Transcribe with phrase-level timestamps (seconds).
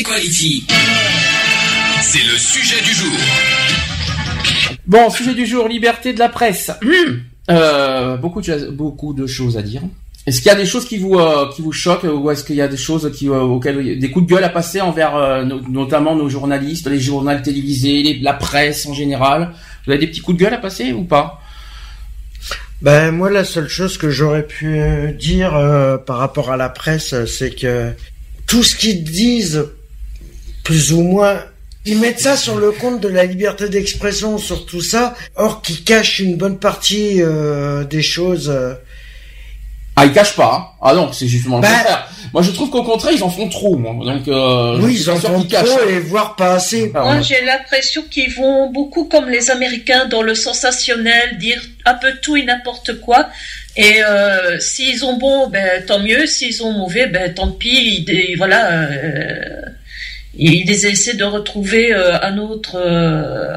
[0.00, 0.66] Equality.
[2.00, 3.12] C'est le sujet du jour.
[4.86, 6.70] Bon, sujet du jour, liberté de la presse.
[7.50, 9.82] Euh, beaucoup, de, choses- beaucoup de choses à dire.
[10.26, 12.56] Est-ce qu'il y a des choses qui vous euh, qui vous choquent ou est-ce qu'il
[12.56, 15.44] y a des choses qui euh, auxquelles des coups de gueule à passer envers euh,
[15.44, 19.50] no- notamment nos journalistes, les journaux télévisés, les- la presse en général?
[19.84, 21.42] Vous avez des petits coups de gueule à passer ou pas?
[22.80, 24.78] Ben moi la seule chose que j'aurais pu
[25.18, 27.92] dire euh, par rapport à la presse, c'est que
[28.46, 29.66] tout ce qu'ils disent,
[30.70, 31.36] plus ou moins,
[31.84, 35.82] ils mettent ça sur le compte de la liberté d'expression, sur tout ça, or qu'ils
[35.82, 38.48] cachent une bonne partie euh, des choses.
[38.48, 38.74] euh.
[39.96, 40.52] Ah, ils cachent pas.
[40.54, 40.76] hein.
[40.80, 42.06] Ah non, c'est justement le Bah- contraire.
[42.32, 43.76] Moi, je trouve qu'au contraire, ils en font trop.
[43.76, 43.92] Moi.
[44.04, 46.92] Donc, euh, oui, ils en font trop et voire pas assez.
[46.94, 51.94] Ah, Moi, j'ai l'impression qu'ils vont beaucoup comme les Américains dans le sensationnel, dire un
[51.94, 53.28] peu tout et n'importe quoi.
[53.76, 56.24] Et euh, s'ils ont bon, ben tant mieux.
[56.26, 58.04] S'ils ont mauvais, ben tant pis.
[58.06, 58.80] Ils- et voilà.
[60.36, 63.56] Ils essaient de retrouver euh, un autre, euh,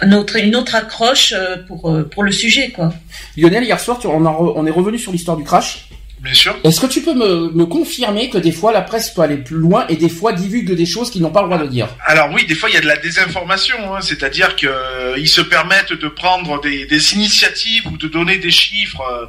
[0.00, 2.92] un autre, une autre accroche euh, pour euh, pour le sujet, quoi.
[3.36, 5.88] Lionel, hier soir, tu- on, a re- on est revenu sur l'histoire du crash.
[6.20, 6.56] Bien sûr.
[6.64, 9.56] Est-ce que tu peux me, me confirmer que des fois la presse peut aller plus
[9.58, 11.88] loin et des fois divulgue des choses qu'ils n'ont pas le droit de dire?
[12.06, 15.28] Alors oui, des fois il y a de la désinformation, hein, c'est-à-dire que euh, ils
[15.28, 19.26] se permettent de prendre des, des initiatives ou de donner des chiffres, euh,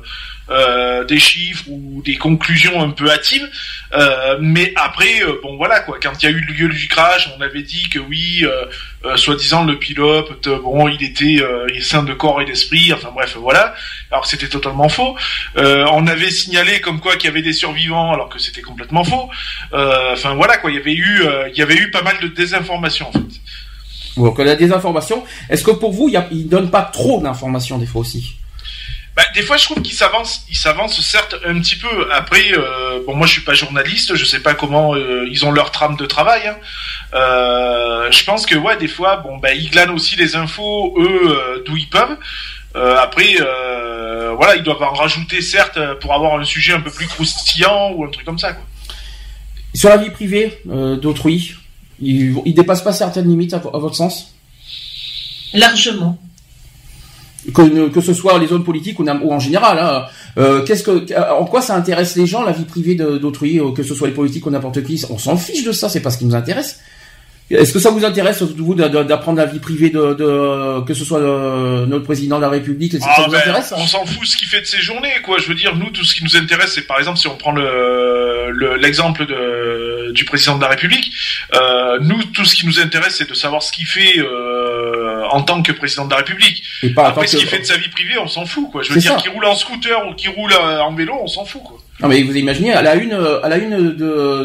[1.05, 3.49] des chiffres ou des conclusions un peu hâtives.
[3.93, 6.87] Euh, mais après, euh, bon voilà quoi, quand il y a eu le lieu du
[6.87, 8.65] crash, on avait dit que oui, euh,
[9.05, 12.45] euh, soi-disant le pilote, euh, bon, il était euh, il est sain de corps et
[12.45, 13.73] d'esprit, enfin bref, voilà.
[14.11, 15.15] Alors c'était totalement faux.
[15.57, 19.03] Euh, on avait signalé comme quoi qu'il y avait des survivants, alors que c'était complètement
[19.03, 19.29] faux.
[19.73, 22.19] Euh, Enfin voilà quoi, il y avait eu, euh, il y avait eu pas mal
[22.21, 23.39] de désinformation en fait.
[24.17, 25.23] Donc la désinformation.
[25.49, 28.35] Est-ce que pour vous, il ils donnent pas trop d'informations des fois aussi?
[29.15, 32.11] Bah, des fois, je trouve qu'ils s'avancent, ils s'avancent certes un petit peu.
[32.11, 35.51] Après, euh, bon, moi, je suis pas journaliste, je sais pas comment euh, ils ont
[35.51, 36.45] leur trame de travail.
[36.47, 36.57] hein.
[37.13, 41.21] Euh, je pense que ouais, des fois, bon, bah, ils glanent aussi les infos eux
[41.29, 42.17] euh, d'où ils peuvent.
[42.75, 46.91] Euh, après, euh, voilà, ils doivent en rajouter certes pour avoir un sujet un peu
[46.91, 48.51] plus croustillant ou un truc comme ça.
[48.51, 48.65] Quoi.
[49.73, 51.55] Sur la vie privée euh, d'autrui,
[52.01, 54.35] ils, ils dépassent pas certaines limites à votre sens?
[55.53, 56.17] Largement.
[57.53, 59.79] Que, ce soit les zones politiques ou, en général.
[59.79, 60.05] Hein.
[60.37, 63.83] Euh, qu'est-ce que, en quoi ça intéresse les gens la vie privée d'autrui, euh, que
[63.83, 65.03] ce soit les politiques ou n'importe qui?
[65.09, 66.79] On s'en fiche de ça, c'est pas ce qui nous intéresse.
[67.51, 71.19] Est-ce que ça vous intéresse vous d'apprendre la vie privée de, de que ce soit
[71.19, 72.95] euh, notre président de la République?
[72.95, 73.71] Est-ce que ça Ah, vous ben, intéresse?
[73.77, 75.37] on s'en fout ce qu'il fait de ses journées, quoi.
[75.37, 77.51] Je veux dire, nous, tout ce qui nous intéresse, c'est par exemple si on prend
[77.51, 79.27] le le- l'exemple
[80.13, 81.11] du président de la République.
[81.53, 85.41] Euh, nous, tout ce qui nous intéresse, c'est de savoir ce qu'il fait euh, en
[85.43, 86.63] tant que président de la République.
[86.83, 88.81] Et pas Après, ce qu'il fait de sa vie privée, on s'en fout, quoi.
[88.81, 91.61] Je veux dire, qu'il roule en scooter ou qu'il roule en vélo, on s'en fout,
[91.63, 91.77] quoi.
[92.01, 93.91] Non mais vous imaginez à la une euh, à la une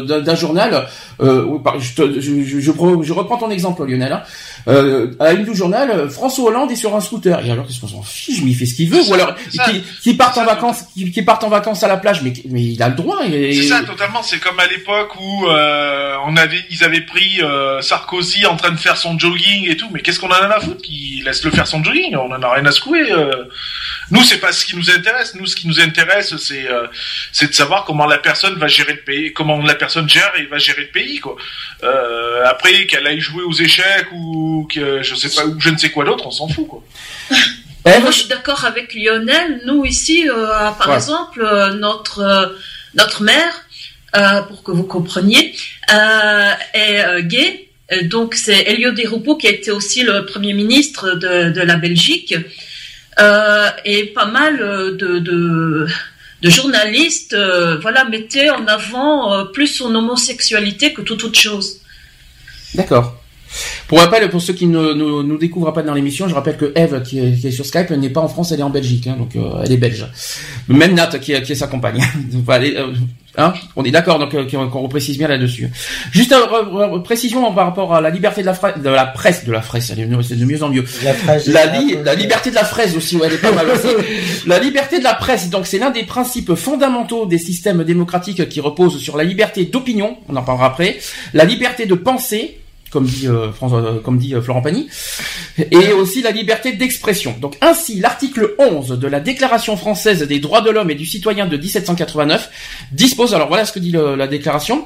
[0.05, 0.87] d'un journal
[1.21, 1.45] euh,
[1.79, 4.23] je, te- je, je, je pre- je reprends ton exemple Lionel hein.
[4.69, 7.81] euh, à la une du journal François Hollande est sur un scooter et alors qu'est-ce
[7.81, 8.41] qu'on s'en fiche?
[8.41, 9.59] Mais il fait ce qu'il veut ou alors qui,
[10.01, 12.63] qui part C'est en vacances qui, qui part en vacances à la plage mais mais
[12.63, 14.23] il a le droit et, C'est ça, totalement.
[14.23, 17.41] C'est comme à l'époque où euh, on avait, ils avaient pris
[17.81, 19.87] Sarkozy en train de faire son jogging et tout.
[19.91, 22.15] Mais qu'est-ce qu'on en a à foutre Qu'il laisse le faire son jogging?
[22.15, 23.11] On en a rien à secouer.
[24.11, 25.35] Nous, c'est pas ce qui nous intéresse.
[25.35, 26.67] Nous, ce qui nous intéresse, c'est
[27.41, 30.45] c'est de savoir comment la personne va gérer le pays, comment la personne gère et
[30.45, 31.35] va gérer le pays, quoi.
[31.83, 35.77] Euh, après, qu'elle aille jouer aux échecs ou que je sais pas ou je ne
[35.77, 36.83] sais quoi d'autre, on s'en fout, quoi.
[37.85, 39.61] Moi, je suis d'accord avec Lionel.
[39.65, 40.95] Nous ici, euh, par Ouais.
[40.95, 42.45] exemple, euh, notre euh,
[42.93, 43.55] notre maire,
[44.15, 45.55] euh, pour que vous compreniez,
[45.91, 47.67] euh, est euh, gay.
[48.03, 51.75] Donc c'est Elio Di Rupo qui a été aussi le premier ministre de, de la
[51.75, 52.35] Belgique
[53.19, 54.57] euh, et pas mal
[55.01, 55.87] de, de,
[56.41, 61.81] de journalistes, euh, voilà, mettaient en avant euh, plus son homosexualité que toute autre chose.
[62.73, 63.20] d'accord
[63.87, 66.71] Pour rappel, pour ceux qui ne nous, nous découvrent pas dans l'émission, je rappelle que
[66.75, 69.07] Eve, qui est, qui est sur Skype, n'est pas en France, elle est en Belgique,
[69.07, 70.05] hein, donc euh, elle est belge.
[70.67, 72.01] Même Nat, qui est, qui est sa compagne.
[73.37, 75.69] Euh, hein, on est d'accord, donc euh, qu'on reprécise bien là-dessus.
[76.11, 79.51] Juste une précision par rapport à la liberté de la, fra- de la presse, de
[79.53, 80.83] la de c'est de mieux en mieux.
[81.03, 81.47] La fraise.
[81.47, 83.87] La, li- la liberté de la fraise aussi, ouais, elle est pas mal aussi.
[84.47, 88.59] La liberté de la presse, donc c'est l'un des principes fondamentaux des systèmes démocratiques qui
[88.59, 90.97] reposent sur la liberté d'opinion, on en parlera après,
[91.33, 92.57] la liberté de penser,
[92.91, 94.87] comme dit, euh, euh, comme dit euh, Florent Pagny,
[95.57, 97.35] et aussi la liberté d'expression.
[97.39, 101.47] Donc ainsi, l'article 11 de la Déclaration française des droits de l'homme et du citoyen
[101.47, 102.51] de 1789
[102.91, 104.85] dispose, alors voilà ce que dit la déclaration,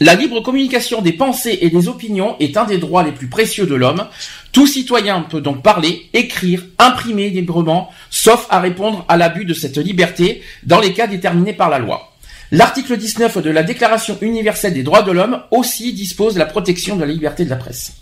[0.00, 3.66] la libre communication des pensées et des opinions est un des droits les plus précieux
[3.66, 4.06] de l'homme.
[4.50, 9.78] Tout citoyen peut donc parler, écrire, imprimer librement, sauf à répondre à l'abus de cette
[9.78, 12.11] liberté dans les cas déterminés par la loi.
[12.52, 16.96] L'article 19 de la Déclaration universelle des droits de l'homme aussi dispose de la protection
[16.96, 17.94] de la liberté de la presse.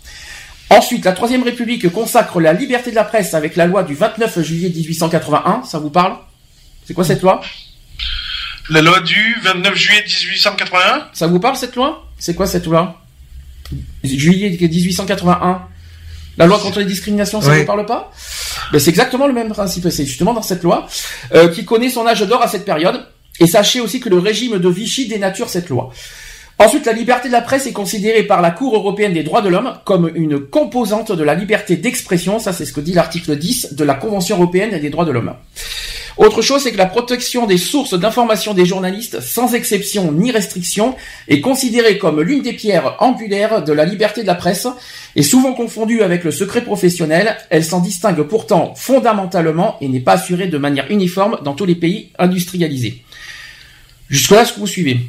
[0.69, 4.41] Ensuite, la Troisième République consacre la liberté de la presse avec la loi du 29
[4.41, 5.63] juillet 1881.
[5.63, 6.17] Ça vous parle?
[6.85, 7.39] C'est quoi cette loi?
[8.69, 12.05] La loi du 29 juillet 1881 Ça vous parle cette loi?
[12.19, 13.01] C'est quoi cette loi?
[14.03, 15.61] Juillet 1881.
[16.37, 17.59] La loi contre les discriminations, ça Oui.
[17.59, 18.11] vous parle pas?
[18.73, 19.89] Ben, C'est exactement le même principe.
[19.89, 20.87] C'est justement dans cette loi
[21.33, 23.05] euh, qui connaît son âge d'or à cette période.
[23.41, 25.89] Et sachez aussi que le régime de Vichy dénature cette loi.
[26.59, 29.49] Ensuite, la liberté de la presse est considérée par la Cour européenne des droits de
[29.49, 32.37] l'homme comme une composante de la liberté d'expression.
[32.37, 35.33] Ça, c'est ce que dit l'article 10 de la Convention européenne des droits de l'homme.
[36.17, 40.95] Autre chose, c'est que la protection des sources d'information des journalistes, sans exception ni restriction,
[41.27, 44.67] est considérée comme l'une des pierres angulaires de la liberté de la presse,
[45.15, 50.13] et souvent confondue avec le secret professionnel, elle s'en distingue pourtant fondamentalement et n'est pas
[50.13, 53.01] assurée de manière uniforme dans tous les pays industrialisés.
[54.11, 54.99] Jusque-là, est-ce que vous suivez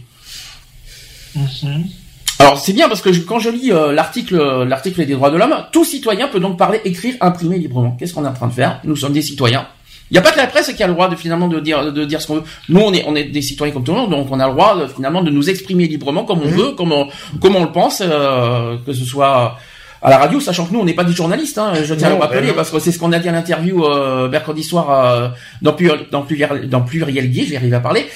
[2.39, 5.31] alors c'est bien parce que je- quand je lis euh, l'article euh, l'article des droits
[5.31, 7.93] de l'homme, tout citoyen peut donc parler, écrire, imprimer librement.
[7.99, 8.81] Qu'est-ce qu'on est en train de faire?
[8.85, 9.67] Nous sommes des citoyens.
[10.11, 11.91] Il n'y a pas que la presse qui a le droit de finalement de dire
[11.93, 12.43] de dire ce qu'on veut.
[12.69, 14.53] Nous on est on est des citoyens comme tout le monde, donc on a le
[14.53, 17.09] droit de, finalement de nous exprimer librement comme on veut, comme on
[17.41, 19.57] comme on le pense, euh, que ce soit
[20.03, 21.59] à la radio, sachant que nous on n'est pas des journalistes.
[21.59, 23.33] Hein, je tiens à le rappeler ben parce que c'est ce qu'on a dit à
[23.33, 25.29] l'interview euh, mercredi soir euh,
[25.63, 27.45] dans pluriel dans pluriel dans pluriel gay.
[27.45, 28.07] Je vais arriver à parler.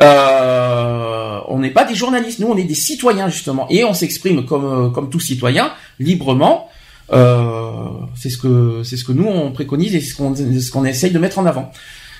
[0.00, 4.46] Euh, on n'est pas des journalistes, nous on est des citoyens justement, et on s'exprime
[4.46, 6.70] comme euh, comme tout citoyen librement.
[7.12, 10.70] Euh, c'est ce que c'est ce que nous on préconise et c'est ce qu'on ce
[10.70, 11.70] qu'on essaye de mettre en avant,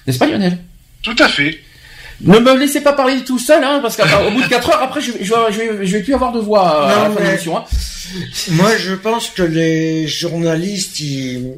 [0.06, 0.58] n'est-ce pas Lionel?
[1.02, 1.60] Tout à fait.
[2.20, 5.00] Ne me laissez pas parler tout seul, hein, parce qu'au bout de 4 heures après
[5.00, 7.20] je, je, vais- je, vais, je vais plus avoir de voix euh, à la fin
[7.20, 7.56] de l'émission.
[7.58, 7.64] Hein.
[8.50, 11.54] Moi, je pense que les journalistes, ils...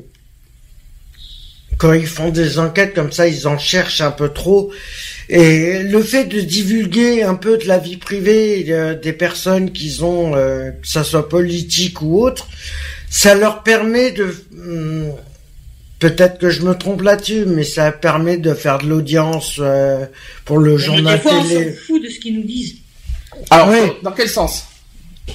[1.79, 4.73] quand ils font des enquêtes comme ça, ils en cherchent un peu trop.
[5.29, 10.05] Et le fait de divulguer un peu de la vie privée euh, des personnes qu'ils
[10.05, 12.47] ont, euh, que ça soit politique ou autre,
[13.11, 14.35] ça leur permet de...
[14.57, 15.13] hum,
[15.99, 20.05] Peut-être que je me trompe là-dessus, mais ça permet de faire de l'audience euh,
[20.45, 21.73] pour le Mais journal des fois, on s'en télé.
[21.73, 22.75] fout de ce qu'ils nous disent.
[23.51, 23.93] Alors, Ouais.
[24.03, 24.67] dans quel sens?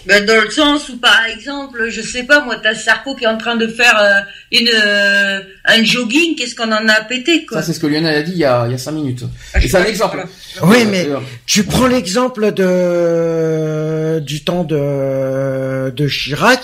[0.06, 3.28] Ben, dans le sens où, par exemple, je sais pas, moi, t'as Sarko qui est
[3.28, 4.22] en train de faire euh,
[4.58, 7.58] une euh, un jogging, qu'est-ce qu'on en a pété, quoi?
[7.58, 9.24] Ça c'est ce que Lionel a dit il y a, il y a 5 minutes.
[9.54, 10.24] Ah, c'est un exemple.
[10.62, 10.78] voilà.
[10.78, 16.62] Oui, mais Euh, Tu prends l'exemple de du temps de de Chirac.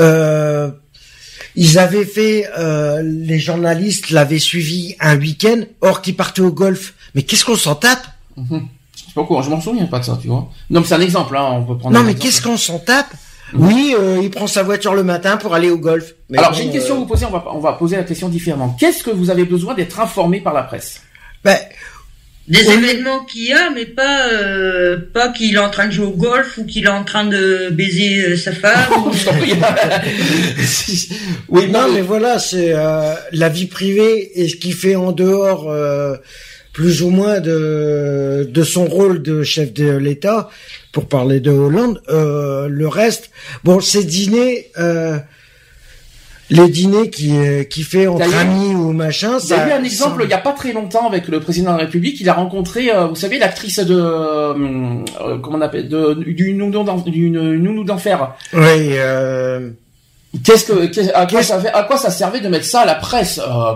[0.00, 0.70] Euh,
[1.56, 6.94] ils avaient fait, euh, les journalistes l'avaient suivi un week-end, or qu'ils partaient au golf.
[7.14, 8.06] Mais qu'est-ce qu'on s'en tape?
[8.36, 10.48] Je sais pas quoi, je m'en souviens pas de ça, tu vois.
[10.70, 11.94] Non, mais c'est un exemple, hein, on peut prendre.
[11.94, 13.12] Non, un mais qu'est-ce qu'on s'en tape?
[13.52, 16.14] Oui, euh, il prend sa voiture le matin pour aller au golf.
[16.28, 17.96] Mais Alors bon, j'ai une question à euh, vous poser, on va, on va poser
[17.96, 18.76] la question différemment.
[18.80, 21.02] Qu'est-ce que vous avez besoin d'être informé par la presse?
[21.44, 21.58] Ben,
[22.46, 26.04] Des événements qu'il y a, mais pas euh, pas qu'il est en train de jouer
[26.06, 28.90] au golf ou qu'il est en train de baiser euh, sa femme.
[29.06, 29.54] ou- prie.
[31.48, 35.70] oui, Non, mais voilà, c'est euh, la vie privée et ce qu'il fait en dehors,
[35.70, 36.16] euh,
[36.74, 40.50] plus ou moins de de son rôle de chef de l'État,
[40.92, 42.02] pour parler de Hollande.
[42.10, 43.30] Euh, le reste,
[43.64, 45.16] bon, ces dîners, euh,
[46.56, 47.34] les dîners qui
[47.68, 50.38] qui fait entre amis ou machin, Il y a eu un exemple il y a
[50.38, 52.20] pas très longtemps avec le président de la République.
[52.20, 54.54] Il a rencontré, euh, vous savez, l'actrice de euh,
[55.20, 58.34] euh, comment on appelle, de, du nounou d'enfer.
[58.52, 58.90] Oui.
[58.92, 59.70] Euh,
[60.42, 62.86] Qu'est-ce que, qu'est- à quoi ça fait, à quoi ça servait de mettre ça à
[62.86, 63.74] la presse euh,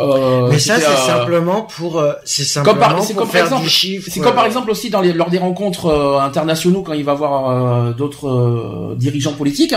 [0.00, 3.30] euh, mais ça, c'est euh, simplement pour, euh, c'est Comme simplement par, c'est pour comme
[3.30, 4.08] par faire exemple, du chiffre.
[4.12, 7.04] c'est comme par euh, exemple aussi dans les, lors des rencontres euh, internationaux quand il
[7.04, 7.48] va voir
[7.88, 9.74] euh, d'autres euh, dirigeants politiques.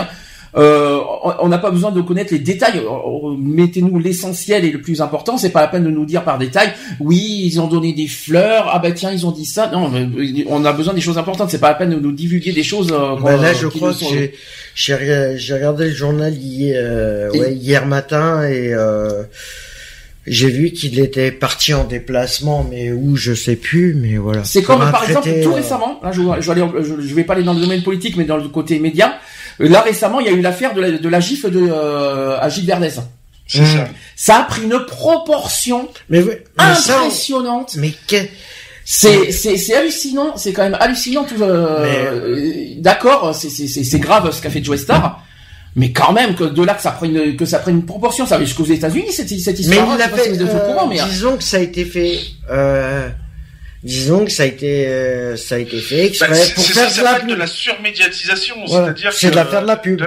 [0.56, 0.98] Euh,
[1.40, 2.78] on- n'a pas besoin de connaître les détails.
[2.78, 5.36] Euh, Mettez-nous l'essentiel et le plus important.
[5.36, 6.72] C'est pas la peine de nous dire par détail.
[7.00, 8.70] Oui, ils ont donné des fleurs.
[8.72, 9.70] Ah bah tiens, ils ont dit ça.
[9.72, 10.06] Non, mais
[10.48, 11.50] on a besoin des choses importantes.
[11.50, 12.90] C'est pas la peine de nous divulguer des choses.
[12.92, 14.32] euh, Bah là, euh, je crois que sont- j'ai
[14.74, 19.24] j'ai rega- j'ai regardé le journal hier, euh, Et- ouais, hier matin et euh,
[20.26, 24.44] j'ai vu qu'il était parti en déplacement, mais où je sais plus, mais voilà.
[24.44, 25.98] C'est comme par exemple tout euh, récemment.
[26.02, 28.24] Là, je, je vais aller, je, je vais pas aller dans le domaine politique, mais
[28.24, 29.18] dans le côté média.
[29.60, 32.38] Euh, Là récemment, il y a eu l'affaire de la, de la gifle de euh,
[32.40, 32.90] à Gilles Verdez.
[33.46, 33.88] C'est ça.
[34.14, 37.76] Ça a pris une proportion Mais, mais ça, impressionnante.
[37.76, 38.16] mais que-
[38.84, 41.42] C'est c'est c'est hallucinant, c'est quand même hallucinant tout.
[41.42, 45.22] euh, D'accord, c'est c'est c'est c'est grave ce qu'a fait Joe Star,
[45.76, 48.38] mais quand même que de là que ça prenne que ça prenne une proportion, ça
[48.38, 49.94] va jusqu'aux États-Unis cette cette Mais histoire.
[49.94, 52.18] il a fait, euh, courant, mais disons que ça a été fait,
[52.50, 53.08] euh,
[53.82, 56.90] disons que ça a été, euh, ça a été fait Bah, exprès c'est pour faire
[56.90, 58.86] ça de la s'appelle de la surmédiatisation, Voilà.
[58.86, 60.00] c'est-à-dire C'est que de la faire de la pub.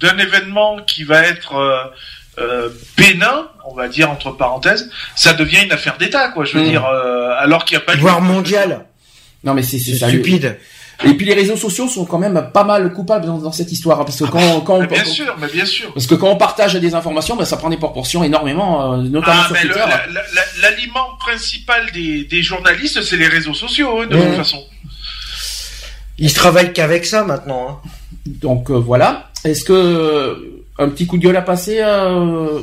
[0.00, 1.84] d'un- événement qui va être euh,
[2.38, 6.44] euh, bénin, on va dire entre parenthèses, ça devient une affaire d'État, quoi.
[6.44, 6.70] Je veux Mm.
[6.70, 8.84] dire, euh, alors qu'il n'y a pas de Voire mondial.
[9.44, 10.58] non mais c'est stupide.
[11.04, 14.00] Et puis les réseaux sociaux sont quand même pas mal coupables dans, dans cette histoire
[14.00, 15.92] hein, parce que quand quand Mais on, bien sûr, mais bien sûr.
[15.92, 19.42] parce que quand on partage des informations, ben, ça prend des proportions énormément, euh, notamment
[19.44, 19.78] Ah, sur Twitter.
[19.78, 24.36] la- la- la- l'aliment principal des, des journalistes, c'est les réseaux sociaux, hein, de toute
[24.36, 24.62] façon.
[26.18, 27.66] Ils travaillent qu'avec ça maintenant.
[27.84, 27.90] Hein.
[28.26, 29.30] Donc euh, voilà.
[29.44, 32.60] Est-ce que euh, un petit coup de gueule à passer euh,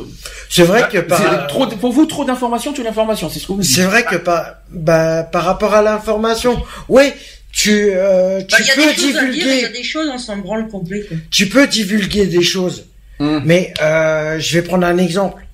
[0.49, 3.53] C'est vrai Bah, que par, trop pour vous trop d'informations, tu l'information, c'est ce que
[3.53, 3.71] vous dites.
[3.75, 7.11] c'est vrai que par, bah, par rapport à l'information, oui,
[7.51, 9.65] tu, euh, Bah, tu il y a peux des choses à dire, il y divulguer,
[9.65, 11.01] a des choses, on s'en branle complet.
[11.07, 11.17] quoi.
[11.31, 12.85] tu peux divulguer des choses.
[13.19, 13.41] Hum.
[13.45, 15.45] Mais euh, je vais prendre un exemple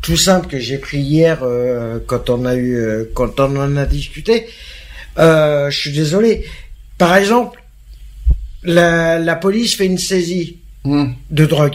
[0.00, 3.76] tout simple que j'ai pris hier euh, quand on a eu euh, quand on en
[3.76, 4.46] a discuté.
[5.18, 6.46] Euh, je suis désolé.
[6.96, 7.62] Par exemple,
[8.62, 11.14] la, la police fait une saisie Hum.
[11.30, 11.74] de drogue.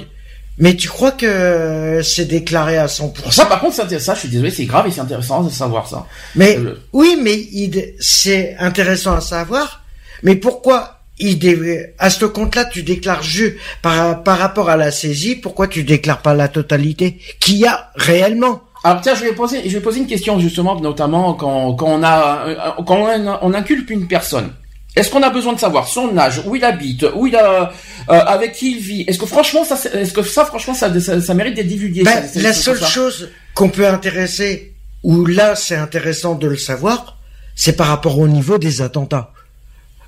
[0.58, 4.30] Mais tu crois que c'est déclaré à 100% Ça, par contre, c'est- ça, je suis
[4.30, 6.06] désolé, c'est grave et c'est intéressant de savoir ça.
[6.36, 7.40] Mais Euh, oui, mais
[8.00, 9.82] c'est intéressant à savoir.
[10.24, 14.92] Mais pourquoi il dé- à ce compte-là, tu déclares juste par, par rapport à la
[14.92, 18.62] saisie, pourquoi tu déclares pas la totalité qu'il y a réellement?
[18.84, 22.04] Alors tiens, je vais poser, je vais poser une question justement, notamment quand, quand on
[22.04, 24.52] a, euh, quand on, on inculpe une personne.
[24.96, 27.72] Est-ce qu'on a besoin de savoir son âge, où il habite, où il a,
[28.10, 29.02] euh, avec qui il vit?
[29.08, 32.24] Est-ce que franchement, ça, est-ce que ça, franchement, ça, ça, ça mérite d'être divulgué Ben,
[32.36, 34.74] La seule chose qu'on peut intéresser,
[35.04, 37.18] ou là c'est intéressant de le savoir,
[37.56, 39.32] c'est par rapport au niveau des attentats.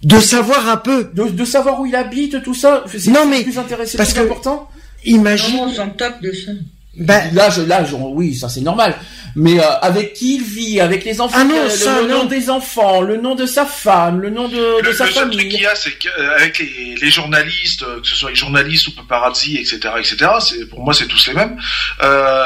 [0.03, 1.09] De savoir un peu.
[1.13, 4.13] de, de savoir où il habite, tout ça, c'est Non, c'est mais plus intéressant, parce
[4.13, 4.69] plus que- important?
[5.05, 5.57] Imagine.
[5.57, 6.51] Non, on s'en tape de ça.
[6.97, 8.95] Ben, L'âge, l'âge, on- oui, ça c'est normal.
[9.35, 12.25] Mais euh, avec qui il vit, avec les enfants, Ah non, euh, ça, le, nom
[12.25, 15.13] des enfants, le nom de sa femme, le nom de, Le, de le sa seul
[15.13, 15.49] truc famille.
[15.49, 18.93] qu'il y a, c'est qu'avec les, les journalistes, euh, que ce soit les journalistes ou
[18.93, 21.55] paparazzi, etc., etc., c'est, pour moi, c'est tous les mêmes.
[22.01, 22.45] Euh,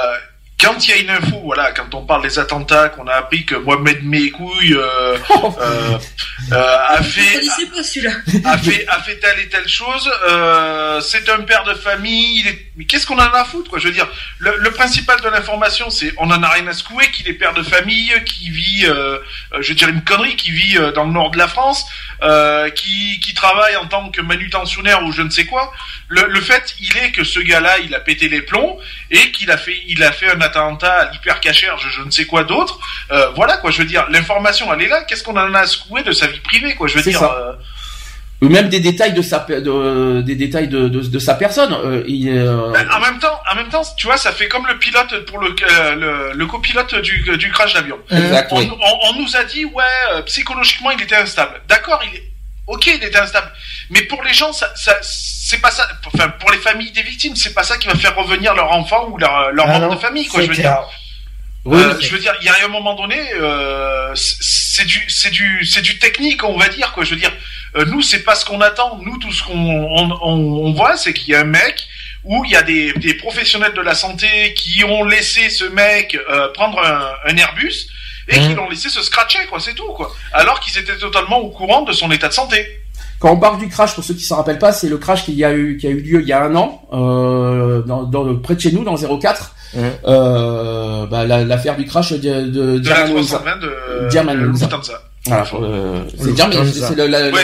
[0.72, 3.46] quand il y a une info, voilà, quand on parle des attentats, qu'on a appris
[3.46, 5.98] que Mohamed Mekouille euh, euh,
[6.52, 7.42] euh, a fait
[8.42, 12.42] pas a fait a fait telle et telle chose, euh, c'est un père de famille,
[12.42, 12.66] il est...
[12.76, 14.08] mais qu'est-ce qu'on en a à foutre quoi Je veux dire,
[14.40, 17.54] le, le principal de l'information, c'est on en a rien à secouer qu'il est père
[17.54, 18.86] de famille, qui vit,
[19.60, 21.86] je dire une connerie, qui vit euh, dans le nord de la France,
[22.24, 25.72] euh, qui qui travaille en tant que manutentionnaire ou je ne sais quoi.
[26.08, 28.78] Le, le fait, il est que ce gars-là, il a pété les plombs
[29.10, 32.26] et qu'il a fait il a fait un attentat à l'hypercachère, je, je ne sais
[32.26, 32.80] quoi d'autre.
[33.12, 35.04] Euh, voilà quoi, je veux dire, l'information elle est là.
[35.04, 37.20] Qu'est-ce qu'on en a à secouer de sa vie privée quoi Je veux dire.
[37.20, 37.58] ça.
[38.42, 41.74] Euh, Ou même des détails de sa, de, des détails de, de, de sa personne.
[41.74, 44.66] Euh, il, euh, Ben, en même temps, en même temps, tu vois, ça fait comme
[44.68, 47.98] le pilote pour le euh, le, le copilote du, du crash d'avion.
[48.10, 48.18] On,
[48.58, 48.72] oui.
[48.72, 49.84] on- on nous a dit ouais,
[50.14, 51.62] euh, psychologiquement il était instable.
[51.68, 52.24] D'accord, il est
[52.68, 53.52] ok, il était instable.
[53.90, 55.88] Mais pour les gens, ça, ça c'est pas ça.
[56.14, 59.08] Enfin, pour les familles des victimes, c'est pas ça qui va faire revenir leur enfant
[59.10, 60.42] ou leur leur Ah membre non, de famille, quoi.
[60.42, 60.64] Je veux clair.
[60.80, 60.90] dire.
[61.66, 65.30] Oui, Euh, je veux dire, il y a un moment donné, euh, c'est du, c'est
[65.30, 67.04] du, c'est du technique, on va dire quoi.
[67.04, 67.32] Je veux dire,
[67.76, 69.00] euh, nous, c'est pas ce qu'on attend.
[69.06, 71.88] Nous, tout ce qu'on on, on- on voit, c'est qu'il y a un mec
[72.24, 76.18] où il y a des, des professionnels de la santé qui ont laissé ce mec
[76.30, 77.88] euh, prendre un, un Airbus
[78.28, 79.60] et qui l'ont laissé se scratcher, quoi.
[79.60, 80.16] C'est tout, quoi.
[80.34, 82.66] Alors qu'ils étaient totalement au courant de son état de santé.
[83.20, 85.44] Quand on parle du crash, pour ceux qui s'en rappellent pas, c'est le crash qui
[85.44, 88.56] a eu qui a eu lieu il y a un an, euh, dans, dans près
[88.56, 89.56] de chez nous, dans le 04.
[89.76, 93.26] Euh, bah, la- l'affaire du crash de, de, De la Germanwings.
[93.28, 94.60] 320 de, German de Wings.
[94.62, 94.94] Lufthansa.
[95.28, 96.52] Voilà, euh, c'est Lufthansa.
[96.52, 97.42] German, c'est le- la- Ouais,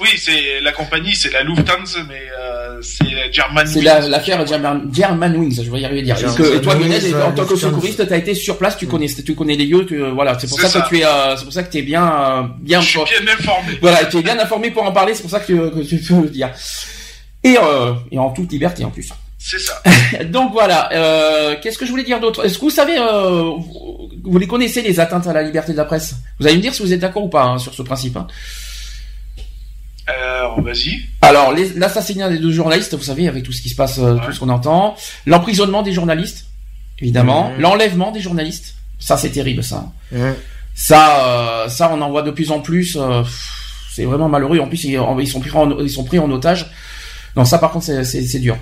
[0.00, 3.66] oui, c'est la compagnie, c'est la Lufthansa, mais euh, c'est German.
[3.66, 6.16] C'est la- l'affaire German, Germanwings, je vais y arriver à dire.
[6.24, 8.76] Parce que German toi, Lionel, Wings, en tant que secouriste, tu as été sur place,
[8.76, 11.04] tu connais, tu connais les lieux, tu, euh, voilà, c'est pour ça, que tu es,
[11.04, 13.78] euh, c'est pour ça que tu es bien, euh, bien, Je suis bien informé.
[13.82, 15.98] voilà, tu es bien informé pour en parler, c'est pour ça que tu, que tu
[15.98, 16.50] peux le dire.
[17.44, 19.10] et, euh, et en toute liberté en plus.
[19.50, 19.80] C'est ça.
[20.24, 20.90] Donc voilà.
[20.92, 22.44] Euh, Qu'est-ce que je voulais dire d'autre?
[22.44, 25.78] Est-ce que vous savez, euh, vous, vous les connaissez les atteintes à la liberté de
[25.78, 26.16] la presse?
[26.38, 28.16] Vous allez me dire si vous êtes d'accord ou pas hein, sur ce principe.
[28.18, 28.26] hein.
[30.06, 31.00] Alors, vas-y.
[31.20, 34.32] Alors, l'assassinat des deux journalistes, vous savez, avec tout ce qui se passe, euh, tout
[34.32, 36.46] ce qu'on entend, l'emprisonnement des journalistes,
[36.98, 37.60] évidemment, Mhm.
[37.60, 39.92] l'enlèvement des journalistes, ça c'est terrible, ça.
[40.12, 40.34] Ouais.
[40.74, 41.26] Ça,
[41.64, 42.96] euh, ça, on en voit de plus en plus.
[42.98, 43.22] euh,
[43.92, 44.60] c'est vraiment malheureux.
[44.60, 46.66] En plus, ils, ils sont pris en, ils sont pris en otage.
[47.36, 48.56] Non, ça par contre, c'est- dur.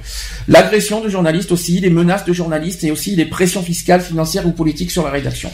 [0.49, 4.53] L'agression de journalistes aussi, les menaces de journalistes et aussi les pressions fiscales, financières ou
[4.53, 5.51] politiques sur la rédaction.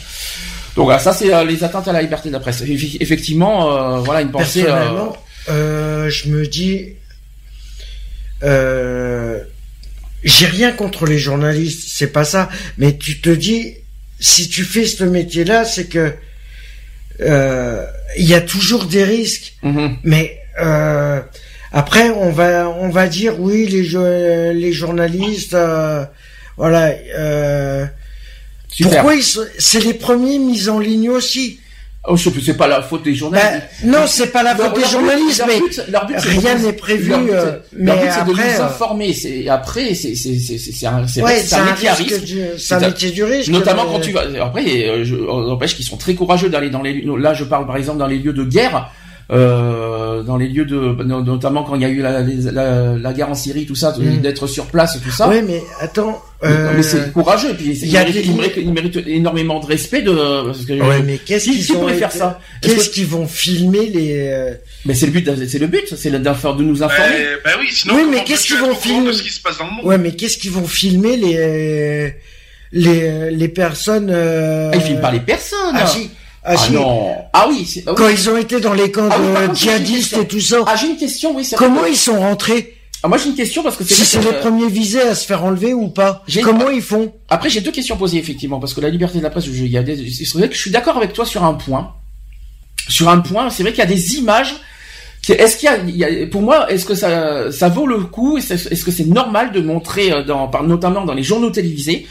[0.75, 2.61] Donc voilà, ça c'est euh, les atteintes à la liberté de la presse.
[2.67, 4.61] Effectivement, euh, voilà une pensée.
[4.63, 5.17] euh, Personnellement,
[5.49, 6.89] euh, je me dis,
[10.23, 12.49] j'ai rien contre les journalistes, c'est pas ça.
[12.77, 13.75] Mais tu te dis,
[14.19, 16.13] si tu fais ce métier-là, c'est que
[17.19, 19.53] il y a toujours des risques.
[19.63, 19.97] mhm.
[20.03, 20.39] Mais
[21.73, 26.05] après, on va on va dire oui, les jo- les journalistes, euh,
[26.57, 26.91] voilà.
[27.17, 27.85] Euh,
[28.81, 31.59] pourquoi ils sont- c'est les premiers mis en ligne aussi
[32.05, 33.61] Oh, c'est pas la faute des journalistes.
[33.81, 36.05] Ben, non, c'est pas la Leur- faute des leur but- journalistes, leur mais but, leur
[36.05, 38.65] but, c'est rien n'est prévu, Leur but, euh, leur mais but, c'est de nous euh,
[38.65, 39.13] informer.
[39.13, 42.21] C'est après, c'est c'est c'est c'est c'est un c'est Ouais, un métier à risque
[42.57, 43.49] c'est un métier du risque.
[43.51, 44.23] Notamment mais- quand tu vas.
[44.43, 47.05] Après, euh, je, on empêche qu'ils sont très courageux d'aller dans les.
[47.17, 48.91] Là, je parle par exemple dans les lieux de guerre.
[49.31, 53.29] Euh, dans les lieux de notamment quand il y a eu la, la, la guerre
[53.29, 54.17] en Syrie tout ça Mm.
[54.21, 56.21] d'être sur place tout ça Ouais, mais attends.
[56.41, 58.73] Mais- euh, mais c'est courageux et puis il y a mérite, des- il mérite- il
[58.73, 60.11] mérite énormément de respect de
[60.45, 62.39] parce que Ouais, mais qu'est-ce qui, qu'ils qui ont pourrait faire ça?
[62.61, 64.53] Est-ce Qu'est-ce que- qu'ils vont filmer les euh,
[64.85, 67.95] mais c'est le but c'est le but c'est de nous informer Euh, bah oui, sinon,
[67.95, 69.85] Oui, mais qu'est-ce qu'ils vont filmer de ce qui se passe dans le monde?
[69.85, 72.13] Ouais, mais qu'est-ce qu'ils vont filmer les
[72.73, 74.71] les les personnes euh...
[74.73, 76.09] Ah, ils filment pas les personnes Ah si.
[76.45, 77.95] Ah, Ah non ah oui, ah oui.
[77.97, 80.75] Quand ils ont été dans les camps Ah de contre, djihadistes et tout ça, ah
[80.75, 82.75] j'ai une question oui c'est vrai comment ils sont rentrés?
[83.01, 85.01] Ah, moi j'ai une question parce que c'est Si c'est que, les euh, premiers visés
[85.01, 87.13] à se faire enlever ou pas Comment ils font?
[87.29, 89.71] Après, j'ai deux questions posées effectivement parce que la liberté de la presse, je, il
[89.71, 91.93] y a des, c'est vrai que je suis d'accord avec toi sur un point.
[92.87, 94.55] Sur un point, c'est vrai qu'il y a des images.
[95.29, 97.99] Est-ce qu'il y a, il y a- pour moi, est-ce que ça, ça vaut le
[97.99, 98.37] coup?
[98.37, 102.05] Est-ce est-ce que c'est normal de montrer, euh, dans, par, notamment dans les journaux télévisés,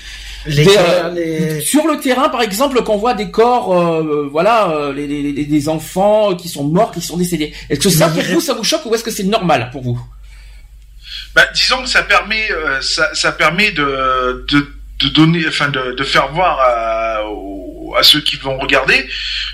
[0.47, 4.29] les, des, gars, euh, les- sur le terrain, par exemple, qu'on voit des corps, euh,
[4.31, 7.53] voilà, euh, les, les- les- des enfants qui sont morts, qui sont décédés.
[7.71, 10.01] Est-ce que ça, pour vous, ça vous choque ou est-ce que c'est normal pour vous?
[11.35, 14.67] Bah, disons que ça permet, euh, ça, ça permet de, de,
[15.01, 17.23] de donner, enfin, de, de faire voir à,
[17.93, 19.09] aux- à ceux qui vont regarder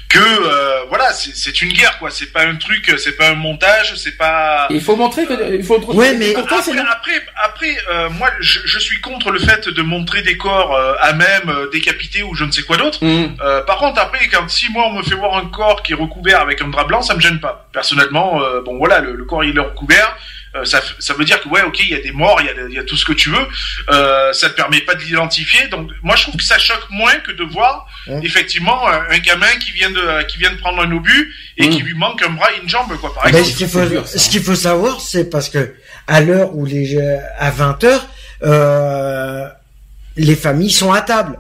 [0.09, 2.11] que, euh, voilà, c'est- une guerre, quoi.
[2.11, 4.67] C'est pas un truc, c'est pas un montage, c'est pas.
[4.71, 5.79] Il faut montrer que, il faut.
[5.95, 6.57] Ouais, mais après,
[6.91, 10.95] après, après, euh, moi, je, je suis contre le fait de montrer des corps euh,
[11.01, 12.99] à même, euh, décapités ou je ne sais quoi d'autre.
[13.43, 15.97] Euh, par contre, après, quand si moi on me fait voir un corps qui est
[15.97, 17.69] recouvert avec un drap blanc, ça me gêne pas.
[17.73, 20.17] Personnellement, euh, bon voilà, le, le corps il est recouvert.
[20.55, 22.49] Euh, ça, ça veut dire que ouais, ok, il y a des morts, il y
[22.51, 23.47] a, il y a tout ce que tu veux.
[23.91, 25.69] Euh, ça te permet pas de l'identifier.
[25.69, 27.87] Donc, moi, je trouve que ça choque moins que de voir
[28.23, 31.81] effectivement un, un gamin qui vient de qui vient de prendre un obus et qui
[31.81, 33.15] lui manque un bras et une jambe, quoi.
[33.15, 33.51] Par Mais exemple.
[33.53, 35.75] ce qu'il faut, ce qu'il faut savoir, c'est parce que
[36.07, 36.99] à l'heure où les
[37.39, 38.07] à 20 heures,
[38.43, 39.47] euh,
[40.17, 41.39] les familles sont à table.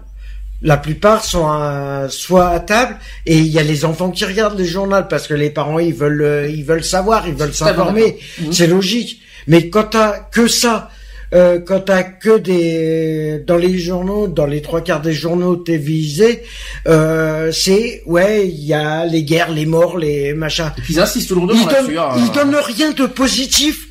[0.60, 4.58] La plupart sont à- soit à table et il y a les enfants qui regardent
[4.58, 8.18] les journaux parce que les parents ils veulent euh, ils veulent savoir, ils veulent s'informer.
[8.40, 8.52] Mhm.
[8.52, 9.20] C'est logique.
[9.46, 10.90] Mais quand t'as que ça,
[11.32, 16.42] euh, quand t'as que des dans les journaux, dans les trois quarts des journaux télévisés,
[16.88, 20.72] euh, c'est ouais il y a les guerres, les morts, les machins.
[20.76, 21.98] Et puis ils insistent lourdement Ils là-dessus.
[21.98, 22.10] hein.
[22.16, 23.87] ils donnent rien de positif.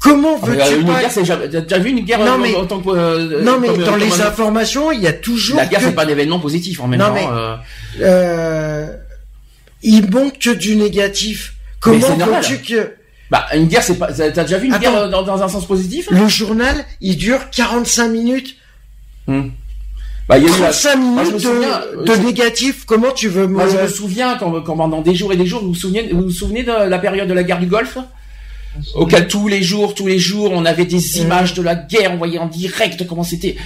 [0.00, 1.48] Comment Ah, veux-tu pas guerre, c'est jamais.
[1.48, 2.88] T'as déjà vu une guerre Non, euh, mais- en tant que.
[2.88, 5.80] euh, Non mais comme, euh, dans les un- informations, il y a toujours La guerre,
[5.80, 7.14] que- c'est pas d'événement positif en même Non, temps.
[7.14, 8.86] mais- euh,
[9.82, 11.54] il manque que du négatif.
[11.80, 12.92] Comment veux-tu que
[13.30, 14.08] Bah, une guerre, c'est pas.
[14.12, 14.80] T'as déjà vu une Attends.
[14.82, 18.56] guerre dans, dans un sens positif le journal, il dure 45 minutes
[19.26, 19.50] Hmm.
[20.28, 21.80] Bah, il y a eu la- 35 Moi, je minutes me souviens,
[22.16, 22.84] de, négatif.
[22.86, 23.54] Comment tu veux me...
[23.54, 26.08] Moi, je me souviens quand, quand pendant des jours et des jours, vous vous souvenez,
[26.12, 27.98] vous vous souvenez de la période de la guerre du Golfe?
[28.94, 32.16] Auquel tous les jours, tous les jours, on avait des images de la guerre, on
[32.16, 33.56] voyait en direct comment c'était.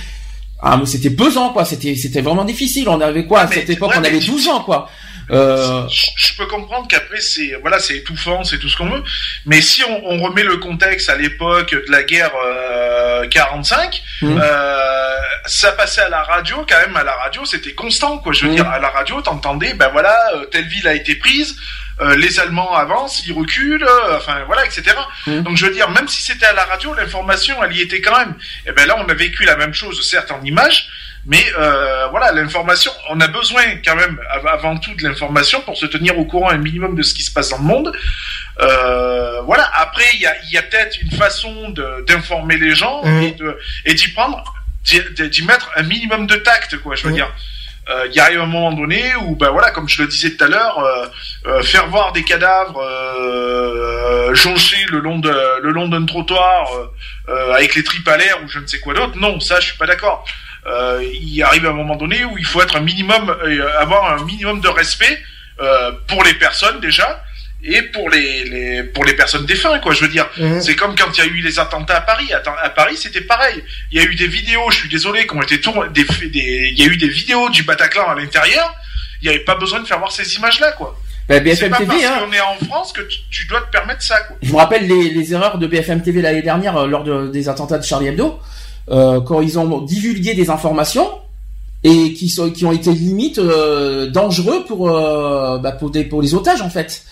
[0.62, 1.64] Ah, mais c'était pesant, quoi.
[1.64, 2.88] C'était, c'était vraiment difficile.
[2.88, 4.88] On avait quoi à mais- cette époque ouais, On avait tu- 12 ans, quoi.
[5.30, 9.02] Euh, je, je peux comprendre qu'après c'est voilà c'est étouffant c'est tout ce qu'on veut
[9.46, 14.38] mais si on, on remet le contexte à l'époque de la guerre euh, 45 Mhm.
[14.38, 15.14] euh,
[15.46, 18.50] ça passait à la radio quand même à la radio c'était constant quoi je veux
[18.50, 18.56] Mhm.
[18.56, 21.56] dire à la radio t'entendais ben voilà euh, telle ville a été prise
[22.00, 24.82] euh, les Allemands avancent, ils reculent, euh, enfin voilà, etc.
[25.26, 25.42] Mhm.
[25.42, 28.18] Donc je veux dire, même si c'était à la radio, l'information, elle y était quand
[28.18, 28.34] même.
[28.66, 30.88] Et ben là, on a vécu la même chose, certes en images,
[31.26, 35.76] mais euh, voilà, l'information, on a besoin quand même av- avant tout de l'information pour
[35.76, 37.92] se tenir au courant un minimum de ce qui se passe dans le monde.
[38.60, 39.70] Euh, voilà.
[39.74, 43.34] Après il y a, y a peut-être une façon de- d'informer les gens Mhm.
[43.84, 44.42] et d'y prendre,
[44.84, 46.94] d'y mettre un minimum de tact, quoi.
[46.94, 47.14] Je veux Mhm.
[47.16, 47.32] dire.
[47.88, 50.48] Euh, Il arrive un moment donné où, ben voilà, comme je le disais tout à
[50.48, 51.06] l'heure, euh,
[51.46, 52.82] euh, faire voir des cadavres
[54.32, 55.30] jonchés le long de
[55.62, 56.68] le long d'un trottoir
[57.54, 59.78] avec les tripes à l'air ou je ne sais quoi d'autre, non, ça je suis
[59.78, 60.24] pas d'accord.
[60.66, 63.36] Il arrive un moment donné où il faut être un minimum,
[63.78, 65.22] avoir un minimum de respect
[66.08, 67.22] pour les personnes déjà
[67.64, 69.92] et pour les, les pour les personnes défuntes quoi.
[69.94, 70.60] Je veux dire, Mhm.
[70.60, 72.28] c'est comme quand il y a eu les attentats à Paris.
[72.32, 73.62] À Paris, c'était pareil.
[73.90, 75.88] Il y a eu des vidéos, je suis désolé, qui ont été tournées.
[75.94, 78.74] Des, des, il y a eu des vidéos du Bataclan à l'intérieur.
[79.22, 80.98] Il n'y avait pas besoin de faire voir ces images-là, quoi.
[81.28, 82.18] Bah, C'est BFM pas TV, parce hein.
[82.26, 84.36] qu'on est en France que tu, tu dois te permettre ça, quoi.
[84.42, 87.48] Je me rappelle les, les erreurs de BFM TV l'année dernière euh, lors de- des
[87.48, 88.38] attentats de Charlie Hebdo,
[88.90, 91.08] euh, quand ils ont divulgué des informations
[91.82, 96.20] et qui sont qui ont été limite euh, dangereux pour euh, bah, pour des pour
[96.20, 97.02] les otages en fait.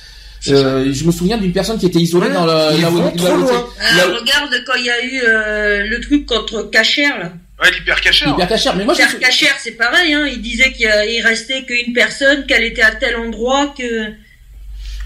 [0.48, 2.94] Euh, je me souviens d'une personne qui était isolée Ouais, dans le ils là où-
[2.94, 3.66] vont là trop où- loin.
[3.80, 7.32] Ah, là où- regarde quand il y a eu euh, le truc contre Cacher là.
[7.62, 8.28] Ouais, l'hypercachère.
[8.34, 8.74] hyper cachère.
[8.74, 10.26] Mais moi, c'est pareil, hein.
[10.26, 10.88] Il disait qu'il
[11.24, 14.06] restait qu'une personne, qu'elle était à tel endroit que.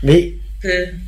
[0.03, 0.35] Mais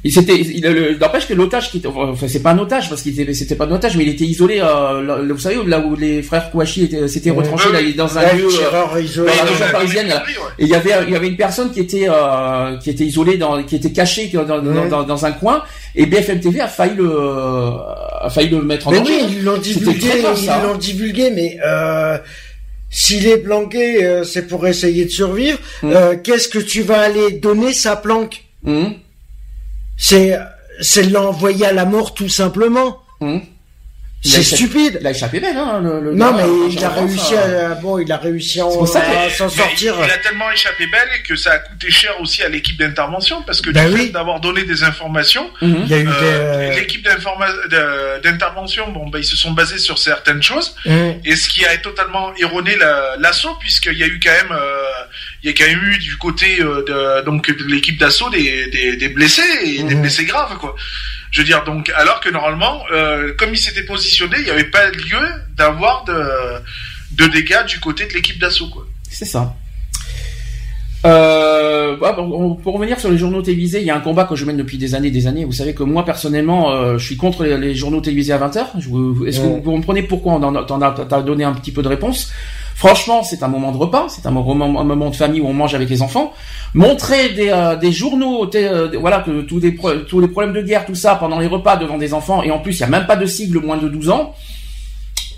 [0.04, 3.32] il, le- n'empêche que l'otage qui était, enfin c'est pas un otage parce qu'il était,
[3.34, 4.60] c'était pas un otage, mais il était isolé.
[4.60, 7.38] Euh, là, vous savez là où les frères Kouachi étaient, s'étaient Ouais.
[7.42, 8.44] retranchés là, Ouais, dans un lieu.
[8.46, 9.30] euh, tireur isolé.
[9.30, 10.22] dans la Ouais, région ouais, parisienne, là.
[10.58, 13.36] Et il y avait, il y avait une personne qui était, euh, qui était isolée
[13.36, 14.88] dans, qui était cachée dans, dans, Ouais.
[14.88, 15.62] dans, dans un coin,
[15.94, 19.12] et BFM TV a failli le, a failli le mettre en Mais danger.
[19.22, 22.18] oui, ils l'ont divulgué, ils l'ont divulgué, mais euh,
[22.90, 25.58] s'il est planqué, euh, c'est pour essayer de survivre.
[25.82, 25.92] Mm.
[25.94, 28.44] Euh, Qu'est-ce que tu vas aller donner sa planque?
[28.66, 28.94] Hum,
[29.98, 30.38] C'est
[30.80, 33.02] c'est l'envoyer à la mort tout simplement.
[33.20, 33.26] a
[34.22, 34.98] C'est stupide.
[35.00, 37.74] Il a échappé belle, hein, le, le Non, gars, mais euh, il a réussi à
[37.76, 39.94] bon, il a réussi à s'en sortir.
[40.04, 43.60] Il a tellement échappé belle que ça a coûté cher aussi à l'équipe d'intervention parce
[43.60, 44.06] que Ben du oui.
[44.06, 45.48] fait d'avoir donné des informations.
[45.62, 46.80] Il y a eu euh, des.
[46.80, 47.04] l'équipe
[48.22, 50.74] d'intervention, bon, ben, ils se sont basés sur certaines choses.
[50.86, 51.14] Hum.
[51.24, 54.82] Et ce qui a totalement erroné la- l'assaut, puisqu'il y a eu quand même, euh,
[55.42, 56.82] il y a quand même eu du côté euh,
[57.20, 60.00] de, donc de l'équipe d'assaut des, des, des blessés et des Mhm.
[60.02, 60.74] blessés graves, quoi.
[61.30, 64.64] Je veux dire, donc, alors que normalement, euh, comme il s'était positionné, il n'y avait
[64.64, 65.20] pas lieu
[65.56, 66.14] d'avoir de,
[67.12, 68.86] de dégâts du côté de l'équipe d'assaut, quoi.
[69.10, 69.54] C'est ça.
[71.06, 74.34] Euh, bah, pour, pour revenir sur les journaux télévisés, il y a un combat que
[74.34, 75.44] je mène depuis des années, des années.
[75.44, 78.76] Vous savez que moi personnellement, euh, je suis contre les, les journaux télévisés à 20h.
[78.78, 79.30] Est-ce que Ouais.
[79.30, 80.32] vous, vous comprenez pourquoi?
[80.34, 82.32] On en a, t'en as, t'as donné un petit peu de réponse
[82.78, 85.52] Franchement, c'est un moment de repas, c'est un moment, un moment de famille où on
[85.52, 86.32] mange avec les enfants.
[86.74, 90.62] Montrer des, euh, des journaux, euh, voilà, que tous les, pro- tous les problèmes de
[90.62, 92.86] guerre, tout ça, pendant les repas devant des enfants, et en plus, il y a
[92.86, 94.32] même pas de sigle moins de 12 ans.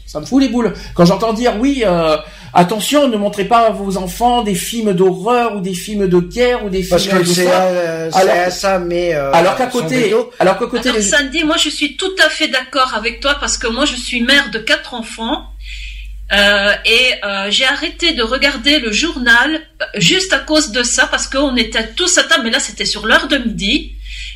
[0.04, 0.74] Ça me fout les boules.
[0.94, 2.16] Quand j'entends dire oui, euh,
[2.52, 6.64] attention, ne montrez pas à vos enfants des films d'horreur ou des films de guerre
[6.64, 7.62] ou des films Parce que de c'est ça.
[7.62, 11.44] à, c'est Alors ça, mais euh, Alors qu'à côté, alors qu'à côté, Alors, les- Sandy,
[11.44, 14.50] moi je suis tout à fait d'accord avec toi parce que moi je suis mère
[14.50, 15.44] de quatre enfants
[16.32, 19.50] euh, et euh, j'ai arrêté de regarder le journal
[19.82, 22.84] euh, juste à cause de ça parce qu'on était tous à table, mais là c'était
[22.84, 23.92] sur l'heure de midi.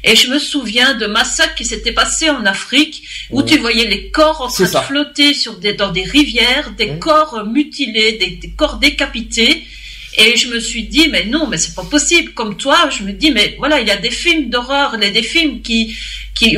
[0.07, 3.46] Et je me souviens de massacres qui s'étaient passés en Afrique où Ouais.
[3.46, 6.98] tu voyais les corps en train de flotter sur des, dans des rivières, des Ouais.
[6.98, 9.64] corps euh, mutilés, des, des corps décapités.
[10.16, 12.35] Et je me suis dit, mais non, mais c'est pas possible.
[12.35, 15.07] Comme toi, je me dis, mais voilà, il y a des films d'horreur, il y
[15.07, 15.96] a des films qui,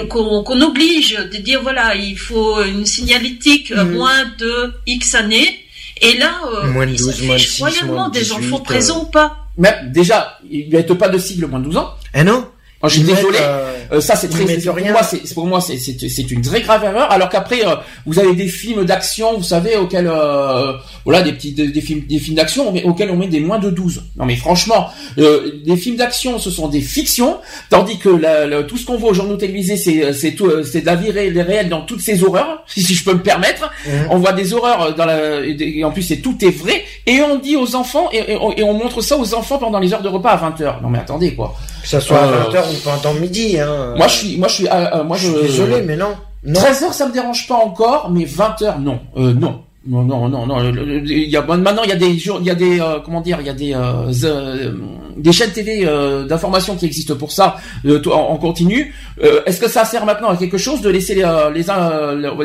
[0.09, 3.93] qu'on, qu'on oblige de dire, voilà, il faut une signalétique euh, Mhm.
[3.95, 5.61] moins de X années.
[6.01, 8.21] Et là, euh, Moins de ils 12, s'affichent moins de 6, royalement moins de des
[8.21, 8.63] 18, enfants euh.
[8.65, 9.37] présents ou pas.
[9.57, 11.91] même déjà, il n'y a pas de sigle moins de 12 ans.
[12.15, 12.49] Eh non.
[12.83, 13.39] Moi, je suis désolé.
[13.41, 14.91] euh, Euh, ça c'est très pour rien.
[14.91, 18.35] moi c'est pour moi c'est c'est une très grave erreur alors qu'après euh, vous avez
[18.35, 20.73] des films d'action vous savez auxquels euh,
[21.05, 23.71] voilà des petits des, des films des films d'action auxquels on met des moins de
[23.71, 27.37] 12 non mais franchement euh, des films d'action ce sont des fictions
[27.71, 30.65] tandis que la- la- tout ce qu'on voit aux journaux télévisés c'est c'est tout euh,
[30.65, 33.23] c'est de la vie ré- réelle dans toutes ces horreurs si, si je peux me
[33.23, 34.09] permettre Mhm.
[34.11, 37.39] on voit des horreurs dans la et, en plus c'est tout est vrai et on
[37.39, 40.03] dit aux enfants et, et on, et on montre ça aux enfants pendant les heures
[40.03, 41.55] de repas à 20h non mais attendez quoi
[41.87, 43.61] Que ça soit à 20h ou pendant midi.
[43.61, 43.95] Hein.
[43.97, 46.17] moi je suis moi je suis euh, euh, moi Je suis désolé, mais non.
[46.43, 46.55] Non.
[46.61, 49.63] 13 heures, ça me dérange pas encore, mais 20 heures, non, euh, non.
[49.89, 50.59] Non, non, non, non.
[50.59, 53.21] le- Il y a, maintenant, il y a des il y a des, euh, comment
[53.21, 54.73] dire, il y a des, euh,
[55.17, 58.93] des chaînes TV euh, d'information qui existent pour ça, euh, en, en continu.
[59.23, 61.23] Euh, Est-ce que ça sert maintenant à quelque chose de laisser les,
[61.55, 61.65] les,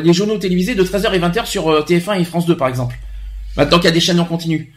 [0.04, 2.94] les journaux télévisés de 13h et 20h sur euh, TF1 et France 2, par exemple
[3.56, 4.72] Maintenant qu'il y a des chaînes en continu?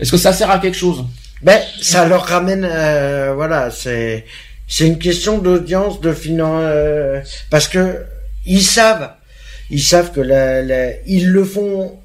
[0.00, 1.04] Est-ce que ça sert à quelque chose?
[1.42, 4.24] Ben, ça leur ramène, euh, voilà, c'est,
[4.66, 7.20] c'est une question d'audience, de finance, euh,
[7.50, 7.98] parce que
[8.44, 9.10] ils savent,
[9.70, 11.96] ils savent que la, la- ils le font,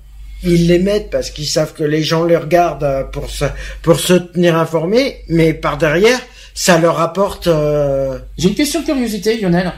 [0.43, 3.45] ils les mettent parce qu'ils savent que les gens les regardent pour se,
[3.81, 6.19] pour se tenir informés, mais par derrière,
[6.53, 9.71] ça leur apporte, euh, J'ai une question de curiosité, Lionel.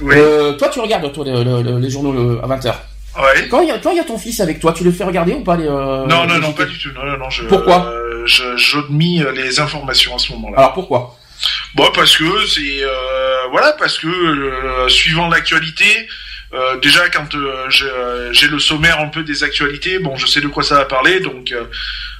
[0.00, 0.14] Oui.
[0.16, 2.74] Euh, toi, tu regardes toi le- le- le- les journaux le- à 20h.
[3.16, 3.48] Ouais.
[3.48, 5.56] Quand il y, y a ton fils avec toi, tu le fais regarder ou pas
[5.56, 6.90] les, euh, non, non, les non, pas du tout.
[6.94, 7.30] Non, non, non.
[7.30, 10.58] Je, Pourquoi euh, je, J'admets les informations à ce moment-là.
[10.58, 11.18] Alors pourquoi?
[11.74, 12.88] Bon, parce que c'est euh,
[13.50, 16.08] voilà, parce que euh, suivant l'actualité,
[16.54, 20.26] euh, déjà quand euh, j'ai euh, j'ai le sommaire un peu des actualités, bon, je
[20.26, 21.64] sais de quoi ça va parler, donc euh,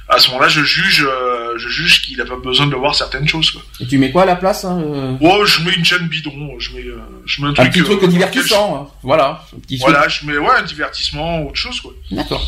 [0.09, 3.27] à ce moment-là, je juge, euh, je juge qu'il a pas besoin de voir certaines
[3.27, 3.51] choses.
[3.51, 3.61] Quoi.
[3.79, 6.59] Et tu mets quoi à la place hein, euh, Oh, je mets une chaîne bidon,
[6.59, 8.93] je mets, euh, je mets un Un truc, petit truc euh, divertissant, hein.
[9.01, 9.45] voilà.
[9.55, 9.89] Un petit truc.
[9.91, 11.93] Voilà, je mets ouais un divertissement, autre chose quoi.
[12.11, 12.45] D'accord.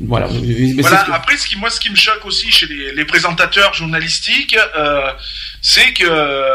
[0.00, 0.26] Voilà.
[0.28, 1.00] Voilà.
[1.00, 3.74] ce que- Après, ce qui moi, ce qui me choque aussi chez les, les présentateurs
[3.74, 5.10] journalistiques, euh,
[5.60, 6.48] c'est que euh,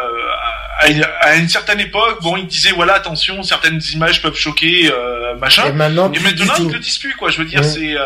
[0.79, 4.89] à, une- à une certaine époque, bon, ils disaient voilà, attention, certaines images peuvent choquer,
[4.91, 5.67] euh, machin.
[5.67, 7.29] Et maintenant, Et maintenant, ils le disent plus, quoi.
[7.29, 7.67] Je veux dire, Ouais.
[7.67, 8.05] c'est euh,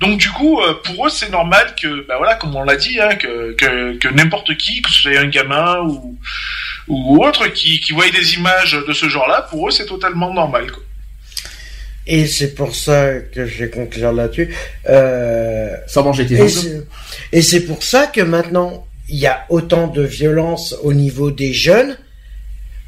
[0.00, 2.98] donc du coup, euh, pour eux, c'est normal que, bah voilà, comme on l'a dit,
[3.00, 6.18] hein, que que, que n'importe qui, que ce soit un gamin ou
[6.88, 10.70] ou autre, qui qui voit des images de ce genre-là, pour eux, c'est totalement normal,
[10.72, 10.82] quoi.
[12.06, 14.54] Et c'est pour ça que je vais conclure là-dessus.
[14.88, 16.50] Euh, Sans manger tes et ongles.
[16.50, 16.82] c'est-
[17.32, 21.52] et c'est pour ça que maintenant, il y a autant de violence au niveau des
[21.52, 21.96] jeunes.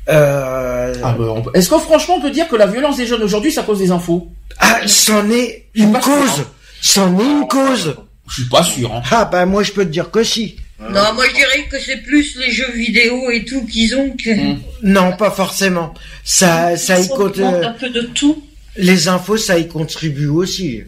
[0.08, 3.22] Euh, Ah, bah, peut- Est-ce que franchement on peut dire que la violence des jeunes
[3.22, 4.28] aujourd'hui, ça cause des infos?
[4.58, 6.40] Ah, c'en est Je suis une pas sûr, cause.
[6.40, 6.46] hein.
[6.82, 7.96] C'en est une cause.
[8.28, 8.92] Je suis pas sûr.
[8.94, 9.02] Hein.
[9.10, 10.56] Ah, bah, moi, je peux te dire que si.
[10.80, 14.30] Non, moi je dirais que c'est plus les jeux vidéo et tout qu'ils ont que.
[14.34, 14.58] Mm.
[14.82, 15.94] Non, pas forcément.
[16.24, 18.42] Ça, ça y Ça compte, demande euh, un peu de tout.
[18.76, 20.82] Les infos, ça y contribue aussi.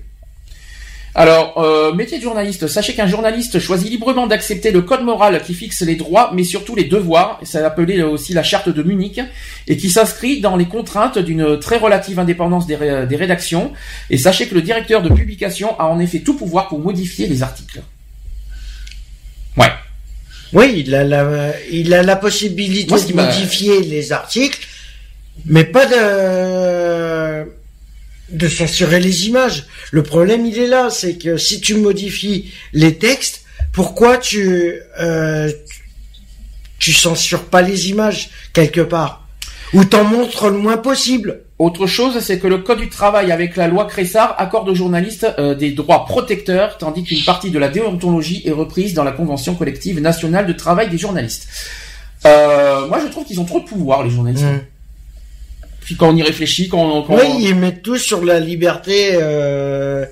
[1.18, 2.68] Alors, euh, métier de journaliste.
[2.68, 6.74] Sachez qu'un journaliste choisit librement d'accepter le code moral qui fixe les droits, mais surtout
[6.76, 7.40] les devoirs.
[7.42, 9.18] C'est appelé aussi la charte de Munich
[9.66, 13.72] et qui s'inscrit dans les contraintes d'une très relative indépendance des, ré- des rédactions.
[14.10, 17.42] Et sachez que le directeur de publication a en effet tout pouvoir pour modifier les
[17.42, 17.80] articles.
[19.56, 19.72] Ouais.
[20.52, 24.66] Oui, il a la, il a la possibilité Moi, de modifier les articles,
[25.46, 27.50] mais pas de,
[28.30, 29.66] de censurer les images.
[29.92, 35.50] Le problème, il est là, c'est que si tu modifies les textes, pourquoi tu, euh,
[36.78, 39.28] tu censures pas les images quelque part?
[39.74, 41.42] Ou t'en montres le moins possible?
[41.58, 45.26] Autre chose, c'est que le Code du travail avec la loi Cressard accorde aux journalistes
[45.38, 49.54] euh, des droits protecteurs, tandis qu'une partie de la déontologie est reprise dans la Convention
[49.54, 51.48] collective nationale de travail des journalistes.
[52.26, 54.44] Euh, moi, je trouve qu'ils ont trop de pouvoir, les journalistes.
[54.44, 54.60] Mm.
[55.86, 58.38] Puis quand on y réfléchit, quand, on- quand Oui, on- ils mettent tout sur la
[58.40, 60.04] liberté, euh,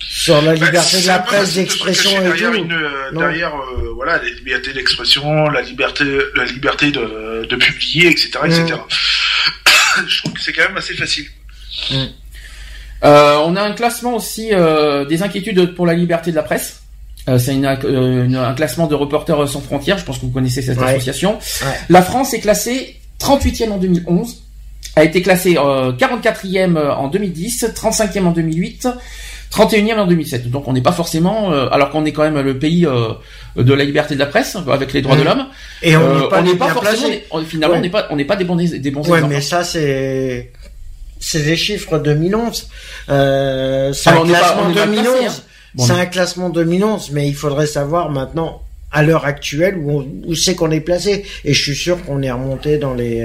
[0.00, 2.56] sur la Bah, liberté de la presse, d'expression et derrière tout.
[2.56, 8.08] Une, euh, derrière, euh, voilà, la liberté d'expression, la liberté, la liberté de, de publier,
[8.10, 8.64] etc., etc.
[8.74, 10.04] Mm.
[10.08, 11.26] Je trouve que c'est quand même assez facile.
[13.04, 16.82] Euh, on a un classement aussi euh, des inquiétudes pour la liberté de la presse.
[17.28, 19.98] Euh, c'est une- euh, une- un classement de Reporters sans frontières.
[19.98, 20.88] Je pense que vous connaissez cette Ouais.
[20.94, 21.34] association.
[21.34, 21.78] Ouais.
[21.88, 24.41] La France est classée 38e en 2011,
[24.96, 28.88] a été classée euh, 44e en 2010, 35e en 2008,
[29.50, 30.50] 31e en 2007.
[30.50, 33.08] Donc on n'est pas forcément, euh, alors qu'on est quand même le pays euh,
[33.56, 35.24] de la liberté de la presse avec les droits de Mm.
[35.24, 35.46] l'homme.
[35.82, 37.78] Et on euh, n'est pas, on pas forcément, on- finalement Ouais.
[37.80, 39.34] on n'est pas, on n'est pas des bons, des bons Ouais, exemples.
[39.34, 40.52] mais ça c'est
[41.18, 42.68] c'est des chiffres 2011.
[43.08, 45.24] Euh, c'est Ah, un pas- classement on est mal placé, 2011.
[45.38, 45.42] hein.
[45.74, 50.08] Bon, c'est un classement 2011, mais il faudrait savoir maintenant à l'heure actuelle où, on-
[50.26, 51.24] où c'est qu'on est placé.
[51.46, 53.24] Et je suis sûr qu'on est remonté dans les.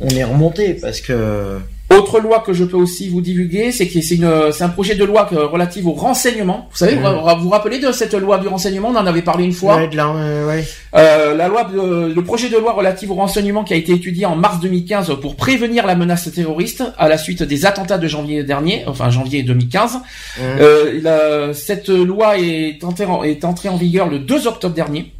[0.00, 1.58] On est remonté parce que.
[1.90, 4.94] Autre loi que je peux aussi vous divulguer, c'est que c'est une, c'est un projet
[4.94, 6.68] de loi relative au renseignement.
[6.70, 9.54] Vous savez, vous vous rappelez de cette loi du renseignement On en avait parlé une
[9.54, 9.76] fois.
[9.78, 10.64] Ouais, de la- euh, ouais.
[10.94, 14.26] Euh, la loi, de- le projet de loi relatif au renseignement qui a été étudié
[14.26, 18.44] en mars 2015 pour prévenir la menace terroriste à la suite des attentats de janvier
[18.44, 19.94] dernier, enfin janvier 2015.
[19.94, 20.44] Mhm.
[20.60, 25.10] Euh, la- cette loi est entrée, en, est entrée en vigueur le 2 octobre dernier.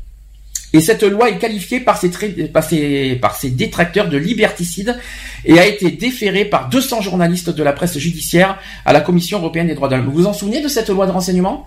[0.75, 4.99] Et cette loi est qualifiée par ses, trai- par ses, par ses détracteurs de liberticide
[5.47, 9.67] et a été déférée par 200 journalistes de la presse judiciaire à la Commission européenne
[9.69, 10.07] des droits de l'homme.
[10.07, 11.67] Vous vous en souvenez de cette loi de renseignement?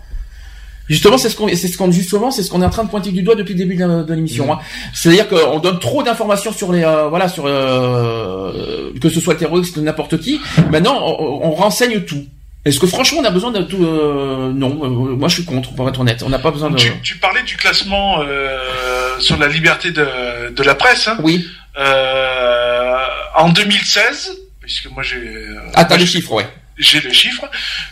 [0.89, 2.89] Justement, c'est ce qu'on, c'est ce qu'on, justement, c'est ce qu'on est en train de
[2.89, 4.51] pointer du doigt depuis le début de, de l'émission.
[4.51, 4.59] hein.
[4.93, 9.77] C'est-à-dire qu'on donne trop d'informations sur les, euh, voilà, sur euh, que ce soit terroriste
[9.77, 10.39] ou n'importe qui.
[10.69, 12.25] Maintenant, on, on renseigne tout.
[12.65, 13.83] Est-ce que franchement, on a besoin de tout?
[13.83, 16.21] Euh, Non, euh, moi je suis contre, pour être honnête.
[16.23, 16.75] On n'a pas besoin de.
[16.75, 18.57] Tu, tu parlais du classement euh,
[19.19, 21.07] sur la liberté de, de la presse.
[21.07, 21.17] Hein.
[21.23, 21.47] Oui.
[21.77, 22.95] Euh,
[23.35, 26.47] en 2016, puisque moi j'ai euh, Ah, t'as les chiffres, ouais.
[26.77, 27.45] j'ai les chiffres,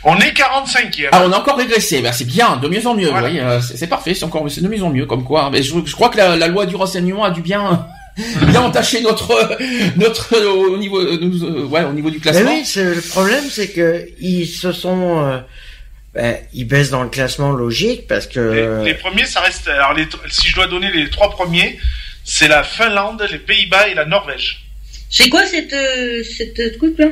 [0.04, 1.10] on est 45e.
[1.12, 2.02] Ah, on a encore régressé.
[2.02, 3.10] Ben, c'est bien, de mieux en mieux.
[3.10, 3.30] Voilà.
[3.30, 4.14] Oui, euh, c'est parfait.
[4.14, 5.50] C'est encore, c'est de mieux en mieux, comme quoi.
[5.52, 7.88] Mais je, je crois que la, la loi du renseignement a dû bien,
[8.42, 9.58] bien entacher notre,
[9.96, 12.52] notre au niveau, euh, nous, euh, ouais, au niveau du Mais classement.
[12.52, 15.40] oui, c'est- le problème, c'est que ils se sont, euh,
[16.14, 18.40] ben, ils baissent dans le classement logique parce que.
[18.84, 19.68] Les, les premiers, ça reste.
[19.68, 21.78] Alors, les, si je dois donner les trois premiers,
[22.24, 24.66] c'est la Finlande, les Pays-Bas et la Norvège.
[25.10, 27.08] C'est quoi cette, euh, cette truc là?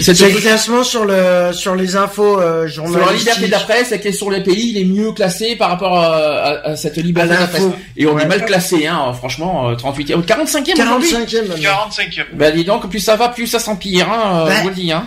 [0.00, 3.46] C'est le classement sur le sur les infos euh, sur la liberté journalistiques.
[3.46, 6.68] de la presse, et quels sont les pays les mieux classés par rapport à, à-
[6.70, 7.62] à cette liberté À de la presse.
[7.62, 7.76] l'info.
[7.96, 11.10] Et on est mal classé, hein, franchement, euh, 38e, 45e aujourd'hui.
[11.12, 11.88] 45e maintenant.
[11.90, 12.24] 45e.
[12.32, 14.90] Bah dis donc, plus ça va, plus ça s'empire, hein, euh, je vous le dis,
[14.90, 15.06] hein.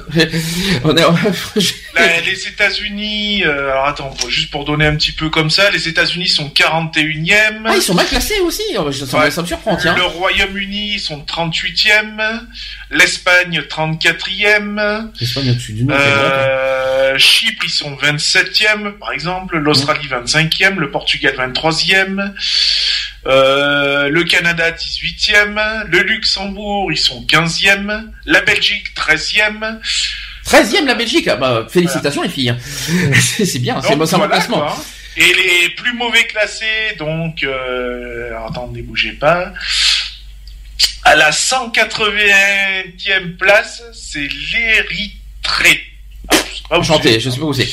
[0.84, 1.02] on est,
[1.94, 5.88] Là, les États-Unis, euh, alors attends, juste pour donner un petit peu comme ça, les
[5.88, 7.62] États-Unis sont 41e.
[7.66, 9.30] ah, ils sont mal classés aussi, euh, ça, Ouais.
[9.30, 9.94] ça me surprend, tiens.
[9.94, 12.40] Le Royaume-Uni sont 38e,
[12.90, 16.28] l'Espagne 34e, L'Espagne au-dessus du nom, c'est vrai, quoi.
[16.28, 22.32] euh, Chypre ils sont 27e par exemple, l'Australie 25e, le Portugal 23e,
[23.26, 29.78] euh, le Canada 18e, le Luxembourg ils sont 15e, la Belgique 13e.
[30.44, 32.50] 13e la Belgique, ah bah, félicitations les filles.
[32.50, 32.58] hein.
[33.20, 34.58] c'est bien, c'est bon, voilà, classement.
[34.58, 34.76] quoi.
[35.16, 39.52] Et les plus mauvais classés, donc, euh, attendez, bougez pas.
[41.04, 45.82] À la 180e place, c'est l'Érythrée.
[46.70, 47.20] Ah, c'est.
[47.20, 47.68] je sais pas où c'est.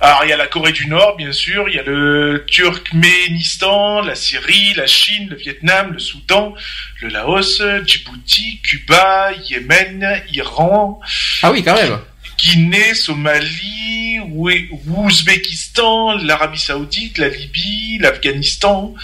[0.00, 4.02] Alors, il y a la Corée du Nord, bien sûr, il y a le Turkménistan,
[4.02, 6.54] la Syrie, la Chine, le Vietnam, le Soudan,
[7.00, 11.00] le Laos, Djibouti, Cuba, Yémen, Iran,
[11.42, 11.98] Ah oui, quand même.
[12.38, 14.20] Guinée, Somalie,
[14.86, 18.94] Ouzbékistan, l'Arabie Saoudite, la Libye, l'Afghanistan,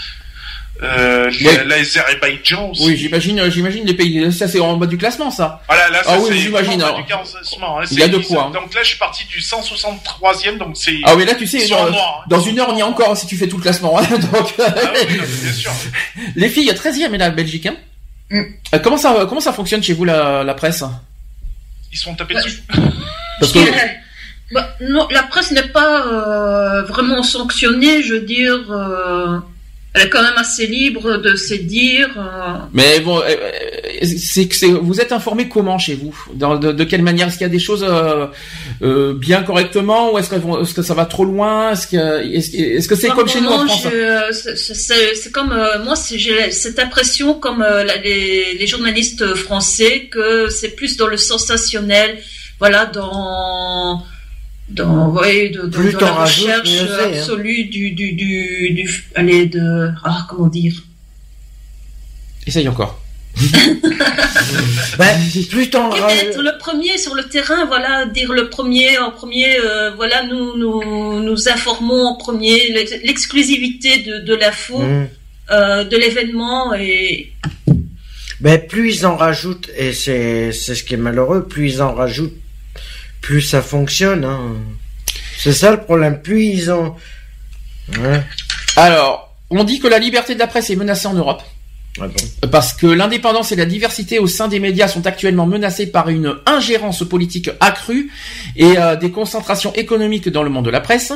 [0.83, 1.31] euh,
[1.65, 2.85] l'Azerbaïdjan aussi.
[2.85, 4.31] Oui, j'imagine, euh, j'imagine les pays.
[4.33, 5.61] Ça, c'est en bas du classement, ça.
[5.67, 6.97] Voilà, là, ça Ah oui, c'est j'imagine, vraiment alors.
[6.97, 8.51] du classement, hein, Il y a de quoi, hein.
[8.51, 10.95] Donc là, je suis parti du 163e, donc c'est.
[11.05, 12.25] Ah oui, là, tu sais, en noir, hein.
[12.29, 13.97] dans une heure, on y est encore si tu fais tout le classement.
[13.99, 15.71] hein, Donc, Ah oui, non, mais bien sûr.
[16.35, 17.67] les filles, 13e et la Belgique.
[17.67, 17.75] Hein.
[18.29, 18.41] Mm.
[18.73, 20.83] Euh, comment ça, comment ça fonctionne chez vous la, la presse?
[21.93, 22.43] Ils sont tapés Ouais.
[22.43, 22.63] dessus.
[23.39, 23.97] Parce que Ouais.
[24.51, 28.59] Bah, non, la presse n'est pas euh, vraiment sanctionnée, je veux dire.
[29.95, 32.09] Elle est quand même assez libre de se dire.
[32.17, 36.13] euh, Mais bon, euh, euh, c'est que c'est vous êtes informé comment chez vous?
[36.33, 37.27] Dans- de, de quelle manière?
[37.27, 38.27] Est-ce qu'il y a des choses euh,
[38.83, 40.11] euh, bien correctement?
[40.13, 41.71] Ou est-ce que, est-ce que ça va trop loin?
[41.71, 41.95] Est-ce que
[42.35, 45.31] est-ce que est-ce que c'est Par comme chez nous en France je- c'est- c'est c'est
[45.31, 50.69] comme euh, moi, c'est- j'ai cette impression comme la- les, les journalistes français que c'est
[50.75, 52.17] plus dans le sensationnel,
[52.59, 54.03] voilà, dans
[54.69, 57.09] dans ouais, de, dans, Plus dans t'en la rajoutes, recherche c'est, hein.
[57.19, 60.73] absolue du du du du allez de ah comment dire?
[62.47, 63.01] Essaye encore.
[64.97, 65.17] Ben,
[65.49, 69.11] plus t'en Et rajoutes- être le premier sur le terrain, voilà, dire le premier en
[69.11, 75.07] premier, euh, voilà, nous, nous nous informons en premier, l'ex- l'exclusivité de, de l'info, Mm.
[75.51, 77.31] euh, de l'événement et
[78.39, 81.93] Ben, plus ils en rajoutent, et c'est, c'est ce qui est malheureux, plus ils en
[81.93, 82.33] rajoutent,
[83.25, 84.53] plus ça fonctionne, hein.
[85.39, 86.93] C'est ça le problème, plus ils ont,
[87.97, 88.23] ouais.
[88.77, 91.41] Alors, on dit que la liberté de la presse est menacée en Europe.
[91.99, 92.49] Ah bon.
[92.49, 96.35] Parce que l'indépendance et la diversité au sein des médias sont actuellement menacées par une
[96.45, 98.11] ingérence politique accrue
[98.55, 101.11] et euh, des concentrations économiques dans le monde de la presse.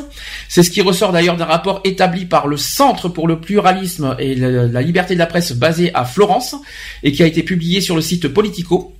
[0.47, 4.33] C'est ce qui ressort d'ailleurs d'un rapport établi par le Centre pour le pluralisme et
[4.33, 6.55] la liberté de la presse basé à Florence
[7.03, 8.95] et qui a été publié sur le site Politico.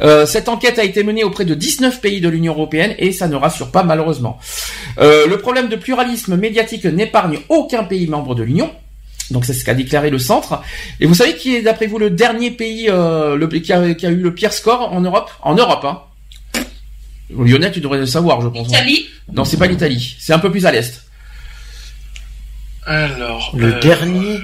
[0.00, 3.28] Euh, cette enquête a été menée auprès de 19 pays de l'Union européenne et ça
[3.28, 4.38] ne rassure pas malheureusement.
[4.98, 8.70] Euh, le problème de pluralisme médiatique n'épargne aucun pays membre de l'Union.
[9.30, 10.62] Donc c'est ce qu'a déclaré le centre.
[11.00, 14.06] Et vous savez qui est d'après vous le dernier pays euh, le, qui, a, qui
[14.06, 15.30] a eu le pire score en Europe?
[15.42, 16.02] En Europe, hein
[17.30, 18.68] Lionel, tu devrais le savoir, je pense.
[18.68, 19.06] Italie.
[19.32, 20.16] Non, c'est pas l'Italie.
[20.20, 21.02] C'est un peu plus à l'est.
[22.84, 23.52] Alors.
[23.56, 24.38] Le euh, dernier,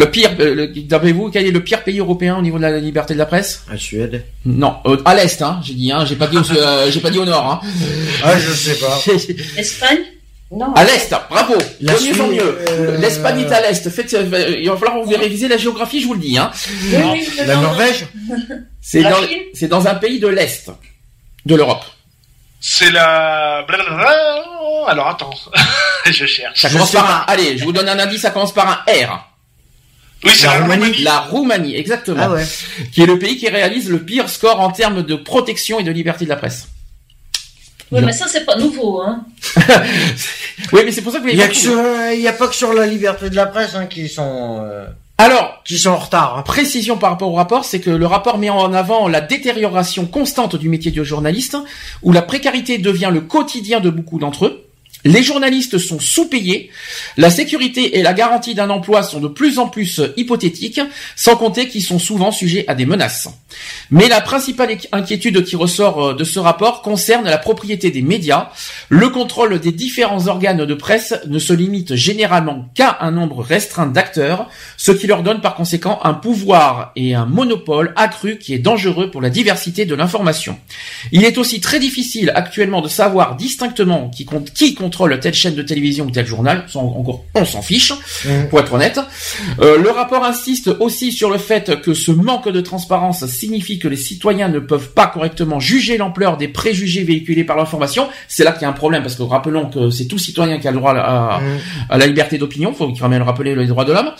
[0.00, 2.78] Le pire, euh, d'après vous, quel est le pire pays européen au niveau de la
[2.78, 3.64] liberté de la presse?
[3.70, 4.24] La Suède.
[4.46, 5.60] Non, euh, à l'est, hein.
[5.62, 6.04] J'ai dit, hein.
[6.06, 7.60] J'ai pas dit, au, euh, j'ai pas dit au nord, hein.
[8.24, 8.98] Ah, je sais pas.
[9.58, 9.98] Espagne?
[10.52, 10.72] Non.
[10.74, 11.54] À l'est, bravo.
[11.80, 12.58] La mieux en Suisse, mieux.
[12.70, 13.88] euh, L'Espagne est à l'est.
[13.90, 16.50] Faites, euh, il va falloir que vous réviser la géographie, je vous le dis, hein.
[16.92, 18.06] Oui, oui, oui, La Norvège?
[18.80, 19.18] C'est dans,
[19.52, 20.70] c'est dans un pays de l'est
[21.44, 21.84] de l'Europe.
[22.58, 23.64] C'est la.
[24.88, 25.30] Alors attends,
[26.10, 26.60] je cherche.
[26.62, 27.32] Ça commence par un.
[27.32, 28.22] Allez, je vous donne un indice.
[28.22, 29.29] Ça commence par un R.
[30.24, 30.84] Oui, c'est La la, Roumanie.
[30.84, 31.02] Roumanie.
[31.02, 32.22] La Roumanie, exactement.
[32.22, 32.44] Ah ouais.
[32.92, 35.90] Qui est le pays qui réalise le pire score en termes de protection et de
[35.90, 36.68] liberté de la presse.
[37.92, 39.24] Oui, mais ça c'est pas nouveau, hein.
[40.72, 42.72] Oui, mais c'est pour ça que vous Il y a y a pas que sur
[42.72, 44.86] la liberté de la presse, hein, qui sont, euh,
[45.18, 46.38] Alors, qui sont en retard.
[46.38, 46.42] hein.
[46.42, 50.54] précision par rapport au rapport, c'est que le rapport met en avant la détérioration constante
[50.54, 51.56] du métier de journaliste,
[52.02, 54.64] où la précarité devient le quotidien de beaucoup d'entre eux.
[55.04, 56.70] Les journalistes sont sous-payés,
[57.16, 60.80] la sécurité et la garantie d'un emploi sont de plus en plus hypothétiques,
[61.16, 63.28] sans compter qu'ils sont souvent sujets à des menaces.
[63.90, 68.50] Mais la principale inquiétude qui ressort euh, de ce rapport concerne la propriété des médias.
[68.88, 73.86] Le contrôle des différents organes de presse ne se limite généralement qu'à un nombre restreint
[73.86, 78.58] d'acteurs, ce qui leur donne par conséquent un pouvoir et un monopole accru qui est
[78.58, 80.58] dangereux pour la diversité de l'information.
[81.12, 85.54] Il est aussi très difficile actuellement de savoir distinctement qui, compte, qui contrôle telle chaîne
[85.54, 86.66] de télévision ou tel journal.
[86.74, 88.48] On s'en fiche, mmh.
[88.50, 88.98] pour être honnête.
[89.60, 93.86] Euh, le rapport insiste aussi sur le fait que ce manque de transparence signifie que
[93.86, 98.08] les citoyens ne peuvent pas correctement juger l'ampleur des préjugés véhiculés par l'information.
[98.26, 100.66] C'est là qu'il y a un problème parce que rappelons que c'est tout citoyen qui
[100.66, 101.40] a le droit à,
[101.88, 102.72] à la liberté d'opinion.
[102.72, 104.10] Faut quand même rappeler les droits de l'homme.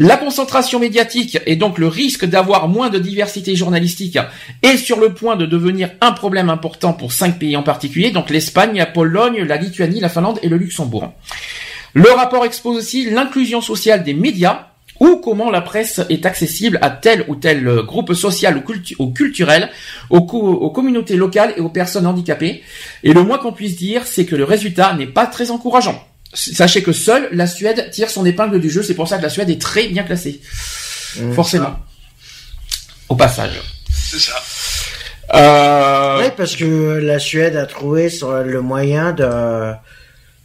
[0.00, 4.18] La concentration médiatique et donc le risque d'avoir moins de diversité journalistique
[4.62, 8.30] est sur le point de devenir un problème important pour cinq pays en particulier, donc
[8.30, 11.12] l'Espagne, la Pologne, la Lituanie, la Finlande et le Luxembourg.
[11.94, 14.66] Le rapport expose aussi l'inclusion sociale des médias
[15.00, 18.62] ou comment la presse est accessible à tel ou tel groupe social
[18.98, 19.70] ou, culturel,
[20.10, 22.62] aux, aux, communautés locales et aux personnes handicapées.
[23.04, 26.04] Et le moins qu'on puisse dire, c'est que le résultat n'est pas très encourageant.
[26.34, 29.30] Sachez que seule la Suède tire son épingle du jeu, c'est pour ça que la
[29.30, 30.40] Suède est très bien classée.
[31.16, 31.32] Mmh.
[31.32, 31.78] Forcément.
[33.08, 33.60] Au passage.
[33.90, 34.34] C'est ça.
[35.34, 36.20] Euh...
[36.20, 38.10] Oui, parce que la Suède a trouvé
[38.44, 39.72] le moyen de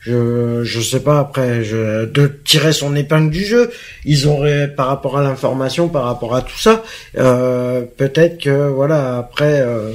[0.05, 3.71] je je sais pas après je, de tirer son épingle du jeu
[4.05, 6.83] ils auraient par rapport à l'information par rapport à tout ça
[7.17, 9.93] euh, peut-être que voilà après euh,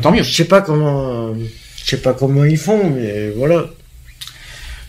[0.00, 0.22] tant mieux.
[0.22, 3.66] je sais pas comment je sais pas comment ils font mais voilà.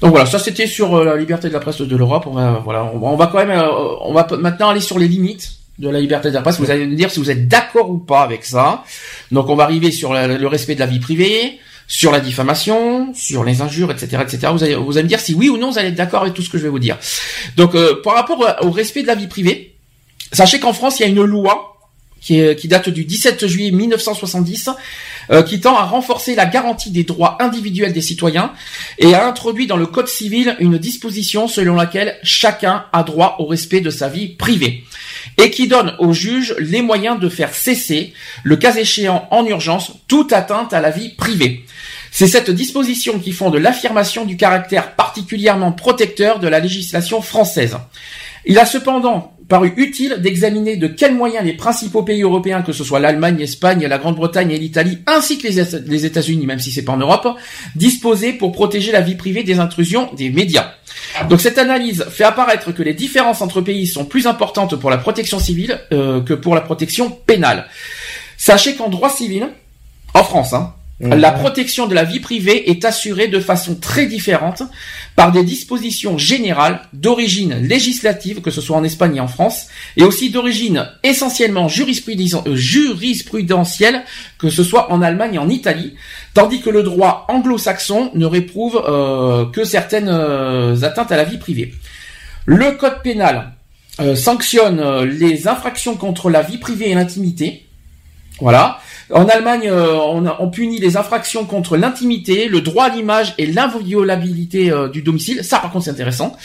[0.01, 2.25] Donc voilà ça c'était sur euh, la liberté de la presse de l'Europe.
[2.27, 3.67] On va voilà on va, quand même euh,
[4.01, 6.59] on va maintenant aller sur les limites de la liberté de la presse.
[6.59, 8.84] Vous allez me dire si vous êtes d'accord ou pas avec ça.
[9.31, 13.43] Donc on va arriver sur le respect de la vie privée sur la diffamation, sur
[13.43, 14.47] les injures, etc., etc.
[14.51, 16.34] Vous allez, vous allez me dire si oui ou non vous allez être d'accord avec
[16.34, 16.97] tout ce que je vais vous dire.
[17.57, 19.75] Donc, euh, par rapport au respect de la vie privée,
[20.31, 21.77] sachez qu'en France, il y a une loi
[22.21, 24.69] qui, qui date du 17 juillet 1970,
[25.29, 28.51] euh, qui tend à renforcer la garantie des droits individuels des citoyens
[28.97, 33.45] et a introduit dans le Code civil une disposition selon laquelle chacun a droit au
[33.45, 34.84] respect de sa vie privée
[35.38, 38.13] et qui donne aux juges les moyens de faire cesser,
[38.43, 41.65] le cas échéant en urgence, toute atteinte à la vie privée.
[42.16, 47.76] C'est cette disposition qui fonde l'affirmation du caractère particulièrement protecteur de la législation française.
[48.45, 52.84] Il a cependant paru utile d'examiner de quels moyens les principaux pays européens, que ce
[52.84, 56.91] soit l'Allemagne, l'Espagne, la Grande-Bretagne et l'Italie, ainsi que les États-Unis, même si c'est pas
[56.91, 57.28] en Europe,
[57.76, 60.72] disposaient pour protéger la vie privée des intrusions des médias.
[61.30, 64.97] Donc cette analyse fait apparaître que les différences entre pays sont plus importantes pour la
[64.97, 67.66] protection civile euh, que pour la protection pénale.
[68.38, 69.49] Sachez qu'en droit civil,
[70.14, 74.61] en France, hein, la protection de la vie privée est assurée de façon très différente
[75.15, 79.67] par des dispositions générales d'origine législative, que ce soit en Espagne et en France,
[79.97, 84.03] et aussi d'origine essentiellement euh, jurisprudentielle,
[84.37, 85.95] que ce soit en Allemagne et en Italie,
[86.33, 91.37] tandis que le droit anglo-saxon ne réprouve euh, que certaines euh, atteintes à la vie
[91.37, 91.73] privée.
[92.45, 93.53] Le code pénal
[94.15, 97.67] sanctionne les infractions contre la vie privée et l'intimité.
[98.39, 98.81] Voilà.
[99.14, 99.93] En Allemagne, euh,
[100.39, 105.43] on, punit les infractions contre l'intimité, le droit à l'image et l'inviolabilité euh, du domicile.
[105.43, 106.36] Ça, par contre, c'est intéressant.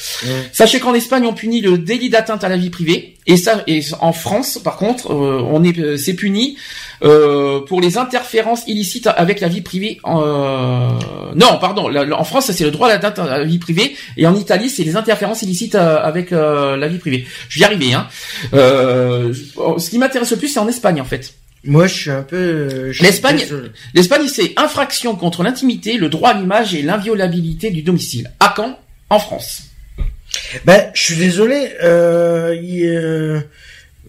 [0.53, 3.17] Sachez qu'en Espagne, on punit le délit d'atteinte à la vie privée.
[3.27, 6.57] Et ça, et en France, par contre, euh, on est, c'est puni
[7.01, 10.01] pour les interférences illicites avec la vie privée.
[10.05, 11.89] non, pardon.
[11.95, 14.97] en France, c'est le droit d'atteinte à la vie privée, et en Italie, c'est les
[14.97, 17.25] interférences illicites avec la vie privée.
[17.49, 17.95] Je vais y arriver.
[17.95, 18.09] Hein.
[18.53, 21.35] ce qui m'intéresse le plus, c'est en Espagne, en fait.
[21.69, 22.37] Moi, je suis un peu.
[22.37, 23.45] Euh, L'Espagne,
[23.93, 28.33] l'Espagne, c'est infraction contre l'intimité, le droit à l'image et l'inviolabilité du domicile.
[28.41, 28.79] À quand?
[29.11, 29.65] En France.
[30.65, 31.75] Ben, je suis désolé.
[31.83, 33.41] Euh,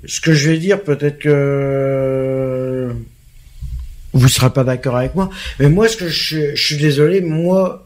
[0.06, 2.96] ce que je vais dire, peut-être que
[4.14, 5.30] vous ne serez pas d'accord avec moi,
[5.60, 7.86] mais moi, ce que je, je suis désolé, moi,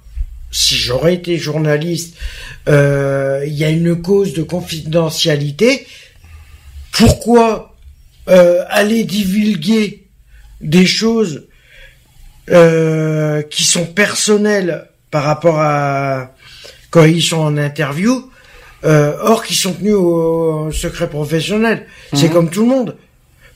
[0.51, 2.15] si j'aurais été journaliste,
[2.69, 5.87] euh, il y a une cause de confidentialité.
[6.91, 7.72] Pourquoi
[8.29, 10.07] euh, aller divulguer
[10.61, 11.47] des choses
[12.49, 16.31] euh, qui sont personnelles par rapport à
[16.89, 18.29] quand ils sont en interview,
[18.83, 21.87] euh, or qui sont tenus au, secret professionnel.
[22.13, 22.33] C'est mhm.
[22.33, 22.97] comme tout le monde.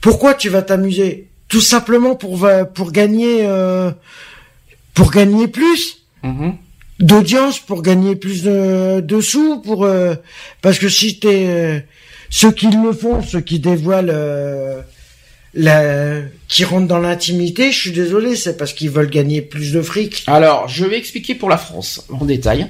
[0.01, 1.27] Pourquoi tu vas t'amuser?
[1.47, 3.91] Tout simplement pour pour gagner euh,
[4.93, 6.03] pour gagner plus.
[6.23, 6.55] Mhm.
[6.99, 10.15] d'audience pour gagner plus de, de sous pour euh,
[10.63, 11.85] parce que si t'es
[12.29, 14.81] ceux qui le font, ceux qui dévoilent euh,
[15.53, 19.81] la, qui rentrent dans l'intimité, je suis désolé, c'est parce qu'ils veulent gagner plus de
[19.81, 20.23] fric.
[20.27, 22.67] Alors, je vais expliquer pour la France en détail.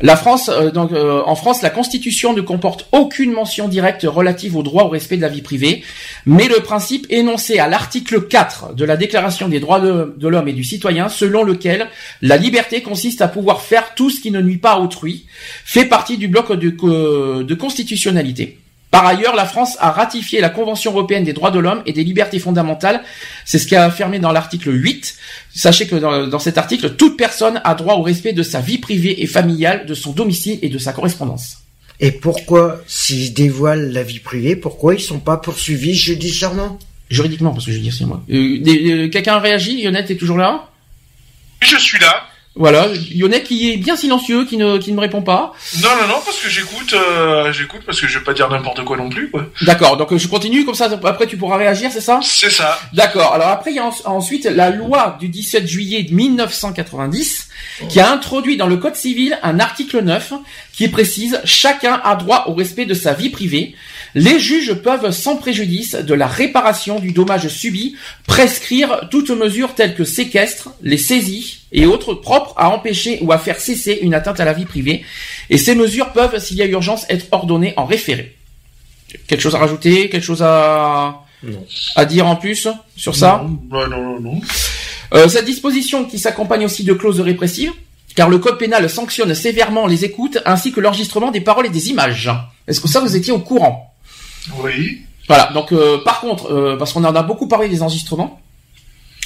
[0.00, 4.54] La France, euh, donc euh, en France, la Constitution ne comporte aucune mention directe relative
[4.56, 5.82] au droit au respect de la vie privée,
[6.24, 10.52] mais le principe énoncé à l'article 4 de la Déclaration des droits de, l'homme et
[10.52, 11.88] du citoyen, selon lequel
[12.22, 15.26] la liberté consiste à pouvoir faire tout ce qui ne nuit pas autrui,
[15.64, 18.58] fait partie du bloc de constitutionnalité.
[18.90, 22.04] Par ailleurs, la France a ratifié la Convention européenne des droits de l'homme et des
[22.04, 23.02] libertés fondamentales.
[23.44, 25.14] C'est ce qui a affirmé dans l'article 8.
[25.54, 28.78] Sachez que dans, dans cet article, toute personne a droit au respect de sa vie
[28.78, 31.58] privée et familiale, de son domicile et de sa correspondance.
[32.00, 36.78] Et pourquoi, s'ils dévoilent la vie privée, pourquoi ils sont pas poursuivis judiciairement?
[37.10, 38.22] Juridiquement, parce que je veux dire, c'est moi.
[38.30, 39.80] Euh, euh, Quelqu'un a réagi?
[39.82, 40.68] Yonette est toujours là?
[41.60, 42.26] Je suis là.
[42.58, 45.52] Voilà, Yonette qui est bien silencieux, qui ne, qui ne me répond pas.
[45.80, 48.84] Non, non, non, parce que j'écoute, euh, j'écoute parce que je vais pas dire n'importe
[48.84, 49.30] quoi non plus.
[49.62, 52.18] D'accord, donc euh, je continue, comme ça après tu pourras réagir, c'est ça?
[52.22, 52.78] C'est ça.
[52.92, 53.32] D'accord.
[53.32, 57.48] Alors après, il y a en- ensuite la loi du 17 juillet 1990
[57.88, 60.32] qui a introduit dans le Code civil un article 9
[60.72, 63.74] qui précise chacun a droit au respect de sa vie privée.
[64.14, 67.96] Les juges peuvent, sans préjudice de la réparation du dommage subi,
[68.26, 73.38] prescrire toute mesure telle que séquestre, les saisies et autres propres à empêcher ou à
[73.38, 75.04] faire cesser une atteinte à la vie privée.
[75.50, 78.34] Et ces mesures peuvent, s'il y a urgence, être ordonnées en référé.
[79.26, 81.64] Quelque chose à rajouter Quelque chose à, Non.
[81.96, 83.44] à dire en plus sur ça?
[83.70, 84.40] Non, non, non, non.
[85.14, 87.72] euh, cette disposition qui s'accompagne aussi de clauses répressives,
[88.14, 91.88] car le code pénal sanctionne sévèrement les écoutes ainsi que l'enregistrement des paroles et des
[91.90, 92.30] images.
[92.66, 93.87] Est-ce que ça vous étiez au courant?
[94.62, 95.02] Oui.
[95.28, 95.50] Voilà.
[95.54, 98.40] Donc euh, par contre, euh, parce qu'on en a beaucoup parlé des enregistrements.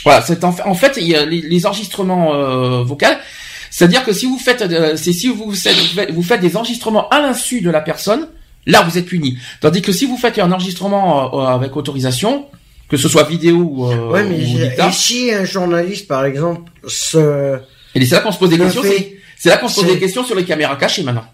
[0.04, 3.06] Voilà, c'est en, fait- en fait il y a les, les enregistrements euh, vocaux.
[3.70, 7.20] C'est-à-dire que si vous faites, euh, c'est si vous faites, vous faites des enregistrements à
[7.20, 8.28] l'insu de la personne,
[8.66, 9.38] là vous êtes puni.
[9.60, 12.46] Tandis que si vous faites un enregistrement euh, avec autorisation,
[12.88, 14.58] que ce soit vidéo ou, euh, Ouais, mais ou
[14.88, 17.58] et si un journaliste, par exemple, se...
[17.94, 18.82] Et c'est là qu'on se pose des questions.
[19.38, 21.24] C'est là qu'on se pose des questions sur les caméras cachées maintenant.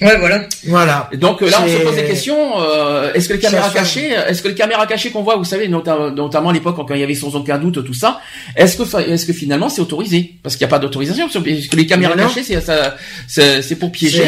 [0.00, 0.44] Ouais, voilà.
[0.66, 1.08] Voilà.
[1.12, 2.60] Et donc euh, là, on se pose des questions.
[2.60, 5.66] euh, est-ce que les caméras cachées, est-ce que les caméras cachées qu'on voit, vous savez,
[5.68, 8.20] nota- notamment à l'époque quand il y avait sans aucun doute tout ça,
[8.54, 10.34] est-ce que fa- est-ce que finalement c'est autorisé?
[10.42, 11.28] Parce qu'il n'y a pas d'autorisation.
[11.28, 12.94] Parce que les caméras cachées, c'est ça-
[13.26, 14.22] c'est c'est pour piéger.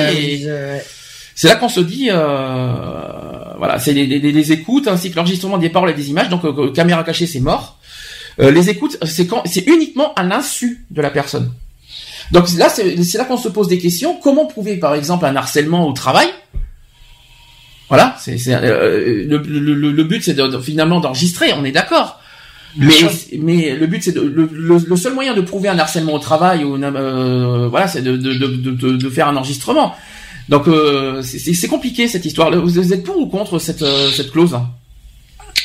[0.49, 0.79] Euh,
[1.37, 2.73] C'est là qu'on se dit, euh,
[3.59, 6.29] voilà, c'est les, les- les écoutes ainsi que l'enregistrement des paroles et des images.
[6.29, 7.79] Donc, euh, caméra cachée, c'est mort.
[8.41, 11.53] Euh, les écoutes, c'est quand, c'est uniquement à l'insu de la personne.
[12.33, 14.17] Donc là, c'est là qu'on se pose des questions.
[14.23, 16.29] Comment prouver, par exemple, un harcèlement au travail?
[17.89, 21.53] Voilà, c'est euh, le, le, le- but, c'est de, de- finalement d'enregistrer.
[21.55, 22.21] On est d'accord.
[22.77, 22.95] Mais,
[23.41, 26.63] mais le but, c'est de, le, le, seul moyen de prouver un harcèlement au travail
[26.63, 29.97] ou euh, voilà, c'est de, de, de, de, de faire un enregistrement.
[30.49, 32.53] Donc euh, c'est- compliqué cette histoire.
[32.53, 34.57] Vous êtes pour ou contre cette, euh, cette clause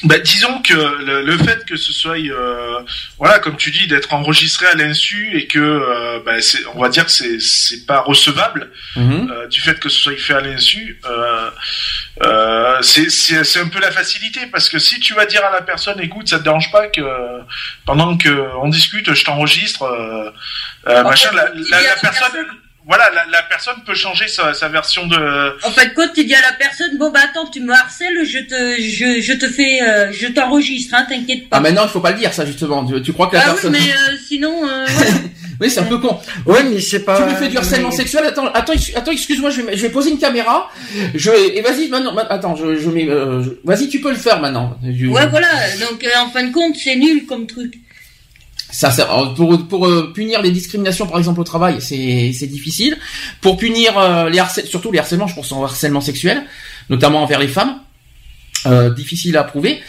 [0.05, 2.79] Bah, disons que le, le fait que ce soit, euh,
[3.17, 6.89] voilà, comme tu dis, d'être enregistré à l'insu et que, euh, bah, c'est, on va
[6.89, 9.31] dire que c'est, c'est pas recevable Mhm.
[9.31, 10.99] euh, du fait que ce soit fait à l'insu.
[11.05, 11.49] Euh,
[12.23, 15.51] euh, c'est, c'est, c'est un peu la facilité parce que si tu vas dire à
[15.51, 17.39] la personne, écoute, ça te dérange pas que euh,
[17.85, 18.29] pendant que
[18.61, 20.29] on discute, je t'enregistre, euh,
[20.87, 22.31] euh, machin, la, la, a la la personne.
[22.31, 22.45] personne-
[22.87, 25.15] Voilà, la, la personne peut changer sa, sa version de.
[25.65, 28.23] En fin de compte, tu dis à la personne, bon bah attends, tu me harcèles,
[28.25, 31.57] je te, je, je te fais, euh, je t'enregistre, hein, t'inquiète pas.
[31.57, 32.85] Ah maintenant il faut pas le dire ça justement.
[32.85, 34.85] Tu, tu crois que la Ah oui, personne mais euh, sinon, euh.
[35.61, 36.19] Oui, c'est un peu con.
[36.45, 37.17] Ouais, mais c'est pas.
[37.17, 38.25] Tu lui fais du harcèlement mais- sexuel.
[38.25, 40.69] Attends, attends, attends, excuse-moi, je vais, je vais poser une caméra.
[41.15, 42.13] Je et vas-y maintenant.
[42.13, 43.07] ma- Attends, je, je mets.
[43.09, 44.77] euh, je- vas-y, tu peux le faire maintenant.
[44.83, 45.47] Je- ouais, voilà.
[45.79, 47.75] Donc euh, en fin de compte, c'est nul comme truc.
[48.83, 52.97] Alors, pour euh, punir les discriminations par exemple au travail, c'est difficile.
[53.41, 56.43] Pour punir euh, les surtout les harcèlements, je pense au harcèlement sexuel,
[56.89, 57.79] notamment envers les femmes,
[58.65, 59.81] euh, difficile à prouver.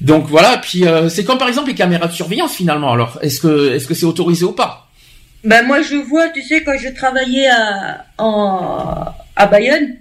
[0.00, 2.92] Donc voilà, puis euh, c'est comme par exemple les caméras de surveillance finalement.
[2.92, 4.88] Alors, est-ce que est-ce que c'est autorisé ou pas?
[5.44, 9.96] Ben moi, je vois, tu sais, quand je travaillais à en, à Bayonne,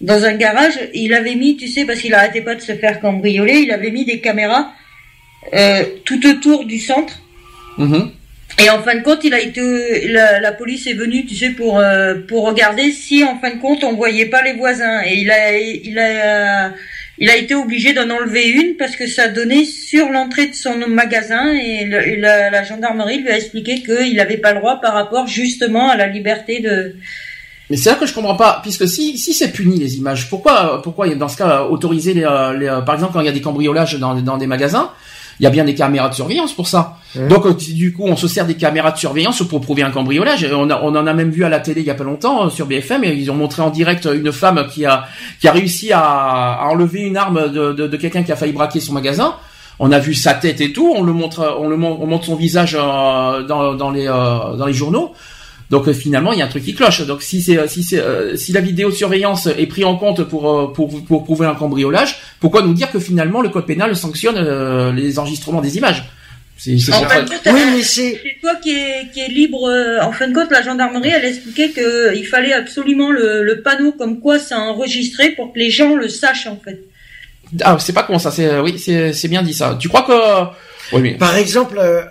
[0.00, 3.00] dans un garage, il avait mis, tu sais, parce qu'il arrêtait pas de se faire
[3.00, 4.72] cambrioler, il avait mis des caméras
[5.54, 7.14] euh, tout autour du centre.
[7.78, 8.10] Mhm.
[8.62, 11.50] Et en fin de compte, il a été, la, la police est venue, tu sais,
[11.50, 15.00] pour euh, pour regarder si en fin de compte on voyait pas les voisins.
[15.06, 16.70] Et il a il a
[17.18, 20.76] il a été obligé d'en enlever une parce que ça donnait sur l'entrée de son
[20.88, 24.80] magasin et, le- et la, la gendarmerie lui a expliqué qu'il n'avait pas le droit
[24.80, 26.96] par rapport justement à la liberté de.
[27.70, 30.82] Mais c'est là que je comprends pas, puisque si si c'est puni les images, pourquoi
[30.82, 32.20] pourquoi dans ce cas autoriser les,
[32.58, 34.90] les, euh, par exemple quand il y a des cambriolages dans dans des magasins,
[35.42, 36.98] il y a bien des caméras de surveillance pour ça.
[37.28, 40.46] Donc euh, du coup on se sert des caméras de surveillance pour prouver un cambriolage.
[40.52, 42.46] On, a, on en a même vu à la télé il y a pas longtemps
[42.46, 45.04] euh, sur BFM et ils ont montré en direct une femme qui a
[45.40, 48.52] qui a réussi à, à enlever une arme de, de, de quelqu'un qui a failli
[48.52, 49.34] braquer son magasin.
[49.80, 50.92] On a vu sa tête et tout.
[50.94, 54.66] On le montre, on le on montre son visage euh, dans, dans les euh, dans
[54.66, 55.12] les journaux.
[55.72, 57.00] Donc euh, finalement, il y a un truc qui cloche.
[57.10, 58.02] Donc si c'est si c'est
[58.36, 62.74] si la vidéosurveillance est prise en compte pour, pour pour prouver un cambriolage, pourquoi nous
[62.74, 64.38] dire que finalement le code pénal sanctionne
[64.94, 66.04] les enregistrements des images?
[66.58, 69.62] C'est en fin de compte, oui, mais c'est toi qui est, qui est libre.
[70.08, 74.20] En fin de compte, la gendarmerie, elle expliquait qu'il fallait absolument le, le panneau comme
[74.20, 76.78] quoi c'est enregistré pour que les gens le sachent en fait.
[77.62, 78.30] Ah, c'est pas con ça.
[78.30, 79.76] C'est oui, c'est bien dit ça.
[79.80, 80.16] Tu crois que
[80.94, 81.14] oui, mais...
[81.14, 82.02] Par exemple, euh,